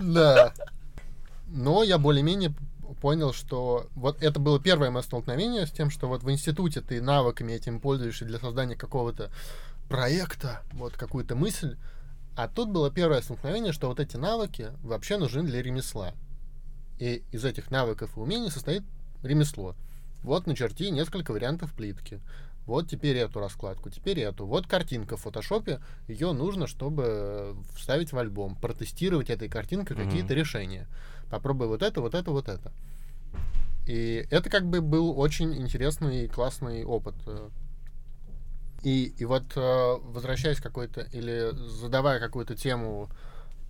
Да. 0.00 0.52
Но 1.46 1.82
я 1.82 1.98
более-менее 1.98 2.54
понял, 3.00 3.32
что 3.32 3.88
вот 3.94 4.22
это 4.22 4.38
было 4.38 4.60
первое 4.60 4.90
мое 4.90 5.02
столкновение 5.02 5.66
с 5.66 5.70
тем, 5.70 5.90
что 5.90 6.08
вот 6.08 6.22
в 6.22 6.30
институте 6.30 6.80
ты 6.80 7.02
навыками 7.02 7.52
этим 7.52 7.80
пользуешься 7.80 8.24
для 8.24 8.38
создания 8.38 8.76
какого-то 8.76 9.30
проекта, 9.88 10.62
вот 10.72 10.96
какую-то 10.96 11.34
мысль, 11.34 11.76
а 12.36 12.48
тут 12.48 12.70
было 12.70 12.90
первое 12.90 13.20
столкновение, 13.20 13.72
что 13.72 13.88
вот 13.88 14.00
эти 14.00 14.16
навыки 14.16 14.70
вообще 14.82 15.18
нужны 15.18 15.42
для 15.42 15.62
ремесла. 15.62 16.12
И 16.98 17.22
из 17.32 17.44
этих 17.44 17.70
навыков 17.70 18.10
и 18.16 18.20
умений 18.20 18.50
состоит 18.50 18.84
ремесло. 19.22 19.74
Вот 20.22 20.46
начерти 20.46 20.88
несколько 20.90 21.32
вариантов 21.32 21.72
плитки. 21.72 22.20
Вот 22.66 22.88
теперь 22.88 23.16
эту 23.16 23.40
раскладку, 23.40 23.90
теперь 23.90 24.20
эту. 24.20 24.46
Вот 24.46 24.66
картинка 24.66 25.16
в 25.16 25.22
фотошопе, 25.22 25.80
ее 26.06 26.32
нужно, 26.32 26.66
чтобы 26.66 27.56
вставить 27.74 28.12
в 28.12 28.18
альбом, 28.18 28.54
протестировать 28.54 29.30
этой 29.30 29.48
картинкой 29.48 29.96
Мгм. 29.96 30.06
какие-то 30.06 30.34
решения. 30.34 30.86
Попробуй 31.30 31.66
вот 31.66 31.82
это, 31.82 32.00
вот 32.00 32.14
это, 32.14 32.30
вот 32.30 32.48
это. 32.48 32.72
И 33.86 34.26
это 34.30 34.48
как 34.48 34.66
бы 34.66 34.80
был 34.80 35.18
очень 35.18 35.56
интересный 35.56 36.24
и 36.24 36.28
классный 36.28 36.84
опыт. 36.84 37.14
э. 37.26 37.48
И, 38.84 39.14
и 39.16 39.24
вот 39.24 39.44
э, 39.56 39.96
возвращаясь 40.02 40.60
какой-то, 40.60 41.02
или 41.12 41.50
задавая 41.54 42.20
какую-то 42.20 42.56
тему, 42.56 43.08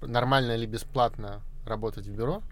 нормально 0.00 0.52
или 0.52 0.66
бесплатно 0.66 1.42
работать 1.66 2.06
в 2.06 2.14
бюро, 2.14 2.42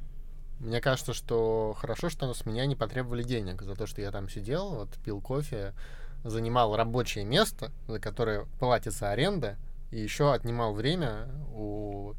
мне 0.59 0.81
кажется, 0.81 1.15
что 1.15 1.75
хорошо, 1.79 2.11
что 2.11 2.33
с 2.33 2.45
меня 2.45 2.67
не 2.67 2.77
потребовали 2.77 3.23
денег 3.23 3.63
за 3.63 3.75
то, 3.75 3.87
что 3.87 4.03
я 4.03 4.11
там 4.11 4.29
сидел, 4.29 4.71
вот 4.71 4.91
пил 5.05 5.21
кофе, 5.21 5.73
занимал 6.25 6.77
рабочее 6.77 7.25
место, 7.25 7.73
за 7.87 7.99
которое 7.99 8.47
платится 8.59 9.11
аренда, 9.11 9.57
и 9.91 10.01
еще 10.01 10.33
отнимал 10.33 10.75
время 10.75 11.29
у, 11.53 12.15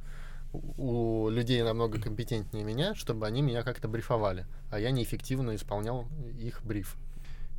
у 0.53 1.29
людей 1.29 1.61
намного 1.63 1.99
компетентнее 1.99 2.63
меня, 2.63 2.95
чтобы 2.95 3.25
они 3.25 3.41
меня 3.41 3.63
как-то 3.63 3.87
брифовали, 3.87 4.45
а 4.71 4.79
я 4.79 4.91
неэффективно 4.91 5.55
исполнял 5.55 6.07
их 6.37 6.63
бриф. 6.63 6.97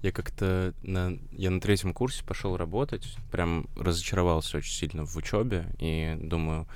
Я 0.03 0.11
как-то 0.11 0.75
на... 0.83 1.17
Я 1.31 1.51
на 1.51 1.61
третьем 1.61 1.95
курсе 1.95 2.25
пошел 2.25 2.57
работать, 2.57 3.17
прям 3.31 3.69
разочаровался 3.77 4.59
очень 4.59 4.73
сильно 4.73 5.07
в 5.07 5.17
учебе 5.17 5.67
и 5.79 6.19
думаю, 6.21 6.67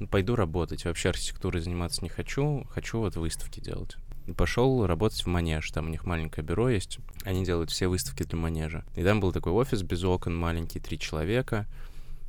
ну, 0.00 0.08
пойду 0.08 0.34
работать. 0.34 0.84
Вообще 0.84 1.10
архитектурой 1.10 1.62
заниматься 1.62 2.02
не 2.02 2.08
хочу, 2.08 2.66
хочу 2.70 2.98
вот 2.98 3.14
выставки 3.14 3.60
делать. 3.60 3.96
Пошел 4.36 4.86
работать 4.86 5.24
в 5.24 5.26
Манеж, 5.26 5.70
там 5.70 5.86
у 5.86 5.88
них 5.88 6.04
маленькое 6.06 6.46
бюро 6.46 6.68
есть, 6.68 6.98
они 7.24 7.44
делают 7.44 7.70
все 7.70 7.88
выставки 7.88 8.22
для 8.22 8.38
Манежа. 8.38 8.84
И 8.94 9.02
там 9.02 9.20
был 9.20 9.32
такой 9.32 9.52
офис 9.52 9.82
без 9.82 10.04
окон, 10.04 10.36
маленький, 10.36 10.78
три 10.80 10.98
человека. 10.98 11.66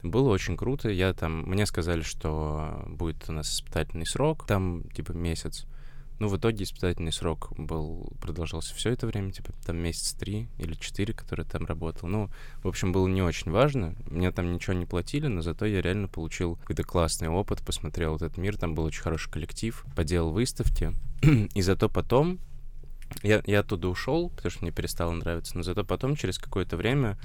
Было 0.01 0.29
очень 0.29 0.58
круто. 0.58 0.89
Я 0.89 1.13
там, 1.13 1.43
мне 1.43 1.65
сказали, 1.65 2.01
что 2.01 2.84
будет 2.88 3.29
у 3.29 3.32
нас 3.32 3.49
испытательный 3.53 4.06
срок, 4.06 4.45
там 4.45 4.84
типа 4.95 5.12
месяц. 5.12 5.65
Ну, 6.19 6.28
в 6.28 6.38
итоге 6.38 6.63
испытательный 6.63 7.12
срок 7.12 7.52
был, 7.58 8.13
продолжался 8.21 8.73
все 8.76 8.91
это 8.91 9.08
время, 9.08 9.32
типа 9.32 9.52
там 9.65 9.78
месяц 9.78 10.13
три 10.13 10.47
или 10.58 10.73
четыре, 10.76 11.13
который 11.13 11.45
там 11.45 11.65
работал. 11.65 12.08
Ну, 12.08 12.30
в 12.62 12.67
общем, 12.67 12.91
было 12.91 13.08
не 13.08 13.21
очень 13.21 13.52
важно. 13.52 13.95
Мне 14.06 14.32
там 14.32 14.54
ничего 14.54 14.73
не 14.73 14.86
платили, 14.86 15.28
но 15.28 15.41
зато 15.41 15.65
я 15.65 15.82
реально 15.82 16.08
получил 16.08 16.56
какой-то 16.56 16.84
классный 16.84 17.30
опыт, 17.30 17.62
посмотрел 17.62 18.15
этот 18.15 18.38
мир, 18.38 18.58
там 18.58 18.76
был 18.76 18.84
очень 18.84 19.02
хороший 19.02 19.32
коллектив, 19.32 19.86
поделал 19.95 20.32
выставки. 20.32 20.93
И 21.56 21.62
зато 21.62 21.89
потом 21.89 22.39
я, 23.21 23.41
я 23.45 23.60
оттуда 23.60 23.89
ушел, 23.89 24.30
потому 24.30 24.52
что 24.52 24.63
мне 24.63 24.71
перестало 24.71 25.12
нравиться, 25.12 25.56
но 25.58 25.63
зато 25.63 25.84
потом, 25.84 26.15
через 26.15 26.38
какое-то 26.38 26.78
время, 26.78 27.17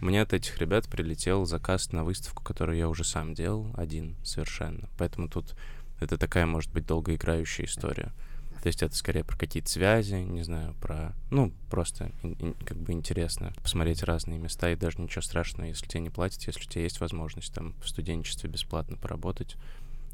мне 0.00 0.22
от 0.22 0.32
этих 0.32 0.58
ребят 0.58 0.88
прилетел 0.88 1.44
заказ 1.44 1.92
на 1.92 2.04
выставку, 2.04 2.42
которую 2.42 2.78
я 2.78 2.88
уже 2.88 3.04
сам 3.04 3.34
делал, 3.34 3.70
один 3.76 4.16
совершенно. 4.22 4.88
Поэтому 4.98 5.28
тут 5.28 5.54
это 6.00 6.18
такая, 6.18 6.46
может 6.46 6.72
быть, 6.72 6.86
долгоиграющая 6.86 7.66
история. 7.66 8.12
То 8.64 8.68
есть 8.68 8.82
это 8.82 8.96
скорее 8.96 9.24
про 9.24 9.36
какие-то 9.36 9.68
связи, 9.68 10.14
не 10.14 10.42
знаю, 10.42 10.72
про... 10.80 11.14
Ну, 11.30 11.52
просто 11.68 12.12
как 12.64 12.78
бы 12.78 12.92
интересно 12.92 13.52
посмотреть 13.62 14.02
разные 14.02 14.38
места, 14.38 14.70
и 14.70 14.74
даже 14.74 15.02
ничего 15.02 15.20
страшного, 15.20 15.68
если 15.68 15.86
тебе 15.86 16.00
не 16.00 16.08
платят, 16.08 16.42
если 16.44 16.62
у 16.62 16.64
тебя 16.64 16.80
есть 16.84 16.98
возможность 16.98 17.52
там 17.52 17.74
в 17.82 17.88
студенчестве 17.90 18.48
бесплатно 18.48 18.96
поработать, 18.96 19.56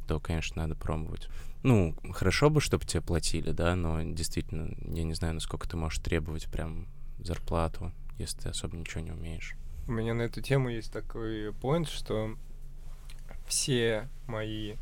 то, 0.09 0.19
конечно, 0.19 0.63
надо 0.63 0.75
пробовать. 0.75 1.29
Ну, 1.63 1.95
хорошо 2.11 2.51
бы, 2.51 2.61
чтобы 2.61 2.85
тебе 2.85 3.03
платили, 3.03 3.53
да, 3.53 3.77
но 3.77 4.03
действительно, 4.03 4.75
я 4.93 5.05
не 5.05 5.15
знаю, 5.15 5.35
насколько 5.35 5.69
ты 5.69 5.77
можешь 5.77 6.01
требовать 6.01 6.49
прям 6.49 6.89
зарплату, 7.21 7.93
если 8.19 8.37
ты 8.41 8.49
особо 8.49 8.77
ничего 8.77 9.01
не 9.01 9.13
умеешь. 9.13 9.55
У 9.87 9.93
меня 9.93 10.13
на 10.13 10.23
эту 10.23 10.41
тему 10.41 10.71
есть 10.71 10.93
такой 10.93 11.53
поинт, 11.53 11.89
что 11.89 12.37
все 13.47 14.09
мои 14.27 14.75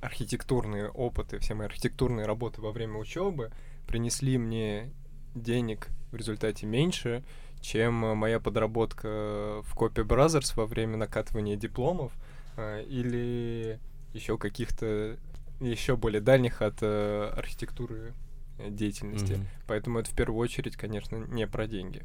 архитектурные 0.00 0.88
опыты, 0.88 1.38
все 1.38 1.54
мои 1.54 1.66
архитектурные 1.66 2.26
работы 2.26 2.60
во 2.60 2.72
время 2.72 2.98
учебы 2.98 3.50
принесли 3.86 4.38
мне 4.38 4.92
денег 5.34 5.88
в 6.10 6.16
результате 6.16 6.66
меньше, 6.66 7.24
чем 7.60 7.94
моя 7.94 8.40
подработка 8.40 9.62
в 9.62 9.76
Copy 9.76 10.04
Brothers 10.04 10.52
во 10.56 10.66
время 10.66 10.96
накатывания 10.96 11.56
дипломов 11.56 12.12
а, 12.56 12.82
или 12.82 13.78
еще 14.12 14.38
каких-то 14.38 15.16
еще 15.60 15.96
более 15.96 16.20
дальних 16.20 16.62
от 16.62 16.78
э, 16.80 17.32
архитектуры 17.36 18.14
э, 18.58 18.70
деятельности. 18.70 19.34
Mm-hmm. 19.34 19.46
Поэтому 19.66 19.98
это 19.98 20.10
в 20.10 20.14
первую 20.14 20.38
очередь, 20.38 20.76
конечно, 20.76 21.16
не 21.16 21.46
про 21.46 21.66
деньги. 21.66 22.02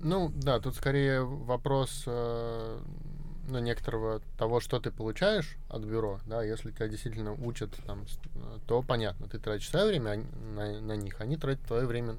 Ну, 0.00 0.30
да, 0.34 0.58
тут 0.58 0.74
скорее 0.74 1.22
вопрос 1.22 2.02
э, 2.06 2.80
ну, 3.48 3.58
некоторого 3.58 4.20
того, 4.38 4.60
что 4.60 4.80
ты 4.80 4.90
получаешь 4.90 5.56
от 5.68 5.82
бюро, 5.82 6.20
да, 6.26 6.42
если 6.42 6.70
тебя 6.70 6.88
действительно 6.88 7.32
учат 7.32 7.70
там, 7.86 8.04
то 8.66 8.82
понятно, 8.82 9.28
ты 9.28 9.38
тратишь 9.38 9.68
свое 9.68 9.86
время 9.86 10.24
на, 10.54 10.80
на 10.80 10.92
них, 10.96 11.20
они 11.20 11.36
тратят 11.36 11.66
твое 11.66 11.86
время 11.86 12.16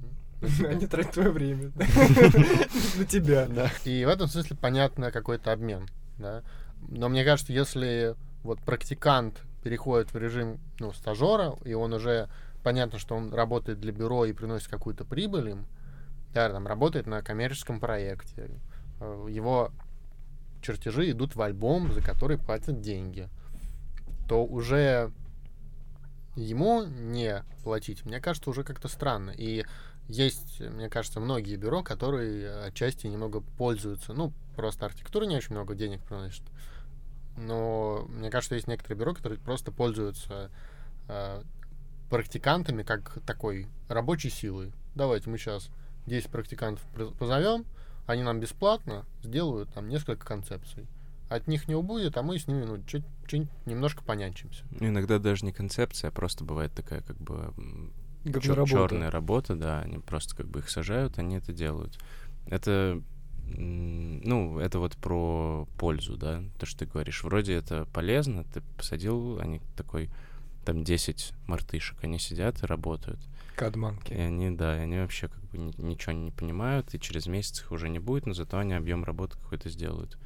они 0.67 0.85
тратят 0.85 1.13
твое 1.13 1.31
время 1.31 1.71
на 1.75 3.05
тебя. 3.09 3.47
И 3.85 4.05
в 4.05 4.09
этом 4.09 4.27
смысле 4.27 4.57
понятно 4.59 5.11
какой-то 5.11 5.51
обмен, 5.51 5.87
да. 6.17 6.43
Но 6.87 7.09
мне 7.09 7.23
кажется, 7.23 7.53
если 7.53 8.15
вот 8.43 8.59
практикант 8.59 9.41
переходит 9.63 10.13
в 10.13 10.17
режим 10.17 10.59
ну, 10.79 10.93
стажера, 10.93 11.55
и 11.63 11.73
он 11.73 11.93
уже 11.93 12.29
понятно, 12.63 12.99
что 12.99 13.15
он 13.15 13.33
работает 13.33 13.79
для 13.79 13.91
бюро 13.91 14.25
и 14.25 14.33
приносит 14.33 14.67
какую-то 14.67 15.05
прибыль 15.05 15.49
им, 15.49 15.65
да, 16.33 16.49
там 16.49 16.67
работает 16.67 17.07
на 17.07 17.21
коммерческом 17.21 17.79
проекте, 17.79 18.51
э, 18.99 19.27
его 19.29 19.71
чертежи 20.65 21.11
идут 21.11 21.35
в 21.35 21.41
альбом, 21.41 21.91
за 21.93 22.01
который 22.01 22.37
платят 22.37 22.81
деньги, 22.81 23.29
то 24.27 24.43
уже 24.43 25.11
ему 26.35 26.83
не 26.83 27.43
платить, 27.63 28.05
мне 28.05 28.19
кажется, 28.19 28.49
уже 28.49 28.63
как-то 28.63 28.87
странно. 28.87 29.31
И 29.31 29.65
есть, 30.07 30.59
мне 30.59 30.89
кажется, 30.89 31.19
многие 31.19 31.55
бюро, 31.55 31.83
которые 31.83 32.63
отчасти 32.65 33.07
немного 33.07 33.41
пользуются, 33.57 34.13
ну, 34.13 34.33
просто 34.55 34.85
архитектура 34.85 35.25
не 35.25 35.37
очень 35.37 35.53
много 35.53 35.75
денег 35.75 36.01
приносит, 36.01 36.43
но 37.37 38.05
мне 38.09 38.29
кажется, 38.29 38.55
есть 38.55 38.67
некоторые 38.67 38.99
бюро, 38.99 39.13
которые 39.13 39.39
просто 39.39 39.71
пользуются 39.71 40.49
э, 41.07 41.43
практикантами 42.09 42.83
как 42.83 43.19
такой 43.25 43.67
рабочей 43.89 44.29
силой. 44.29 44.71
Давайте 44.95 45.29
мы 45.29 45.37
сейчас 45.37 45.69
10 46.07 46.29
практикантов 46.29 46.83
позовем, 47.19 47.65
они 48.05 48.23
нам 48.23 48.39
бесплатно 48.39 49.05
сделают 49.23 49.73
там 49.73 49.89
несколько 49.89 50.25
концепций. 50.25 50.87
От 51.29 51.47
них 51.47 51.67
не 51.67 51.75
убудет, 51.75 52.17
а 52.17 52.21
мы 52.21 52.37
с 52.37 52.47
ними 52.47 52.65
ну, 52.65 52.83
чуть, 52.85 53.03
чуть 53.27 53.47
немножко 53.65 54.03
понянчимся. 54.03 54.63
Иногда 54.79 55.17
даже 55.17 55.43
не 55.43 55.51
концепция, 55.51 56.09
а 56.09 56.11
просто 56.11 56.43
бывает 56.43 56.71
такая 56.73 57.01
как 57.01 57.17
бы 57.17 57.51
черная 58.41 59.09
работа, 59.09 59.55
да, 59.55 59.81
они 59.81 59.97
просто 59.97 60.35
как 60.35 60.47
бы 60.47 60.59
их 60.59 60.69
сажают, 60.69 61.17
они 61.17 61.37
это 61.37 61.51
делают. 61.51 61.97
Это 62.47 63.01
ну, 63.47 64.59
это 64.59 64.79
вот 64.79 64.97
про 64.97 65.67
пользу, 65.77 66.17
да, 66.17 66.43
то, 66.59 66.65
что 66.65 66.79
ты 66.79 66.85
говоришь. 66.85 67.23
Вроде 67.23 67.53
это 67.53 67.85
полезно, 67.93 68.43
ты 68.43 68.61
посадил, 68.77 69.39
они 69.39 69.61
такой, 69.75 70.09
там 70.65 70.83
10 70.83 71.33
мартышек, 71.47 72.03
они 72.03 72.17
сидят 72.17 72.63
и 72.63 72.65
работают. 72.65 73.19
Кадманки. 73.55 74.13
И 74.13 74.19
они, 74.19 74.51
да, 74.51 74.73
они 74.73 74.97
вообще 74.97 75.27
как 75.27 75.43
бы 75.45 75.57
ничего 75.57 76.13
не 76.13 76.31
понимают, 76.31 76.93
и 76.93 76.99
через 76.99 77.27
месяц 77.27 77.61
их 77.61 77.71
уже 77.71 77.89
не 77.89 77.99
будет, 77.99 78.25
но 78.25 78.33
зато 78.33 78.57
они 78.57 78.73
объем 78.73 79.03
работы 79.03 79.37
какой-то 79.37 79.69
сделают. 79.69 80.17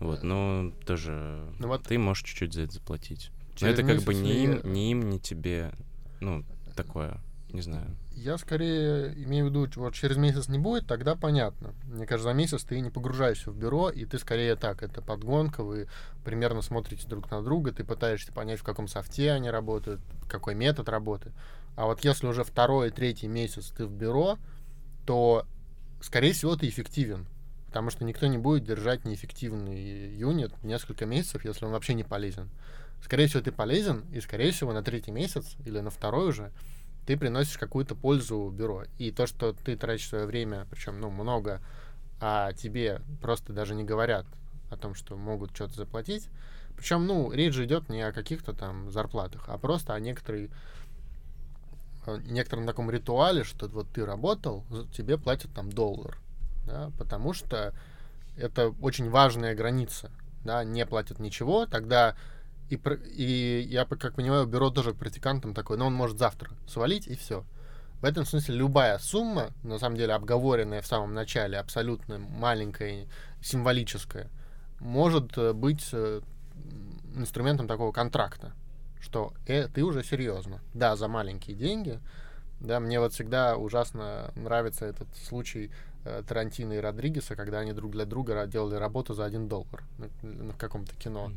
Вот, 0.00 0.22
но 0.22 0.72
тоже 0.86 1.46
ну, 1.58 1.68
вот 1.68 1.84
ты 1.84 1.98
можешь 1.98 2.24
чуть-чуть 2.24 2.52
за 2.52 2.62
это 2.62 2.72
заплатить. 2.72 3.30
Но 3.60 3.68
это 3.68 3.84
как 3.84 4.02
бы 4.02 4.14
не 4.14 4.44
им, 4.44 4.60
не 4.64 4.90
им, 4.90 5.08
не 5.08 5.20
тебе, 5.20 5.72
ну, 6.20 6.44
такое 6.74 7.20
не 7.54 7.60
знаю. 7.60 7.96
Я 8.12 8.36
скорее 8.36 9.14
имею 9.24 9.46
в 9.46 9.48
виду, 9.50 9.68
вот 9.76 9.94
через 9.94 10.16
месяц 10.16 10.48
не 10.48 10.58
будет, 10.58 10.86
тогда 10.86 11.14
понятно. 11.14 11.72
Мне 11.84 12.04
кажется, 12.04 12.30
за 12.30 12.34
месяц 12.34 12.64
ты 12.64 12.80
не 12.80 12.90
погружаешься 12.90 13.50
в 13.50 13.56
бюро, 13.56 13.90
и 13.90 14.04
ты 14.04 14.18
скорее 14.18 14.56
так, 14.56 14.82
это 14.82 15.00
подгонка, 15.00 15.62
вы 15.62 15.88
примерно 16.24 16.62
смотрите 16.62 17.06
друг 17.06 17.30
на 17.30 17.42
друга, 17.42 17.72
ты 17.72 17.84
пытаешься 17.84 18.32
понять, 18.32 18.58
в 18.58 18.64
каком 18.64 18.88
софте 18.88 19.30
они 19.30 19.50
работают, 19.50 20.00
какой 20.28 20.54
метод 20.54 20.88
работы. 20.88 21.32
А 21.76 21.86
вот 21.86 22.04
если 22.04 22.26
уже 22.26 22.44
второй, 22.44 22.90
третий 22.90 23.28
месяц 23.28 23.72
ты 23.76 23.86
в 23.86 23.92
бюро, 23.92 24.38
то, 25.06 25.46
скорее 26.00 26.32
всего, 26.32 26.56
ты 26.56 26.68
эффективен. 26.68 27.26
Потому 27.66 27.90
что 27.90 28.04
никто 28.04 28.26
не 28.26 28.38
будет 28.38 28.64
держать 28.64 29.04
неэффективный 29.04 30.14
юнит 30.14 30.52
несколько 30.62 31.06
месяцев, 31.06 31.44
если 31.44 31.64
он 31.64 31.72
вообще 31.72 31.94
не 31.94 32.04
полезен. 32.04 32.48
Скорее 33.02 33.26
всего, 33.26 33.42
ты 33.42 33.50
полезен, 33.50 34.04
и, 34.12 34.20
скорее 34.20 34.52
всего, 34.52 34.72
на 34.72 34.82
третий 34.82 35.10
месяц 35.10 35.56
или 35.64 35.80
на 35.80 35.90
второй 35.90 36.28
уже 36.28 36.52
ты 37.06 37.16
приносишь 37.16 37.58
какую-то 37.58 37.94
пользу 37.94 38.48
бюро. 38.50 38.84
И 38.98 39.10
то, 39.10 39.26
что 39.26 39.52
ты 39.52 39.76
тратишь 39.76 40.08
свое 40.08 40.26
время, 40.26 40.66
причем, 40.70 41.00
ну, 41.00 41.10
много, 41.10 41.60
а 42.20 42.52
тебе 42.52 43.02
просто 43.20 43.52
даже 43.52 43.74
не 43.74 43.84
говорят 43.84 44.26
о 44.70 44.76
том, 44.76 44.94
что 44.94 45.16
могут 45.16 45.54
что-то 45.54 45.74
заплатить. 45.74 46.28
Причем, 46.76 47.06
ну, 47.06 47.30
речь 47.32 47.54
же 47.54 47.66
идет 47.66 47.88
не 47.88 48.02
о 48.02 48.12
каких-то 48.12 48.52
там 48.52 48.90
зарплатах, 48.90 49.44
а 49.48 49.58
просто 49.58 49.94
о 49.94 50.00
некоторой 50.00 50.50
некотором 52.06 52.66
таком 52.66 52.90
ритуале, 52.90 53.44
что 53.44 53.68
вот 53.68 53.88
ты 53.90 54.04
работал, 54.04 54.64
тебе 54.96 55.18
платят 55.18 55.52
там 55.52 55.70
доллар, 55.70 56.18
да, 56.66 56.90
потому 56.98 57.32
что 57.32 57.74
это 58.36 58.74
очень 58.80 59.10
важная 59.10 59.54
граница, 59.54 60.10
да, 60.44 60.64
не 60.64 60.84
платят 60.86 61.18
ничего, 61.18 61.66
тогда 61.66 62.16
и, 62.70 62.76
и 62.76 63.66
я, 63.68 63.84
как 63.84 64.14
понимаю, 64.14 64.46
бюро 64.46 64.70
тоже 64.70 64.94
практикантом 64.94 65.54
такой, 65.54 65.76
но 65.76 65.86
он 65.86 65.94
может 65.94 66.18
завтра 66.18 66.50
свалить, 66.66 67.06
и 67.06 67.14
все. 67.14 67.44
В 68.00 68.04
этом 68.04 68.24
смысле 68.26 68.56
любая 68.56 68.98
сумма, 68.98 69.50
на 69.62 69.78
самом 69.78 69.96
деле 69.96 70.14
обговоренная 70.14 70.82
в 70.82 70.86
самом 70.86 71.14
начале, 71.14 71.58
абсолютно 71.58 72.18
маленькая, 72.18 73.06
символическая, 73.40 74.28
может 74.80 75.38
э, 75.38 75.52
быть 75.52 75.88
э, 75.92 76.20
инструментом 77.14 77.66
такого 77.66 77.92
контракта, 77.92 78.52
что 79.04 79.32
э, 79.46 79.68
ты 79.68 79.84
уже 79.84 80.02
серьезно. 80.02 80.60
Да, 80.72 80.96
за 80.96 81.06
маленькие 81.08 81.56
деньги. 81.56 82.00
Да, 82.60 82.80
мне 82.80 82.98
вот 82.98 83.12
всегда 83.12 83.56
ужасно 83.56 84.32
нравится 84.34 84.86
этот 84.86 85.08
случай 85.16 85.70
э, 86.04 86.22
Тарантино 86.26 86.72
и 86.72 86.78
Родригеса, 86.78 87.36
когда 87.36 87.58
они 87.60 87.72
друг 87.72 87.92
для 87.92 88.06
друга 88.06 88.46
делали 88.46 88.76
работу 88.76 89.14
за 89.14 89.24
один 89.24 89.48
доллар 89.48 89.84
в 90.22 90.56
каком-то 90.56 90.96
кино. 90.96 91.30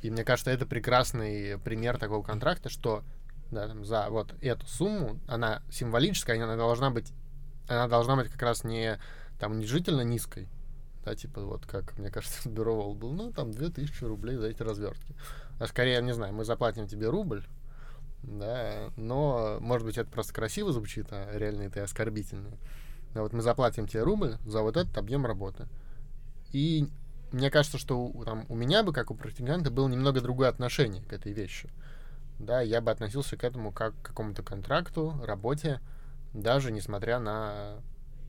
И 0.00 0.10
мне 0.10 0.24
кажется, 0.24 0.50
это 0.50 0.66
прекрасный 0.66 1.58
пример 1.58 1.98
такого 1.98 2.22
контракта, 2.22 2.68
что 2.70 3.04
да, 3.50 3.68
там, 3.68 3.84
за 3.84 4.08
вот 4.08 4.34
эту 4.40 4.66
сумму, 4.66 5.20
она 5.28 5.62
символическая, 5.70 6.42
она 6.42 6.56
должна 6.56 6.90
быть, 6.90 7.12
она 7.68 7.86
должна 7.86 8.16
быть 8.16 8.30
как 8.30 8.42
раз 8.42 8.64
не 8.64 8.98
там 9.38 9.52
унижительно 9.52 10.00
низкой, 10.00 10.48
да, 11.04 11.14
типа 11.14 11.42
вот 11.42 11.66
как, 11.66 11.98
мне 11.98 12.10
кажется, 12.10 12.48
бюро 12.48 12.94
был, 12.94 13.12
ну, 13.12 13.32
там 13.32 13.52
2000 13.52 14.04
рублей 14.04 14.36
за 14.36 14.48
эти 14.48 14.62
развертки. 14.62 15.14
А 15.62 15.68
скорее, 15.68 16.02
не 16.02 16.12
знаю, 16.12 16.34
мы 16.34 16.44
заплатим 16.44 16.88
тебе 16.88 17.08
рубль, 17.08 17.44
да, 18.24 18.90
но, 18.96 19.58
может 19.60 19.86
быть, 19.86 19.96
это 19.96 20.10
просто 20.10 20.34
красиво 20.34 20.72
звучит, 20.72 21.06
а 21.12 21.38
реально 21.38 21.62
это 21.62 21.84
оскорбительно. 21.84 22.50
Да, 23.14 23.22
вот 23.22 23.32
мы 23.32 23.42
заплатим 23.42 23.86
тебе 23.86 24.02
рубль 24.02 24.38
за 24.44 24.60
вот 24.62 24.76
этот 24.76 24.98
объем 24.98 25.24
работы. 25.24 25.68
И 26.50 26.88
мне 27.30 27.48
кажется, 27.48 27.78
что 27.78 28.12
там, 28.24 28.44
у 28.48 28.56
меня 28.56 28.82
бы, 28.82 28.92
как 28.92 29.12
у 29.12 29.14
практиканта, 29.14 29.70
было 29.70 29.86
немного 29.86 30.20
другое 30.20 30.48
отношение 30.48 31.04
к 31.04 31.12
этой 31.12 31.32
вещи. 31.32 31.70
да, 32.40 32.60
я 32.60 32.80
бы 32.80 32.90
относился 32.90 33.36
к 33.36 33.44
этому 33.44 33.70
как 33.70 33.94
к 34.02 34.06
какому-то 34.06 34.42
контракту, 34.42 35.14
работе, 35.24 35.80
даже 36.34 36.72
несмотря 36.72 37.20
на 37.20 37.76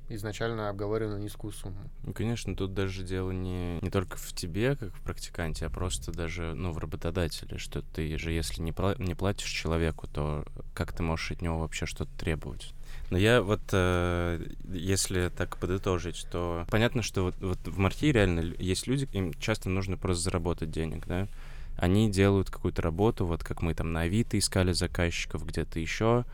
изначально 0.10 0.70
обговоренную 0.70 1.20
низкую 1.20 1.54
сумму. 1.54 1.90
Ну, 2.04 2.14
конечно, 2.14 2.56
тут 2.56 2.74
даже 2.74 3.04
дело 3.04 3.32
не, 3.32 3.80
не 3.82 3.90
только 3.90 4.18
в 4.18 4.34
тебе, 4.34 4.76
как 4.76 4.94
в 4.94 5.02
практиканте, 5.02 5.66
а 5.66 5.70
просто 5.70 6.12
даже, 6.12 6.54
ну, 6.54 6.72
в 6.72 6.78
работодателе, 6.78 7.58
что 7.58 7.82
ты 7.82 8.18
же, 8.18 8.32
если 8.32 8.62
не, 8.62 8.72
пла- 8.72 9.02
не 9.02 9.16
платишь 9.16 9.50
человеку, 9.50 10.08
то 10.08 10.46
как 10.74 10.94
ты 10.94 11.04
можешь 11.04 11.32
от 11.32 11.42
него 11.42 11.60
вообще 11.60 11.86
что-то 11.86 12.12
требовать? 12.18 12.74
Но 13.10 13.18
я 13.18 13.42
вот, 13.42 13.62
э, 13.72 14.46
если 14.72 15.30
так 15.30 15.58
подытожить, 15.58 16.26
то 16.32 16.66
понятно, 16.70 17.02
что 17.02 17.24
вот, 17.24 17.36
вот 17.40 17.60
в 17.66 17.78
Марти 17.78 18.12
реально 18.12 18.54
есть 18.58 18.88
люди, 18.88 19.08
им 19.14 19.34
часто 19.36 19.70
нужно 19.70 19.98
просто 19.98 20.24
заработать 20.24 20.72
денег, 20.72 21.06
да? 21.08 21.28
Они 21.78 22.10
делают 22.10 22.50
какую-то 22.50 22.82
работу, 22.82 23.26
вот 23.26 23.44
как 23.44 23.62
мы 23.62 23.74
там 23.74 23.94
на 23.94 24.02
Авито 24.02 24.38
искали 24.38 24.74
заказчиков, 24.74 25.46
где-то 25.46 25.80
еще, 25.80 26.26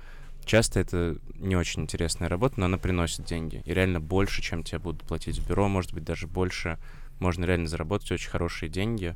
Часто 0.49 0.79
это 0.79 1.15
не 1.35 1.55
очень 1.55 1.83
интересная 1.83 2.27
работа, 2.27 2.59
но 2.59 2.65
она 2.65 2.79
приносит 2.79 3.23
деньги. 3.23 3.62
И 3.65 3.71
реально 3.71 3.99
больше, 3.99 4.41
чем 4.41 4.63
тебе 4.63 4.79
будут 4.79 5.03
платить 5.03 5.38
в 5.38 5.47
бюро, 5.47 5.67
может 5.67 5.93
быть, 5.93 6.03
даже 6.03 6.25
больше. 6.25 6.79
Можно 7.19 7.45
реально 7.45 7.67
заработать 7.67 8.12
очень 8.12 8.31
хорошие 8.31 8.67
деньги. 8.67 9.15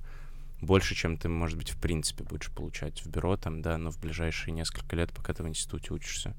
Больше, 0.61 0.93
чем 0.93 1.17
ты, 1.17 1.29
может 1.29 1.57
быть, 1.57 1.71
в 1.71 1.81
принципе 1.81 2.23
будешь 2.23 2.51
получать 2.51 3.03
в 3.03 3.09
бюро, 3.09 3.35
там, 3.35 3.63
да, 3.63 3.79
но 3.79 3.89
в 3.89 3.99
ближайшие 3.99 4.53
несколько 4.53 4.95
лет, 4.95 5.11
пока 5.11 5.33
ты 5.33 5.41
в 5.41 5.47
институте 5.47 5.95
учишься. 5.95 6.35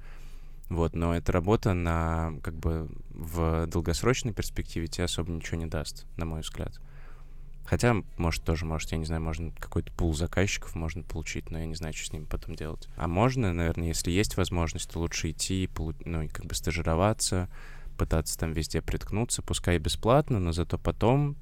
Вот, 0.69 0.95
но 0.95 1.13
эта 1.13 1.33
работа 1.33 1.75
на, 1.75 2.33
как 2.45 2.55
бы, 2.55 2.89
в 3.11 3.67
долгосрочной 3.67 4.33
перспективе 4.33 4.87
тебе 4.87 5.07
особо 5.07 5.33
ничего 5.33 5.57
не 5.59 5.67
даст, 5.67 6.07
на 6.17 6.25
мой 6.25 6.43
взгляд. 6.43 6.81
Хотя, 7.65 7.97
может, 8.19 8.45
тоже, 8.45 8.67
может, 8.67 8.93
я 8.93 8.99
не 8.99 9.07
знаю, 9.07 9.23
можно 9.23 9.51
какой-то 9.59 9.91
пул 9.93 10.15
заказчиков 10.15 10.75
можно 10.75 11.03
получить, 11.03 11.51
но 11.51 11.59
я 11.59 11.67
не 11.67 11.75
знаю, 11.75 11.95
что 11.95 12.07
с 12.07 12.13
ними 12.13 12.25
потом 12.25 12.55
делать. 12.55 12.89
А 12.97 13.09
можно, 13.09 13.53
наверное, 13.53 13.89
если 13.89 14.11
есть 14.11 14.37
возможность, 14.37 14.91
то 14.91 14.99
лучше 14.99 15.31
идти, 15.31 15.69
ну, 16.05 16.23
и 16.23 16.29
как 16.29 16.45
бы 16.45 16.55
стажироваться, 16.55 17.49
пытаться 17.97 18.39
там 18.39 18.53
везде 18.53 18.83
приткнуться, 18.83 19.41
пускай 19.43 19.79
бесплатно, 19.79 20.39
но 20.39 20.53
зато 20.53 20.79
потом 20.79 21.37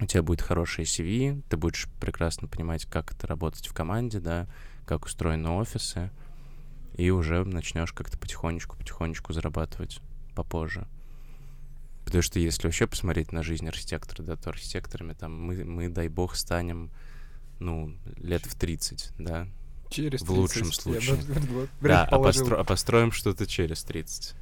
у 0.00 0.06
тебя 0.06 0.22
будет 0.22 0.42
хорошее 0.42 0.84
CV, 0.84 1.42
ты 1.48 1.56
будешь 1.56 1.86
прекрасно 2.00 2.48
понимать, 2.48 2.86
как 2.86 3.12
это 3.12 3.26
работать 3.26 3.68
в 3.68 3.74
команде, 3.74 4.18
да, 4.18 4.48
как 4.84 5.04
устроены 5.04 5.50
офисы, 5.50 6.10
и 6.96 7.10
уже 7.10 7.44
начнешь 7.44 7.92
как-то 7.92 8.18
потихонечку-потихонечку 8.18 9.32
зарабатывать 9.32 10.00
попозже. 10.34 10.86
Потому 12.04 12.22
что 12.22 12.38
если 12.38 12.66
вообще 12.66 12.86
посмотреть 12.86 13.32
на 13.32 13.42
жизнь 13.42 13.66
архитектора, 13.68 14.22
да, 14.22 14.36
то 14.36 14.50
архитекторами 14.50 15.12
там 15.14 15.40
мы, 15.40 15.64
мы 15.64 15.88
дай 15.88 16.08
бог, 16.08 16.34
станем, 16.34 16.90
ну, 17.58 17.96
лет 18.16 18.44
в 18.44 18.54
30, 18.54 19.12
да? 19.18 19.46
Через 19.88 20.20
30, 20.20 20.28
В 20.28 20.32
лучшем 20.32 20.72
случае. 20.72 21.16
Я 21.82 21.88
да, 21.88 22.04
а, 22.04 22.18
постро- 22.18 22.56
а 22.56 22.64
построим 22.64 23.12
что-то 23.12 23.46
через 23.46 23.84
30. 23.84 24.34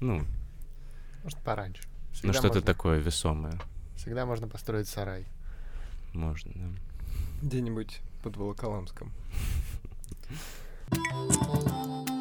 Ну, 0.00 0.24
Может, 1.22 1.38
пораньше. 1.38 1.82
Всегда 2.12 2.28
ну, 2.28 2.32
что-то 2.34 2.48
можно... 2.48 2.62
такое 2.62 2.98
весомое. 2.98 3.60
Всегда 3.96 4.26
можно 4.26 4.48
построить 4.48 4.88
сарай. 4.88 5.24
Можно, 6.12 6.52
да. 6.54 6.66
Где-нибудь 7.42 8.00
под 8.22 8.36
Волоколамском. 8.36 9.12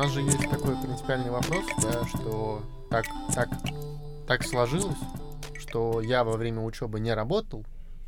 нас 0.00 0.12
же 0.12 0.22
есть 0.22 0.48
такой 0.48 0.80
принципиальный 0.80 1.30
вопрос, 1.30 1.62
да, 1.82 2.06
что 2.06 2.62
так, 2.88 3.04
так, 3.34 3.50
так 4.26 4.42
сложилось, 4.44 4.96
что 5.58 6.00
я 6.00 6.24
во 6.24 6.38
время 6.38 6.62
учебы 6.62 7.00
не 7.00 7.12
работал, 7.12 7.66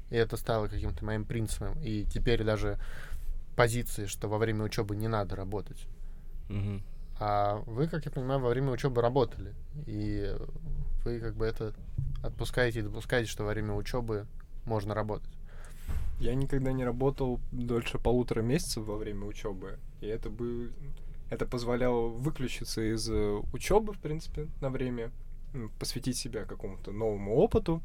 и 0.09 0.16
это 0.16 0.38
стало 0.38 0.68
каким-то 0.68 1.05
моим 1.05 1.26
принципом, 1.26 1.78
и 1.83 2.05
теперь 2.05 2.44
даже 2.44 2.78
позиции, 3.57 4.07
что 4.07 4.28
во 4.28 4.38
время 4.38 4.64
учебы 4.64 4.96
не 4.96 5.07
надо 5.07 5.37
работать. 5.37 5.87
Угу. 6.48 6.81
А 7.20 7.57
вы, 7.66 7.87
как 7.88 8.07
я 8.07 8.11
понимаю, 8.11 8.40
во 8.40 8.48
время 8.48 8.70
учебы 8.70 9.02
работали, 9.02 9.52
и 9.87 10.35
вы 11.05 11.20
как 11.20 11.35
бы 11.35 11.44
это 11.44 11.74
отпускаете 12.22 12.78
и 12.78 12.83
допускаете, 12.83 13.31
что 13.31 13.44
во 13.44 13.50
время 13.50 13.74
учебы 13.74 14.26
можно 14.64 14.94
работать. 14.94 15.35
Я 16.18 16.35
никогда 16.35 16.72
не 16.72 16.87
работал 16.87 17.38
дольше 17.50 17.98
полутора 17.98 18.40
месяцев 18.40 18.85
во 18.85 18.96
время 18.96 19.26
учебы, 19.26 19.78
и 20.00 20.07
это 20.07 20.31
бы 20.31 20.72
это 21.33 21.47
позволяло 21.47 22.09
выключиться 22.09 22.83
из 22.83 23.09
э, 23.09 23.40
учебы, 23.55 23.95
в 23.95 23.99
принципе, 23.99 24.49
на 24.61 24.68
время, 24.68 25.11
посвятить 25.79 26.18
себя 26.18 26.45
какому-то 26.45 26.92
новому 26.92 27.37
опыту 27.37 27.83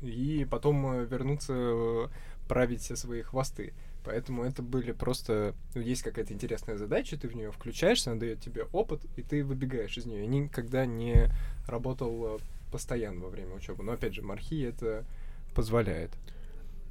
и 0.00 0.46
потом 0.48 0.86
э, 0.86 1.06
вернуться 1.06 1.52
э, 1.56 2.08
править 2.46 2.82
все 2.82 2.94
свои 2.94 3.22
хвосты. 3.22 3.74
Поэтому 4.04 4.44
это 4.44 4.62
были 4.62 4.92
просто... 4.92 5.56
Ну, 5.74 5.80
есть 5.80 6.02
какая-то 6.02 6.32
интересная 6.34 6.76
задача, 6.76 7.18
ты 7.18 7.26
в 7.26 7.34
нее 7.34 7.50
включаешься, 7.50 8.12
она 8.12 8.20
дает 8.20 8.40
тебе 8.40 8.62
опыт, 8.72 9.04
и 9.16 9.22
ты 9.22 9.44
выбегаешь 9.44 9.98
из 9.98 10.06
нее. 10.06 10.20
Я 10.20 10.28
никогда 10.28 10.86
не 10.86 11.32
работал 11.66 12.40
постоянно 12.70 13.24
во 13.24 13.28
время 13.28 13.56
учебы. 13.56 13.82
Но 13.82 13.90
опять 13.90 14.14
же, 14.14 14.22
мархи 14.22 14.62
это 14.62 15.04
позволяет. 15.52 16.12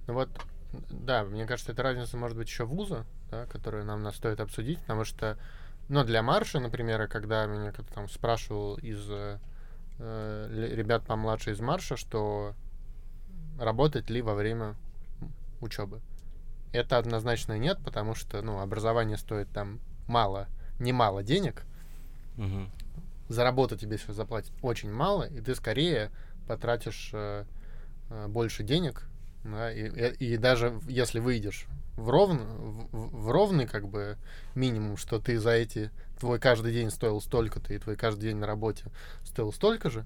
Ну 0.08 0.16
вот, 0.16 0.30
да, 0.90 1.24
мне 1.24 1.46
кажется, 1.46 1.72
эта 1.72 1.84
разница 1.84 2.18
может 2.18 2.38
быть 2.38 2.48
еще 2.48 2.66
вуза, 2.66 3.06
да, 3.32 3.46
которую 3.46 3.86
нам 3.86 4.12
стоит 4.14 4.40
обсудить, 4.40 4.80
потому 4.80 5.04
что, 5.04 5.38
ну, 5.90 6.04
для 6.04 6.22
марша, 6.22 6.60
например, 6.60 7.08
когда 7.08 7.46
меня 7.46 7.72
кто-то 7.72 7.94
там 7.94 8.10
спрашивал 8.10 8.76
из 8.78 9.06
э, 9.10 9.38
ребят 10.00 11.06
помладше 11.06 11.52
из 11.52 11.60
марша, 11.60 11.98
что 11.98 12.54
работать 13.60 14.10
ли 14.10 14.22
во 14.22 14.34
время 14.34 14.76
учебы. 15.62 16.02
Это 16.72 16.98
однозначно 16.98 17.58
нет, 17.58 17.80
потому 17.84 18.16
что, 18.16 18.42
ну, 18.42 18.60
образование 18.60 19.18
стоит 19.18 19.50
там 19.50 19.80
мало, 20.08 20.48
немало 20.80 21.24
денег. 21.24 21.64
Угу. 22.38 22.70
За 23.30 23.44
работу 23.44 23.78
тебе 23.78 23.98
сейчас 23.98 24.16
заплатят 24.18 24.52
очень 24.62 24.92
мало, 24.92 25.24
и 25.24 25.40
ты 25.42 25.56
скорее 25.56 26.12
потратишь 26.48 27.10
э, 27.14 27.46
э, 28.10 28.28
больше 28.28 28.64
денег, 28.64 29.08
да, 29.46 29.72
и, 29.72 29.88
и, 30.16 30.38
даже 30.38 30.80
если 30.88 31.20
выйдешь 31.20 31.68
в, 31.96 32.10
ровн, 32.10 32.40
в, 32.92 33.26
в 33.26 33.32
ровный 33.32 33.68
как 33.68 33.88
бы 33.88 34.18
минимум, 34.56 34.98
что 34.98 35.20
ты 35.20 35.40
за 35.40 35.52
эти 35.52 35.92
твой 36.20 36.40
каждый 36.40 36.74
день 36.74 36.90
стоил 36.90 37.22
столько-то, 37.22 37.74
и 37.74 37.78
твой 37.78 37.96
каждый 37.96 38.22
день 38.22 38.38
на 38.38 38.48
работе 38.48 38.86
стоил 39.24 39.54
столько 39.54 39.90
же, 39.90 40.06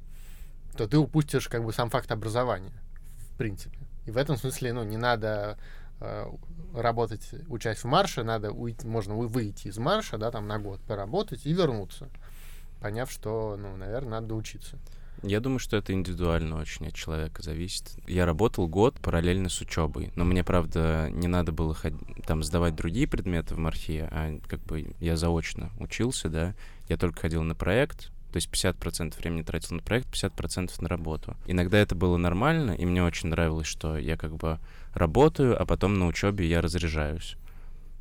то 0.75 0.87
ты 0.87 0.97
упустишь 0.97 1.47
как 1.47 1.63
бы 1.63 1.71
сам 1.71 1.89
факт 1.89 2.11
образования, 2.11 2.73
в 3.33 3.37
принципе. 3.37 3.79
И 4.05 4.11
в 4.11 4.17
этом 4.17 4.37
смысле, 4.37 4.73
ну, 4.73 4.83
не 4.83 4.97
надо 4.97 5.57
э, 6.01 6.29
работать, 6.73 7.29
участь 7.47 7.83
в 7.83 7.87
марше, 7.87 8.23
надо 8.23 8.51
уйти, 8.51 8.85
можно 8.85 9.15
выйти 9.15 9.69
из 9.69 9.77
марша, 9.77 10.17
да, 10.17 10.31
там 10.31 10.47
на 10.47 10.59
год 10.59 10.81
поработать 10.81 11.45
и 11.45 11.53
вернуться, 11.53 12.09
поняв, 12.81 13.09
что, 13.09 13.55
ну, 13.57 13.77
наверное, 13.77 14.21
надо 14.21 14.35
учиться. 14.35 14.77
Я 15.23 15.39
думаю, 15.39 15.59
что 15.59 15.77
это 15.77 15.93
индивидуально 15.93 16.57
очень 16.59 16.87
от 16.87 16.93
человека 16.93 17.41
зависит. 17.43 17.91
Я 18.07 18.25
работал 18.25 18.67
год 18.67 18.99
параллельно 18.99 19.49
с 19.49 19.59
учебой, 19.61 20.11
но 20.15 20.23
мне, 20.25 20.43
правда, 20.43 21.09
не 21.11 21.27
надо 21.27 21.51
было 21.51 21.75
там 22.25 22.43
сдавать 22.43 22.75
другие 22.75 23.07
предметы 23.07 23.55
в 23.55 23.57
Мархе, 23.57 24.07
а 24.11 24.39
как 24.47 24.61
бы 24.63 24.93
я 24.99 25.17
заочно 25.17 25.71
учился, 25.79 26.29
да, 26.29 26.55
я 26.87 26.97
только 26.97 27.21
ходил 27.21 27.43
на 27.43 27.55
проект, 27.55 28.11
то 28.31 28.37
есть 28.37 28.49
50% 28.51 29.17
времени 29.17 29.41
тратил 29.41 29.75
на 29.75 29.81
проект, 29.81 30.07
50% 30.13 30.71
на 30.81 30.87
работу. 30.87 31.35
Иногда 31.47 31.79
это 31.79 31.95
было 31.95 32.17
нормально, 32.17 32.71
и 32.71 32.85
мне 32.85 33.03
очень 33.03 33.29
нравилось, 33.29 33.67
что 33.67 33.97
я 33.97 34.17
как 34.17 34.35
бы 34.35 34.59
работаю, 34.93 35.59
а 35.59 35.65
потом 35.65 35.97
на 35.97 36.07
учебе 36.07 36.47
я 36.47 36.61
разряжаюсь. 36.61 37.35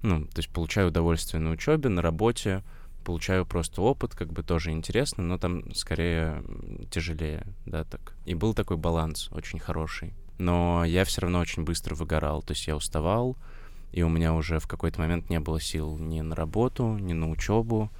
Ну, 0.03 0.27
то 0.27 0.39
есть 0.39 0.51
получаю 0.51 0.89
удовольствие 0.89 1.41
на 1.41 1.51
учебе, 1.51 1.89
на 1.89 2.03
работе, 2.03 2.63
получаю 3.05 3.47
просто 3.47 3.83
опыт, 3.83 4.15
как 4.15 4.33
бы 4.33 4.43
тоже 4.43 4.71
интересно, 4.71 5.23
но 5.25 5.39
там 5.39 5.75
скорее 5.75 6.43
тяжелее, 6.91 7.47
да, 7.67 7.85
так. 7.85 8.15
И 8.25 8.35
был 8.35 8.55
такой 8.55 8.77
баланс 8.77 9.29
очень 9.33 9.59
хороший. 9.59 10.15
Но 10.39 10.85
я 10.85 11.05
все 11.05 11.23
равно 11.23 11.41
очень 11.41 11.65
быстро 11.65 11.95
выгорал, 11.95 12.43
то 12.43 12.53
есть 12.53 12.67
я 12.67 12.77
уставал, 12.77 13.37
и 13.93 14.03
у 14.03 14.09
меня 14.09 14.35
уже 14.35 14.61
в 14.61 14.69
какой-то 14.69 15.01
момент 15.01 15.31
не 15.31 15.41
было 15.41 15.61
сил 15.61 15.99
ни 15.99 16.21
на 16.21 16.37
работу, 16.37 16.97
ни 16.99 17.13
на 17.13 17.31
учебу, 17.31 17.91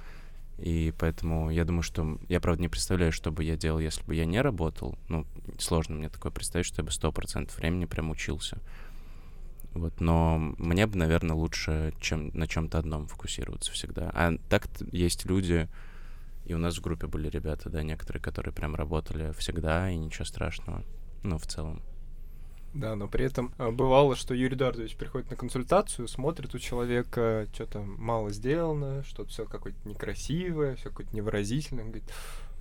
и 0.59 0.93
поэтому 0.97 1.49
я 1.49 1.63
думаю, 1.63 1.83
что... 1.83 2.17
Я, 2.27 2.41
правда, 2.41 2.61
не 2.61 2.67
представляю, 2.67 3.13
что 3.13 3.31
бы 3.31 3.43
я 3.43 3.55
делал, 3.55 3.79
если 3.79 4.03
бы 4.03 4.13
я 4.13 4.25
не 4.25 4.41
работал. 4.41 4.97
Ну, 5.07 5.25
сложно 5.57 5.95
мне 5.95 6.09
такое 6.09 6.31
представить, 6.31 6.65
что 6.65 6.81
я 6.81 6.85
бы 6.85 6.91
сто 6.91 7.11
процентов 7.11 7.57
времени 7.57 7.85
прям 7.85 8.09
учился. 8.09 8.57
Вот, 9.73 10.01
но 10.01 10.37
мне 10.57 10.87
бы, 10.87 10.97
наверное, 10.97 11.35
лучше 11.35 11.93
чем 11.99 12.29
на 12.33 12.47
чем-то 12.47 12.79
одном 12.79 13.07
фокусироваться 13.07 13.71
всегда. 13.71 14.09
А 14.13 14.33
так 14.49 14.67
есть 14.91 15.25
люди, 15.25 15.69
и 16.45 16.53
у 16.53 16.57
нас 16.57 16.77
в 16.77 16.81
группе 16.81 17.07
были 17.07 17.29
ребята, 17.29 17.69
да, 17.69 17.83
некоторые, 17.83 18.21
которые 18.21 18.53
прям 18.53 18.75
работали 18.75 19.31
всегда, 19.37 19.89
и 19.89 19.95
ничего 19.95 20.25
страшного. 20.25 20.83
Ну, 21.23 21.37
в 21.37 21.45
целом. 21.45 21.81
Да, 22.73 22.95
но 22.95 23.07
при 23.07 23.25
этом 23.25 23.53
а, 23.57 23.71
бывало, 23.71 24.15
что 24.15 24.33
Юрий 24.33 24.55
Эдуардович 24.55 24.95
приходит 24.95 25.29
на 25.31 25.35
консультацию, 25.35 26.07
смотрит 26.07 26.53
у 26.53 26.59
человека, 26.59 27.47
что-то 27.53 27.81
мало 27.81 28.31
сделано, 28.31 29.03
что-то 29.03 29.29
все 29.29 29.45
какое-то 29.45 29.77
некрасивое, 29.87 30.75
все 30.75 30.89
какое-то 30.89 31.15
невыразительное. 31.15 31.83
Он 31.83 31.89
говорит, 31.89 32.09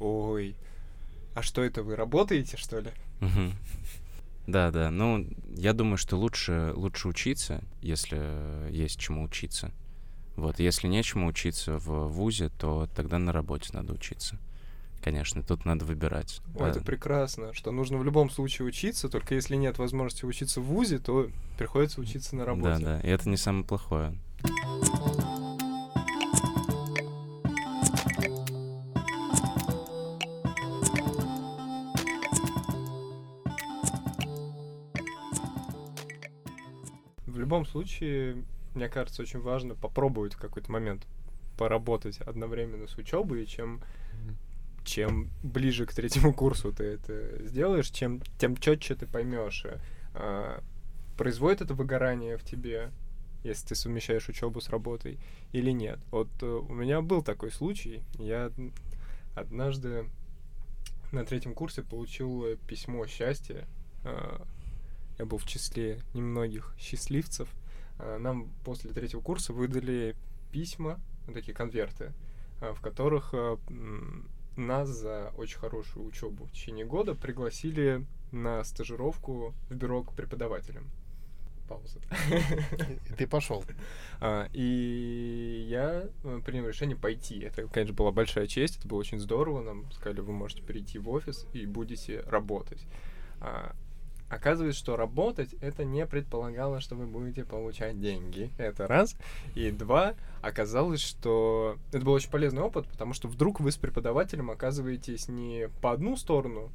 ой, 0.00 0.56
а 1.34 1.42
что 1.42 1.62
это 1.62 1.82
вы 1.82 1.94
работаете, 1.94 2.56
что 2.56 2.80
ли? 2.80 2.90
Да, 4.48 4.70
да. 4.70 4.90
Ну, 4.90 5.26
я 5.56 5.74
думаю, 5.74 5.98
что 5.98 6.16
лучше, 6.16 6.72
лучше 6.74 7.08
учиться, 7.08 7.62
если 7.82 8.70
есть 8.72 8.98
чему 8.98 9.24
учиться. 9.24 9.72
Вот, 10.36 10.58
если 10.58 10.88
нечему 10.88 11.26
учиться 11.26 11.76
в 11.76 12.08
ВУЗе, 12.08 12.48
то 12.58 12.88
тогда 12.96 13.18
на 13.18 13.30
работе 13.30 13.68
надо 13.74 13.92
учиться. 13.92 14.38
Конечно, 15.02 15.42
тут 15.42 15.66
надо 15.66 15.84
выбирать. 15.84 16.40
Ой, 16.54 16.66
А, 16.66 16.70
это 16.70 16.80
прекрасно, 16.80 17.52
что 17.52 17.72
нужно 17.72 17.98
в 17.98 18.04
любом 18.04 18.30
случае 18.30 18.66
учиться, 18.66 19.10
только 19.10 19.34
если 19.34 19.54
нет 19.54 19.76
возможности 19.76 20.24
учиться 20.24 20.62
в 20.62 20.64
ВУЗе, 20.64 20.98
то 20.98 21.28
приходится 21.58 22.00
учиться 22.00 22.34
на 22.34 22.46
работе. 22.46 22.82
Да, 22.82 22.96
да. 22.96 23.00
И 23.00 23.10
это 23.10 23.28
не 23.28 23.36
самое 23.36 23.66
плохое. 23.66 24.18
Любом 37.48 37.64
случае, 37.64 38.44
мне 38.74 38.90
кажется, 38.90 39.22
очень 39.22 39.40
важно 39.40 39.74
попробовать 39.74 40.34
в 40.34 40.38
какой-то 40.38 40.70
момент 40.70 41.06
поработать 41.56 42.18
одновременно 42.18 42.86
с 42.86 42.96
учебой, 42.98 43.44
и 43.44 43.46
чем 43.46 43.80
чем 44.84 45.30
ближе 45.42 45.86
к 45.86 45.94
третьему 45.94 46.32
курсу 46.34 46.72
ты 46.72 46.84
это 46.84 47.46
сделаешь, 47.46 47.88
чем 47.88 48.20
тем 48.38 48.56
четче 48.56 48.94
ты 48.94 49.06
поймешь, 49.06 49.64
э, 49.64 49.78
а, 50.14 50.62
производит 51.16 51.62
это 51.62 51.74
выгорание 51.74 52.36
в 52.36 52.44
тебе, 52.44 52.90
если 53.44 53.68
ты 53.68 53.74
совмещаешь 53.74 54.28
учебу 54.28 54.60
с 54.60 54.68
работой, 54.68 55.18
или 55.52 55.70
нет. 55.70 55.98
Вот 56.10 56.28
э, 56.42 56.46
у 56.46 56.72
меня 56.72 57.00
был 57.00 57.22
такой 57.22 57.50
случай. 57.50 58.02
Я 58.18 58.46
од- 58.46 58.72
однажды 59.34 60.10
на 61.12 61.24
третьем 61.24 61.54
курсе 61.54 61.82
получил 61.82 62.44
письмо 62.66 63.06
счастья. 63.06 63.66
А, 64.04 64.46
Я 65.18 65.26
был 65.26 65.38
в 65.38 65.46
числе 65.46 66.00
немногих 66.14 66.74
счастливцев. 66.78 67.48
А, 67.98 68.18
Нам 68.18 68.48
после 68.64 68.92
третьего 68.92 69.20
курса 69.20 69.52
выдали 69.52 70.14
письма, 70.52 71.00
такие 71.32 71.54
конверты, 71.54 72.12
а, 72.60 72.72
в 72.72 72.80
которых 72.80 73.30
а, 73.34 73.58
нас 74.56 74.88
за 74.88 75.32
очень 75.36 75.58
хорошую 75.58 76.06
учебу 76.06 76.46
в 76.46 76.52
течение 76.52 76.84
года 76.84 77.14
пригласили 77.14 78.04
на 78.32 78.62
стажировку 78.64 79.54
в 79.68 79.74
бюро 79.74 80.02
к 80.02 80.12
преподавателям. 80.12 80.86
Пауза. 81.68 82.00
Ты 83.18 83.26
пошел. 83.26 83.62
И 84.54 85.66
я 85.68 86.08
э, 86.24 86.40
принял 86.42 86.66
решение 86.66 86.96
пойти. 86.96 87.40
Это, 87.40 87.68
конечно, 87.68 87.94
была 87.94 88.10
большая 88.10 88.46
честь, 88.46 88.78
это 88.78 88.88
было 88.88 88.98
очень 88.98 89.18
здорово. 89.18 89.62
Нам 89.62 89.90
сказали, 89.92 90.20
вы 90.20 90.32
можете 90.32 90.62
перейти 90.62 90.98
в 90.98 91.10
офис 91.10 91.46
и 91.52 91.66
будете 91.66 92.22
работать. 92.22 92.86
Оказывается, 94.28 94.78
что 94.78 94.96
работать 94.96 95.54
это 95.60 95.84
не 95.84 96.04
предполагало, 96.06 96.80
что 96.80 96.94
вы 96.94 97.06
будете 97.06 97.44
получать 97.44 98.00
деньги. 98.00 98.50
Это 98.58 98.86
раз. 98.86 99.16
И 99.54 99.70
два, 99.70 100.14
оказалось, 100.42 101.00
что 101.00 101.78
это 101.92 102.04
был 102.04 102.12
очень 102.12 102.30
полезный 102.30 102.62
опыт, 102.62 102.86
потому 102.88 103.14
что 103.14 103.28
вдруг 103.28 103.60
вы 103.60 103.72
с 103.72 103.76
преподавателем 103.76 104.50
оказываетесь 104.50 105.28
не 105.28 105.68
по 105.80 105.92
одну 105.92 106.16
сторону 106.16 106.70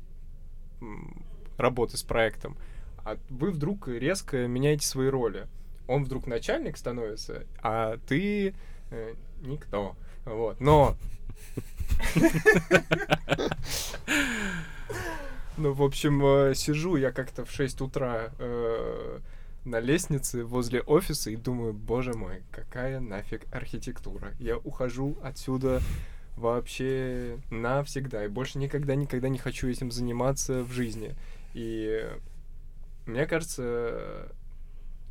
работы 1.57 1.95
с 1.97 2.03
проектом, 2.03 2.57
а 3.05 3.17
вы 3.29 3.51
вдруг 3.51 3.87
резко 3.87 4.47
меняете 4.47 4.87
свои 4.87 5.07
роли. 5.07 5.47
Он 5.87 6.03
вдруг 6.03 6.25
начальник 6.25 6.77
становится, 6.77 7.45
а 7.61 7.97
ты 8.07 8.55
э, 8.89 9.13
никто. 9.41 9.95
Вот. 10.25 10.59
Но 10.59 10.95
Ну, 15.55 15.71
в 15.71 15.83
общем, 15.83 16.25
э, 16.25 16.55
сижу 16.55 16.95
я 16.95 17.11
как-то 17.11 17.45
в 17.45 17.51
6 17.51 17.81
утра 17.81 18.31
э, 18.39 19.19
на 19.65 19.79
лестнице 19.79 20.43
возле 20.43 20.81
офиса 20.81 21.29
и 21.29 21.35
думаю, 21.35 21.73
боже 21.73 22.13
мой, 22.13 22.41
какая 22.51 22.99
нафиг 22.99 23.45
архитектура. 23.53 24.33
Я 24.39 24.57
ухожу 24.57 25.15
отсюда 25.21 25.79
вообще 26.37 27.37
навсегда 27.51 28.25
и 28.25 28.29
больше 28.29 28.57
никогда-никогда 28.57 29.29
не 29.29 29.37
хочу 29.37 29.67
этим 29.67 29.91
заниматься 29.91 30.63
в 30.63 30.71
жизни. 30.71 31.15
И 31.53 32.09
мне 33.05 33.27
кажется, 33.27 34.31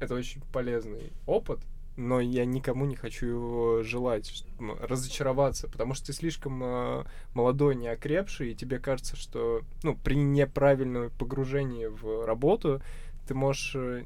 это 0.00 0.16
очень 0.16 0.42
полезный 0.52 1.12
опыт, 1.26 1.60
но 1.96 2.20
я 2.20 2.44
никому 2.44 2.86
не 2.86 2.96
хочу 2.96 3.26
его 3.26 3.82
желать, 3.82 4.44
разочароваться, 4.80 5.68
потому 5.68 5.94
что 5.94 6.06
ты 6.06 6.12
слишком 6.12 6.62
э, 6.62 7.04
молодой, 7.34 7.74
неокрепший, 7.74 8.52
и 8.52 8.54
тебе 8.54 8.78
кажется, 8.78 9.16
что 9.16 9.62
ну, 9.82 9.94
при 9.96 10.14
неправильном 10.14 11.10
погружении 11.10 11.86
в 11.86 12.24
работу 12.24 12.80
ты 13.26 13.34
можешь 13.34 13.74
э, 13.76 14.04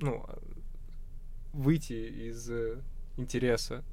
ну, 0.00 0.24
выйти 1.52 1.92
из 2.28 2.50
э, 2.50 2.80
интереса 3.16 3.84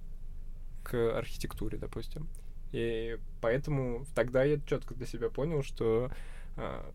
к 0.83 1.17
архитектуре, 1.17 1.77
допустим. 1.77 2.27
И 2.71 3.17
поэтому 3.41 4.05
тогда 4.15 4.43
я 4.43 4.59
четко 4.65 4.95
для 4.95 5.05
себя 5.05 5.29
понял, 5.29 5.63
что 5.63 6.09
э, 6.55 6.91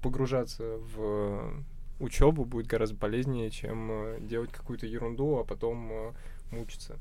погружаться 0.00 0.78
в 0.78 1.64
учебу 1.98 2.44
будет 2.44 2.66
гораздо 2.66 2.96
полезнее, 2.96 3.50
чем 3.50 3.90
э, 3.90 4.18
делать 4.20 4.50
какую-то 4.50 4.86
ерунду, 4.86 5.38
а 5.38 5.44
потом 5.44 5.90
э, 5.90 6.12
мучиться. 6.50 6.98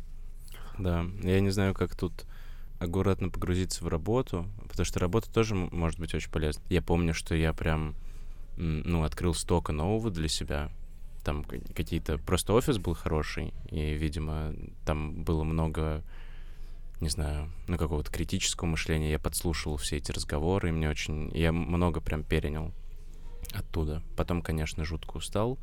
Да, 0.77 1.05
я 1.21 1.39
не 1.39 1.49
знаю, 1.49 1.73
как 1.73 1.95
тут 1.95 2.25
аккуратно 2.79 3.29
погрузиться 3.29 3.83
в 3.83 3.87
работу, 3.87 4.47
потому 4.67 4.85
что 4.85 4.99
работа 4.99 5.31
тоже 5.31 5.55
может 5.55 5.99
быть 5.99 6.13
очень 6.13 6.31
полезна. 6.31 6.61
Я 6.69 6.81
помню, 6.81 7.13
что 7.13 7.35
я 7.35 7.53
прям, 7.53 7.95
ну, 8.57 9.03
открыл 9.03 9.33
столько 9.33 9.71
нового 9.71 10.11
для 10.11 10.27
себя. 10.27 10.71
Там 11.23 11.43
ка- 11.43 11.61
какие-то... 11.73 12.17
Просто 12.17 12.53
офис 12.53 12.77
был 12.77 12.93
хороший, 12.93 13.53
и, 13.69 13.93
видимо, 13.93 14.53
там 14.85 15.23
было 15.23 15.43
много, 15.43 16.03
не 16.99 17.09
знаю, 17.09 17.49
ну, 17.67 17.77
какого-то 17.77 18.11
критического 18.11 18.67
мышления. 18.67 19.11
Я 19.11 19.19
подслушивал 19.19 19.77
все 19.77 19.97
эти 19.97 20.11
разговоры, 20.11 20.69
и 20.69 20.73
мне 20.73 20.89
очень... 20.89 21.31
Я 21.33 21.51
много 21.53 22.01
прям 22.01 22.23
перенял 22.23 22.71
оттуда. 23.53 24.01
Потом, 24.15 24.41
конечно, 24.41 24.83
жутко 24.85 25.17
устал, 25.17 25.57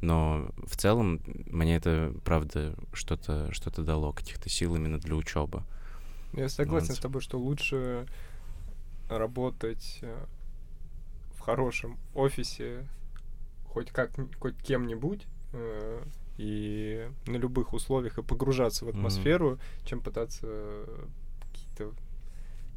но 0.00 0.50
в 0.66 0.76
целом 0.76 1.20
мне 1.46 1.76
это, 1.76 2.14
правда, 2.24 2.74
что-то 2.92 3.52
что 3.52 3.70
дало, 3.82 4.12
каких-то 4.12 4.48
сил 4.48 4.76
именно 4.76 4.98
для 4.98 5.14
учебы. 5.14 5.62
Я 6.32 6.48
согласен 6.48 6.88
Вот. 6.88 6.96
с 6.96 7.00
тобой, 7.00 7.20
что 7.20 7.38
лучше 7.38 8.06
работать 9.08 9.98
э, 10.02 10.26
в 11.36 11.40
хорошем 11.40 11.98
офисе 12.14 12.86
хоть 13.66 13.90
как 13.90 14.10
хоть 14.38 14.56
кем-нибудь 14.62 15.26
э, 15.52 16.02
и 16.36 17.08
на 17.26 17.36
любых 17.36 17.72
условиях 17.72 18.18
и 18.18 18.22
погружаться 18.22 18.84
в 18.84 18.88
атмосферу, 18.88 19.58
чем 19.84 20.00
пытаться 20.00 20.46
какие-то 21.40 21.92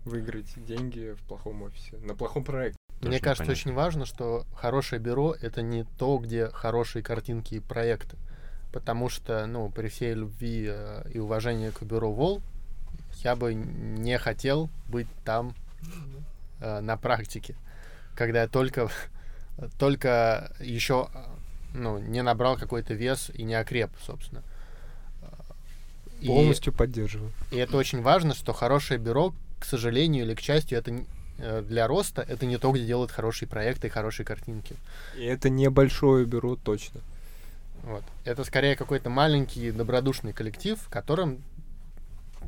выиграть 0.06 0.52
деньги 0.66 1.14
в 1.14 1.22
плохом 1.28 1.62
офисе, 1.62 1.98
на 1.98 2.16
плохом 2.16 2.44
проекте. 2.44 2.81
Мне 3.02 3.20
кажется, 3.20 3.44
понятно. 3.44 3.52
очень 3.52 3.74
важно, 3.74 4.06
что 4.06 4.46
хорошее 4.56 5.02
бюро— 5.02 5.36
это 5.42 5.62
не 5.62 5.86
то, 5.98 6.18
где 6.18 6.48
хорошие 6.50 7.04
картинки 7.04 7.56
и 7.56 7.60
проекты. 7.60 8.18
Потому 8.72 9.10
что, 9.10 9.46
ну, 9.48 9.70
при 9.70 9.90
всей 9.90 10.14
любви 10.14 10.68
э, 10.70 11.04
и 11.14 11.20
уважении 11.20 11.72
к 11.72 11.82
бюро 11.84 12.12
ВОЛ, 12.12 12.42
я 13.24 13.36
бы 13.36 13.54
не 13.54 14.18
хотел 14.18 14.70
быть 14.88 15.08
там 15.26 15.56
э, 16.62 16.80
на 16.80 16.96
практике, 16.96 17.56
когда 18.16 18.44
я 18.44 18.48
только, 18.48 18.90
только 19.78 20.56
еще 20.60 21.10
ну, 21.74 22.00
не 22.00 22.22
набрал 22.22 22.58
какой-то 22.58 22.94
вес 22.94 23.32
и 23.34 23.44
не 23.44 23.56
окреп, 23.56 23.92
собственно. 24.06 24.44
И- 26.20 26.28
Полностью 26.28 26.72
поддерживаю. 26.72 27.32
и 27.52 27.58
это 27.58 27.78
очень 27.78 28.02
важно, 28.02 28.36
что 28.36 28.54
хорошее 28.54 29.00
бюро, 29.00 29.34
к 29.60 29.66
сожалению 29.66 30.24
или 30.26 30.36
к 30.36 30.40
счастью, 30.40 30.78
это 30.78 31.04
для 31.62 31.88
роста, 31.88 32.26
это 32.28 32.46
не 32.46 32.58
то, 32.58 32.72
где 32.72 32.86
делают 32.86 33.12
хорошие 33.12 33.48
проекты 33.48 33.88
и 33.88 33.90
хорошие 33.90 34.26
картинки. 34.26 34.76
И 35.16 35.24
это 35.24 35.50
небольшое 35.50 36.26
бюро 36.26 36.56
точно. 36.56 37.02
Вот. 37.84 38.04
Это 38.26 38.44
скорее 38.44 38.76
какой-то 38.76 39.10
маленький 39.10 39.72
добродушный 39.72 40.34
коллектив, 40.34 40.80
в 40.80 40.90
котором 40.90 41.42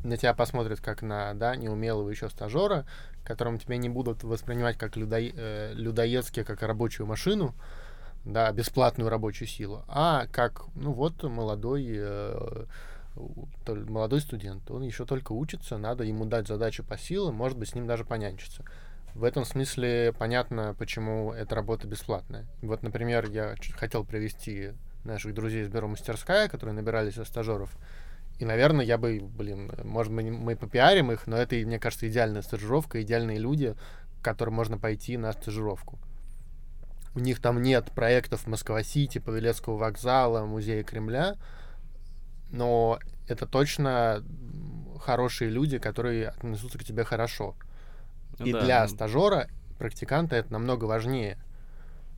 на 0.02 0.16
тебя 0.16 0.34
посмотрят 0.34 0.80
как 0.80 1.02
на 1.02 1.34
да, 1.34 1.56
неумелого 1.56 2.08
еще 2.10 2.28
стажера, 2.28 2.84
которым 3.24 3.58
тебя 3.58 3.76
не 3.76 3.88
будут 3.88 4.22
воспринимать 4.22 4.76
как 4.76 4.96
людо- 4.96 5.32
э, 5.34 5.72
людоедски, 5.74 6.42
как 6.42 6.62
рабочую 6.62 7.06
машину, 7.06 7.54
да, 8.24 8.50
бесплатную 8.52 9.10
рабочую 9.10 9.48
силу, 9.48 9.82
а 9.88 10.26
как, 10.30 10.64
ну 10.74 10.92
вот, 10.92 11.22
молодой, 11.22 11.86
э, 11.88 12.64
молодой 13.66 14.20
студент, 14.20 14.70
он 14.70 14.82
еще 14.82 15.04
только 15.04 15.32
учится, 15.32 15.78
надо 15.78 16.04
ему 16.04 16.24
дать 16.26 16.48
задачу 16.48 16.84
по 16.84 16.98
силам, 16.98 17.34
может 17.34 17.58
быть, 17.58 17.70
с 17.70 17.74
ним 17.74 17.86
даже 17.86 18.04
понянчиться. 18.04 18.62
В 19.14 19.22
этом 19.22 19.44
смысле 19.44 20.12
понятно, 20.18 20.74
почему 20.76 21.32
эта 21.32 21.54
работа 21.54 21.86
бесплатная. 21.86 22.46
Вот, 22.62 22.82
например, 22.82 23.30
я 23.30 23.54
хотел 23.76 24.04
привести 24.04 24.72
наших 25.04 25.34
друзей 25.34 25.62
из 25.62 25.68
бюро 25.68 25.86
«Мастерская», 25.86 26.48
которые 26.48 26.74
набирались 26.74 27.14
со 27.14 27.24
стажеров. 27.24 27.70
И, 28.40 28.44
наверное, 28.44 28.84
я 28.84 28.98
бы, 28.98 29.20
блин, 29.20 29.70
может 29.84 30.12
быть, 30.12 30.26
мы 30.26 30.56
попиарим 30.56 31.12
их, 31.12 31.28
но 31.28 31.36
это, 31.36 31.54
мне 31.54 31.78
кажется, 31.78 32.08
идеальная 32.08 32.42
стажировка, 32.42 33.00
идеальные 33.02 33.38
люди, 33.38 33.76
к 34.20 34.24
которым 34.24 34.54
можно 34.54 34.78
пойти 34.78 35.16
на 35.16 35.32
стажировку. 35.32 35.98
у 37.14 37.20
них 37.20 37.40
там 37.40 37.62
нет 37.62 37.92
проектов 37.92 38.46
Москва-Сити, 38.46 39.18
Павелецкого 39.18 39.76
вокзала, 39.76 40.44
Музея 40.44 40.82
Кремля, 40.82 41.36
но 42.50 42.98
это 43.28 43.46
точно 43.46 44.24
хорошие 45.00 45.50
люди, 45.50 45.78
которые 45.78 46.30
отнесутся 46.30 46.78
к 46.78 46.84
тебе 46.84 47.04
хорошо. 47.04 47.54
Ну 48.38 48.46
И 48.46 48.52
да, 48.52 48.64
для 48.64 48.88
стажера, 48.88 49.48
практиканта 49.78 50.36
это 50.36 50.52
намного 50.52 50.84
важнее. 50.84 51.38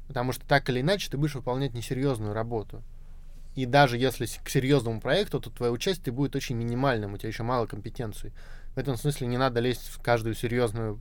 Потому 0.09 0.33
что 0.33 0.47
так 0.47 0.69
или 0.71 0.81
иначе 0.81 1.11
ты 1.11 1.17
будешь 1.17 1.35
выполнять 1.35 1.75
несерьезную 1.75 2.33
работу. 2.33 2.83
И 3.57 3.64
даже 3.64 3.97
если 3.97 4.27
к 4.27 4.49
серьезному 4.51 5.01
проекту, 5.01 5.41
то 5.41 5.51
твое 5.51 5.73
участие 5.73 6.12
будет 6.12 6.37
очень 6.37 6.57
минимальным, 6.57 7.14
у 7.14 7.17
тебя 7.17 7.31
еще 7.31 7.43
мало 7.43 7.67
компетенций. 7.67 8.33
В 8.75 8.79
этом 8.79 8.97
смысле 8.97 9.27
не 9.27 9.39
надо 9.39 9.61
лезть 9.61 9.89
в 9.89 10.03
каждую 10.03 10.35
серьезную, 10.35 11.01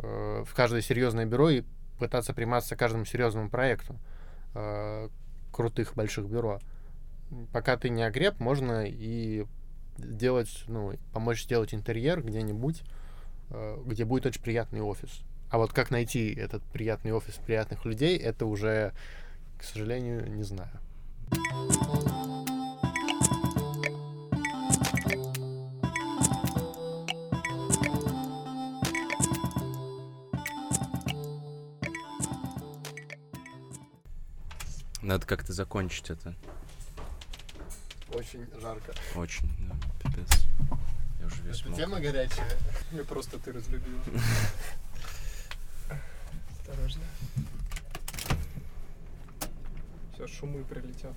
э, 0.00 0.44
в 0.46 0.54
каждое 0.54 0.82
серьезное 0.82 1.24
бюро 1.24 1.48
и 1.48 1.62
пытаться 1.98 2.34
приматься 2.34 2.76
к 2.76 2.78
каждому 2.78 3.06
серьезному 3.06 3.48
проекту 3.48 3.96
э, 4.54 5.08
крутых 5.52 5.94
больших 5.94 6.26
бюро. 6.26 6.60
Пока 7.52 7.78
ты 7.78 7.88
не 7.88 8.02
огреб, 8.02 8.38
можно 8.40 8.84
и 8.86 9.46
сделать, 9.96 10.64
ну, 10.68 10.92
помочь 11.14 11.44
сделать 11.44 11.72
интерьер 11.72 12.22
где-нибудь, 12.22 12.82
где 13.50 14.04
будет 14.04 14.26
очень 14.26 14.42
приятный 14.42 14.80
офис. 14.80 15.22
А 15.50 15.58
вот 15.58 15.72
как 15.72 15.90
найти 15.90 16.34
этот 16.34 16.62
приятный 16.64 17.12
офис 17.12 17.34
приятных 17.34 17.84
людей, 17.84 18.16
это 18.18 18.46
уже, 18.46 18.92
к 19.58 19.62
сожалению, 19.62 20.28
не 20.30 20.42
знаю. 20.42 20.70
Надо 35.02 35.24
как-то 35.24 35.52
закончить 35.52 36.10
это. 36.10 36.34
Очень 38.12 38.44
жарко. 38.60 38.92
Очень, 39.14 39.48
да, 39.68 39.76
пипец. 40.02 40.44
Я 41.26 41.32
уже 41.32 41.42
весь 41.42 41.64
мокрый. 41.66 42.02
горячая. 42.12 42.50
Мне 42.92 43.02
просто 43.04 43.38
ты 43.38 43.52
разлюбил. 43.52 43.98
Осторожно. 46.60 47.02
Все, 50.14 50.26
шумы 50.28 50.64
прилетят. 50.64 51.12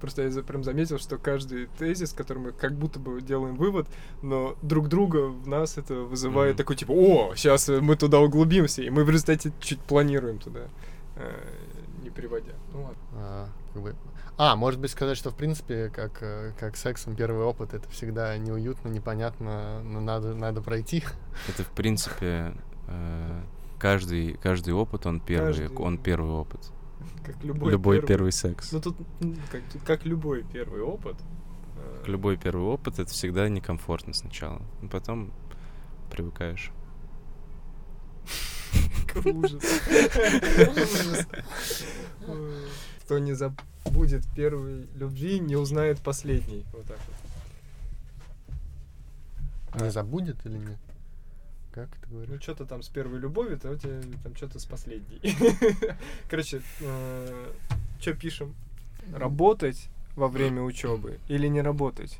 Просто 0.00 0.22
я 0.22 0.42
прям 0.42 0.62
заметил, 0.62 0.98
что 0.98 1.16
каждый 1.16 1.66
тезис, 1.78 2.12
который 2.12 2.38
мы 2.38 2.52
как 2.52 2.74
будто 2.74 2.98
бы 2.98 3.20
делаем 3.22 3.56
вывод, 3.56 3.88
но 4.22 4.56
друг 4.62 4.88
друга 4.88 5.26
в 5.28 5.48
нас 5.48 5.78
это 5.78 5.94
вызывает 5.94 6.52
Мгм. 6.54 6.58
такой 6.58 6.76
типа, 6.76 6.92
о, 6.92 7.34
сейчас 7.34 7.68
мы 7.68 7.96
туда 7.96 8.20
углубимся, 8.20 8.82
и 8.82 8.90
мы 8.90 9.04
в 9.04 9.10
результате 9.10 9.52
чуть 9.58 9.80
планируем 9.80 10.38
туда, 10.38 10.68
э, 11.16 11.48
не 12.02 12.10
приводя. 12.10 12.52
Ну 12.72 12.82
ладно. 12.82 12.98
А, 13.14 13.48
как 13.76 13.82
бы- 13.82 13.96
а, 14.38 14.56
может 14.56 14.80
быть 14.80 14.90
сказать, 14.90 15.16
что 15.16 15.30
в 15.30 15.36
принципе, 15.36 15.88
как, 15.90 16.18
э, 16.22 16.52
как 16.58 16.76
с 16.76 16.80
сексом 16.82 17.14
первый 17.16 17.44
опыт, 17.44 17.74
это 17.74 17.88
всегда 17.90 18.36
неуютно, 18.38 18.88
непонятно, 18.88 19.82
но 19.82 20.00
надо, 20.00 20.34
надо 20.34 20.60
пройти. 20.62 21.04
Это, 21.48 21.62
в 21.62 21.68
принципе, 21.70 22.54
э, 22.88 23.42
каждый, 23.78 24.34
каждый 24.34 24.74
опыт, 24.74 25.06
он 25.06 25.20
первый, 25.20 25.46
Каждый. 25.54 25.76
он 25.76 25.98
первый 25.98 26.30
опыт. 26.32 26.60
Как 27.24 27.42
любой, 27.44 27.72
Любой 27.72 28.02
первый 28.02 28.32
секс. 28.32 28.72
Ну 28.72 28.80
тут 28.80 28.96
м, 29.20 29.36
как, 29.50 29.62
тут 29.72 29.82
как 29.82 30.04
любой 30.04 30.42
первый 30.44 30.80
опыт. 30.82 31.16
э, 31.76 31.96
Как 32.00 32.08
Любой 32.08 32.36
первый 32.36 32.66
опыт, 32.66 32.98
это 32.98 33.10
всегда 33.10 33.48
некомфортно 33.48 34.12
сначала. 34.14 34.62
Но 34.82 34.88
потом 34.88 35.32
привыкаешь. 36.10 36.72
Ужас. 39.24 39.62
Ужас. 40.68 41.26
Кто 43.06 43.18
не 43.20 43.34
забудет 43.34 44.24
первой 44.34 44.88
любви, 44.96 45.38
не 45.38 45.54
узнает 45.54 46.00
последней. 46.00 46.64
Вот 46.72 46.86
так 46.86 46.98
вот. 47.06 47.14
Не 49.80 49.86
А. 49.86 49.90
забудет 49.92 50.44
или 50.44 50.58
нет? 50.58 50.78
Как 51.70 51.88
ты 51.90 52.08
Ну, 52.10 52.16
говоришь? 52.24 52.42
что-то 52.42 52.66
там 52.66 52.82
с 52.82 52.88
первой 52.88 53.20
любовью, 53.20 53.60
то 53.60 53.70
у 53.70 53.76
тебя 53.76 54.00
там 54.24 54.34
что-то 54.34 54.58
с 54.58 54.64
последней. 54.64 55.20
Короче, 56.28 56.62
что 58.00 58.12
пишем? 58.20 58.56
Работать 59.14 59.88
во 60.16 60.26
время 60.26 60.62
учебы 60.62 61.20
или 61.28 61.46
не 61.46 61.60
работать? 61.62 62.18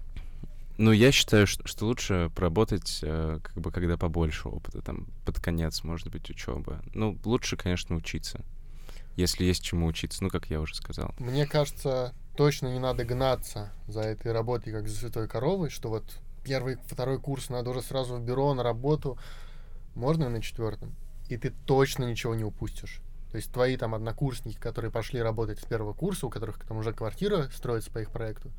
Ну, 0.79 0.93
я 0.93 1.11
считаю, 1.11 1.49
что, 1.49 1.67
что 1.67 1.87
лучше 1.87 2.31
поработать, 2.37 3.01
э, 3.03 3.41
как 3.43 3.57
бы, 3.57 3.73
когда 3.73 3.97
побольше 3.97 4.49
опыта, 4.51 4.83
там, 4.83 5.09
под 5.25 5.41
конец, 5.41 5.83
может 5.83 6.11
быть, 6.13 6.31
учебы. 6.31 6.79
Ну, 6.95 7.19
лучше, 7.25 7.57
конечно, 7.57 7.97
учиться. 7.97 8.45
Если 9.17 9.45
есть 9.45 9.65
чему 9.65 9.87
учиться, 9.87 10.23
ну, 10.23 10.31
как 10.31 10.51
я 10.51 10.61
уже 10.61 10.75
сказал. 10.75 11.15
Мне 11.19 11.47
кажется, 11.47 12.15
точно 12.37 12.69
не 12.69 12.79
надо 12.79 13.05
гнаться 13.05 13.73
за 13.89 14.03
этой 14.03 14.33
работой, 14.33 14.73
как 14.73 14.89
за 14.89 14.97
святой 14.97 15.27
коровой, 15.27 15.71
что 15.71 15.89
вот 15.89 16.05
первый, 16.45 16.77
второй 16.87 17.19
курс 17.19 17.49
надо 17.49 17.71
уже 17.71 17.83
сразу 17.83 18.17
в 18.17 18.21
бюро 18.21 18.55
на 18.55 18.63
работу. 18.63 19.19
Можно 19.95 20.25
и 20.25 20.29
на 20.29 20.43
четвертом. 20.43 20.95
И 21.29 21.37
ты 21.37 21.53
точно 21.65 22.05
ничего 22.05 22.35
не 22.35 22.45
упустишь. 22.45 23.01
То 23.31 23.37
есть 23.37 23.53
твои 23.53 23.77
там 23.77 23.95
однокурсники, 23.95 24.59
которые 24.59 24.91
пошли 24.91 25.21
работать 25.21 25.59
с 25.61 25.65
первого 25.65 25.93
курса, 25.93 26.27
у 26.27 26.31
которых 26.31 26.59
там 26.65 26.77
уже 26.77 26.93
квартира 26.93 27.49
строится 27.51 27.91
по 27.91 27.99
их 27.99 28.11
проекту, 28.11 28.51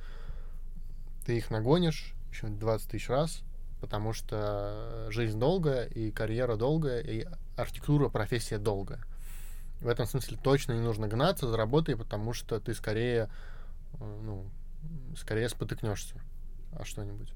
ты 1.25 1.37
их 1.37 1.49
нагонишь 1.49 2.13
еще 2.31 2.47
20 2.47 2.89
тысяч 2.89 3.09
раз, 3.09 3.41
потому 3.79 4.13
что 4.13 5.07
жизнь 5.09 5.39
долгая, 5.39 5.85
и 5.85 6.11
карьера 6.11 6.57
долгая, 6.57 7.01
и 7.01 7.25
архитектура 7.55 8.09
профессия 8.09 8.57
долгая. 8.57 9.03
В 9.81 9.87
этом 9.87 10.05
смысле 10.05 10.37
точно 10.41 10.73
не 10.73 10.81
нужно 10.81 11.07
гнаться 11.07 11.47
за 11.47 11.55
работой, 11.57 11.95
потому 11.95 12.33
что 12.33 12.59
ты 12.59 12.73
скорее, 12.73 13.29
э, 13.99 14.21
ну, 14.23 14.45
скорее 15.15 15.49
спотыкнешься 15.49 16.15
о 16.73 16.83
что-нибудь. 16.83 17.33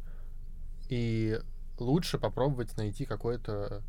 И 0.90 1.40
лучше 1.80 2.18
попробовать 2.18 2.76
найти 2.78 3.06
какое-то 3.06 3.82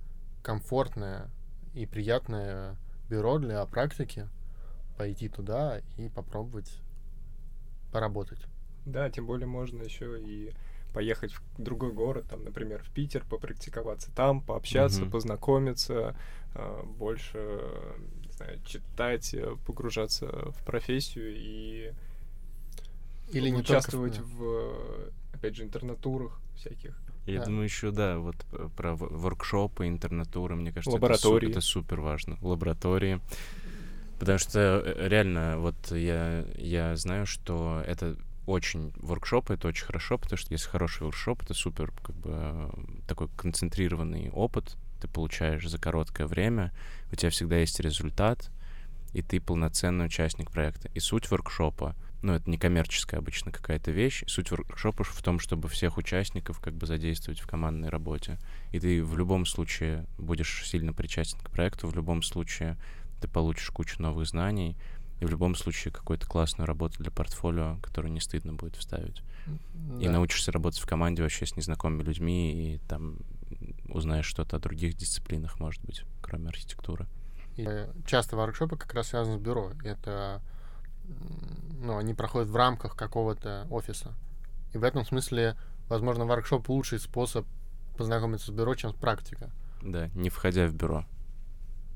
комфортное 0.42 1.30
и 1.74 1.86
приятное 1.86 2.76
бюро 3.08 3.38
для 3.38 3.64
практики, 3.66 4.28
пойти 4.96 5.28
туда 5.28 5.80
и 5.96 6.08
попробовать 6.08 6.78
поработать. 7.92 8.40
Да, 8.84 9.10
тем 9.10 9.26
более 9.26 9.46
можно 9.46 9.82
еще 9.82 10.20
и 10.20 10.52
поехать 10.92 11.32
в 11.32 11.42
другой 11.58 11.92
город, 11.92 12.26
там, 12.28 12.44
например, 12.44 12.82
в 12.82 12.90
Питер, 12.90 13.24
попрактиковаться 13.28 14.10
там, 14.14 14.42
пообщаться, 14.42 15.02
Мгм. 15.02 15.10
познакомиться, 15.10 16.14
э, 16.54 16.82
больше, 16.84 17.60
знаю, 18.44 18.60
читать, 18.64 19.34
э, 19.34 19.56
погружаться 19.66 20.26
в 20.26 20.64
профессию 20.64 21.34
и 21.36 21.92
Или 23.32 23.48
не 23.50 23.60
участвовать 23.60 24.16
только 24.16 24.26
в- 24.26 24.36
в, 24.38 24.44
э, 24.44 25.10
опять 25.34 25.56
же, 25.56 25.62
интернатурах 25.64 26.38
всяких. 26.56 26.98
Я 27.26 27.38
Да. 27.38 27.46
думаю, 27.46 27.64
еще, 27.64 27.90
да, 27.92 28.18
вот 28.18 28.36
п- 28.50 28.68
про 28.76 28.94
воркшопы, 28.96 29.86
интернатуры, 29.86 30.56
мне 30.56 30.72
кажется, 30.72 30.90
это 30.96 31.04
Лаборатории. 31.04 31.50
Это, 31.50 31.60
супер 31.60 32.00
важно. 32.00 32.36
Лаборатории. 32.40 33.20
Потому 34.18 34.38
что 34.38 34.82
э, 34.84 35.08
реально, 35.08 35.58
вот 35.58 35.74
я, 35.92 36.44
я 36.56 36.96
знаю, 36.96 37.26
что 37.26 37.82
это 37.86 38.16
очень 38.46 38.92
воркшоп, 38.96 39.50
это 39.50 39.68
очень 39.68 39.84
хорошо, 39.86 40.18
потому 40.18 40.36
что 40.36 40.52
если 40.52 40.68
хороший 40.68 41.04
воркшоп, 41.04 41.42
это 41.42 41.54
супер 41.54 41.92
как 42.02 42.16
бы 42.16 42.30
э, 42.34 42.70
такой 43.06 43.28
концентрированный 43.36 44.30
опыт, 44.30 44.76
ты 45.02 45.08
получаешь 45.08 45.68
за 45.68 45.78
короткое 45.78 46.26
время, 46.26 46.72
у 47.10 47.16
тебя 47.16 47.30
всегда 47.30 47.56
есть 47.58 47.80
результат, 47.80 48.50
и 49.12 49.20
ты 49.20 49.40
полноценный 49.40 50.06
участник 50.06 50.50
проекта. 50.50 50.88
И 50.94 51.00
суть 51.00 51.30
воркшопа, 51.30 51.96
ну, 52.22 52.34
это 52.34 52.48
не 52.48 52.56
коммерческая 52.56 53.20
обычно 53.20 53.50
какая-то 53.50 53.90
вещь, 53.90 54.22
суть 54.28 54.50
воркшопа 54.50 55.02
в 55.02 55.22
том, 55.22 55.40
чтобы 55.40 55.68
всех 55.68 55.98
участников 55.98 56.60
как 56.60 56.74
бы 56.74 56.86
задействовать 56.86 57.40
в 57.40 57.46
командной 57.48 57.88
работе. 57.88 58.38
И 58.70 58.78
ты 58.78 59.02
в 59.02 59.18
любом 59.18 59.44
случае 59.44 60.06
будешь 60.18 60.64
сильно 60.66 60.92
причастен 60.92 61.40
к 61.40 61.50
проекту, 61.50 61.88
в 61.88 61.94
любом 61.94 62.22
случае 62.22 62.78
ты 63.20 63.28
получишь 63.28 63.70
кучу 63.70 64.00
новых 64.00 64.26
знаний, 64.26 64.76
и 65.20 65.24
в 65.24 65.30
любом 65.30 65.54
случае 65.54 65.92
какую-то 65.92 66.26
классную 66.26 66.66
работу 66.66 67.00
для 67.00 67.10
портфолио, 67.10 67.78
которую 67.82 68.12
не 68.12 68.20
стыдно 68.20 68.54
будет 68.54 68.76
вставить. 68.76 69.22
И 70.00 70.06
Да. 70.06 70.12
научишься 70.12 70.52
работать 70.52 70.80
в 70.80 70.86
команде 70.86 71.22
вообще 71.22 71.46
с 71.46 71.56
незнакомыми 71.56 72.02
людьми, 72.02 72.74
и 72.74 72.78
там 72.88 73.18
узнаешь 73.88 74.26
что-то 74.26 74.56
о 74.56 74.60
других 74.60 74.94
дисциплинах, 74.94 75.60
может 75.60 75.82
быть, 75.84 76.04
кроме 76.20 76.48
архитектуры. 76.48 77.06
И, 77.56 77.66
часто 78.06 78.36
воркшопы 78.36 78.76
как 78.76 78.94
раз 78.94 79.08
связаны 79.08 79.38
с 79.38 79.40
бюро. 79.40 79.72
Это, 79.84 80.40
ну, 81.80 81.98
они 81.98 82.14
проходят 82.14 82.48
в 82.48 82.56
рамках 82.56 82.96
какого-то 82.96 83.66
офиса. 83.70 84.14
И 84.72 84.78
в 84.78 84.84
этом 84.84 85.04
смысле, 85.04 85.56
возможно, 85.88 86.24
воркшоп 86.24 86.68
лучший 86.68 86.98
способ 86.98 87.46
познакомиться 87.96 88.46
с 88.46 88.54
бюро, 88.54 88.74
чем 88.74 88.94
практика. 88.94 89.50
Да, 89.82 90.08
не 90.14 90.30
входя 90.30 90.66
в 90.66 90.74
бюро. 90.74 91.04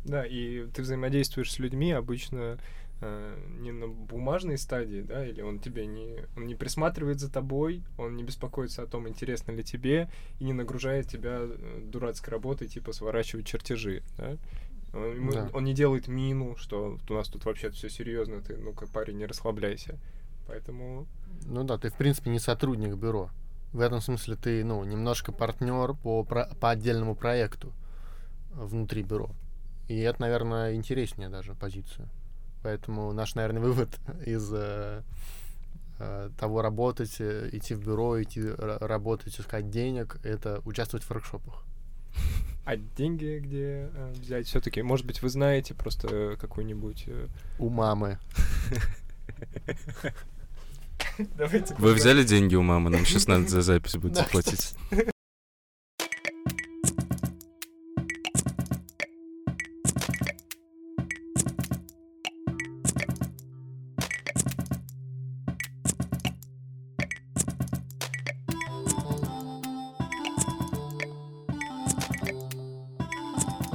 Да, 0.04 0.24
и 0.24 0.66
ты 0.68 0.82
взаимодействуешь 0.82 1.52
с 1.52 1.58
людьми 1.58 1.90
обычно 1.92 2.58
не 3.00 3.72
на 3.72 3.88
бумажной 3.88 4.56
стадии, 4.56 5.02
да, 5.02 5.26
или 5.26 5.42
он 5.42 5.58
тебе 5.58 5.86
не, 5.86 6.24
он 6.36 6.46
не 6.46 6.54
присматривает 6.54 7.20
за 7.20 7.30
тобой, 7.30 7.82
он 7.98 8.16
не 8.16 8.22
беспокоится 8.24 8.82
о 8.82 8.86
том, 8.86 9.06
интересно 9.08 9.52
ли 9.52 9.62
тебе, 9.62 10.08
и 10.38 10.44
не 10.44 10.54
нагружает 10.54 11.06
тебя 11.06 11.40
э, 11.40 11.82
дурацкой 11.84 12.32
работой, 12.32 12.68
типа 12.68 12.92
сворачивать 12.92 13.46
чертежи, 13.46 14.02
да. 14.16 14.36
Он, 14.94 15.30
Да. 15.30 15.50
он 15.52 15.64
не 15.64 15.74
делает 15.74 16.08
мину, 16.08 16.56
что 16.56 16.98
у 17.08 17.12
нас 17.12 17.28
тут 17.28 17.44
вообще 17.44 17.68
все 17.70 17.90
серьезно, 17.90 18.40
ты, 18.40 18.56
ну-ка, 18.56 18.86
парень, 18.86 19.18
не 19.18 19.26
расслабляйся. 19.26 19.98
Поэтому 20.46 21.06
Ну 21.44 21.64
да, 21.64 21.76
ты, 21.76 21.90
в 21.90 21.94
принципе, 21.94 22.30
не 22.30 22.38
сотрудник 22.38 22.94
бюро. 22.94 23.30
В 23.72 23.80
этом 23.80 24.00
смысле 24.00 24.36
ты, 24.36 24.64
ну, 24.64 24.82
немножко 24.84 25.32
партнер 25.32 25.92
по, 25.94 26.24
по 26.24 26.70
отдельному 26.70 27.14
проекту 27.14 27.72
внутри 28.52 29.02
бюро. 29.02 29.30
И 29.88 29.98
это, 29.98 30.22
наверное, 30.22 30.74
интереснее 30.74 31.28
даже 31.28 31.54
позиция. 31.54 32.08
Поэтому 32.66 33.12
наш, 33.12 33.36
наверное, 33.36 33.62
вывод 33.62 33.88
из 34.26 34.50
э, 34.52 35.02
э, 36.00 36.30
того 36.36 36.62
работать, 36.62 37.14
э, 37.20 37.48
идти 37.52 37.74
в 37.74 37.78
бюро, 37.80 38.20
идти 38.20 38.40
ра- 38.40 38.84
работать, 38.84 39.38
искать 39.38 39.70
денег, 39.70 40.18
это 40.24 40.60
участвовать 40.64 41.04
в 41.04 41.10
воркшопах. 41.10 41.62
А 42.64 42.74
деньги 42.76 43.38
где 43.38 43.88
э, 43.94 44.12
взять? 44.16 44.48
Все-таки, 44.48 44.82
может 44.82 45.06
быть, 45.06 45.22
вы 45.22 45.28
знаете 45.28 45.74
просто 45.74 46.08
э, 46.10 46.36
какую-нибудь... 46.40 47.04
э, 47.06 47.28
У 47.60 47.68
мамы. 47.68 48.18
Давайте 51.38 51.72
Вы 51.78 51.94
взяли 51.94 52.24
деньги 52.24 52.56
у 52.56 52.62
мамы? 52.62 52.90
Нам 52.90 53.06
сейчас 53.06 53.28
надо 53.28 53.46
за 53.46 53.62
запись 53.62 53.94
будет 54.02 54.16
заплатить. 54.16 54.74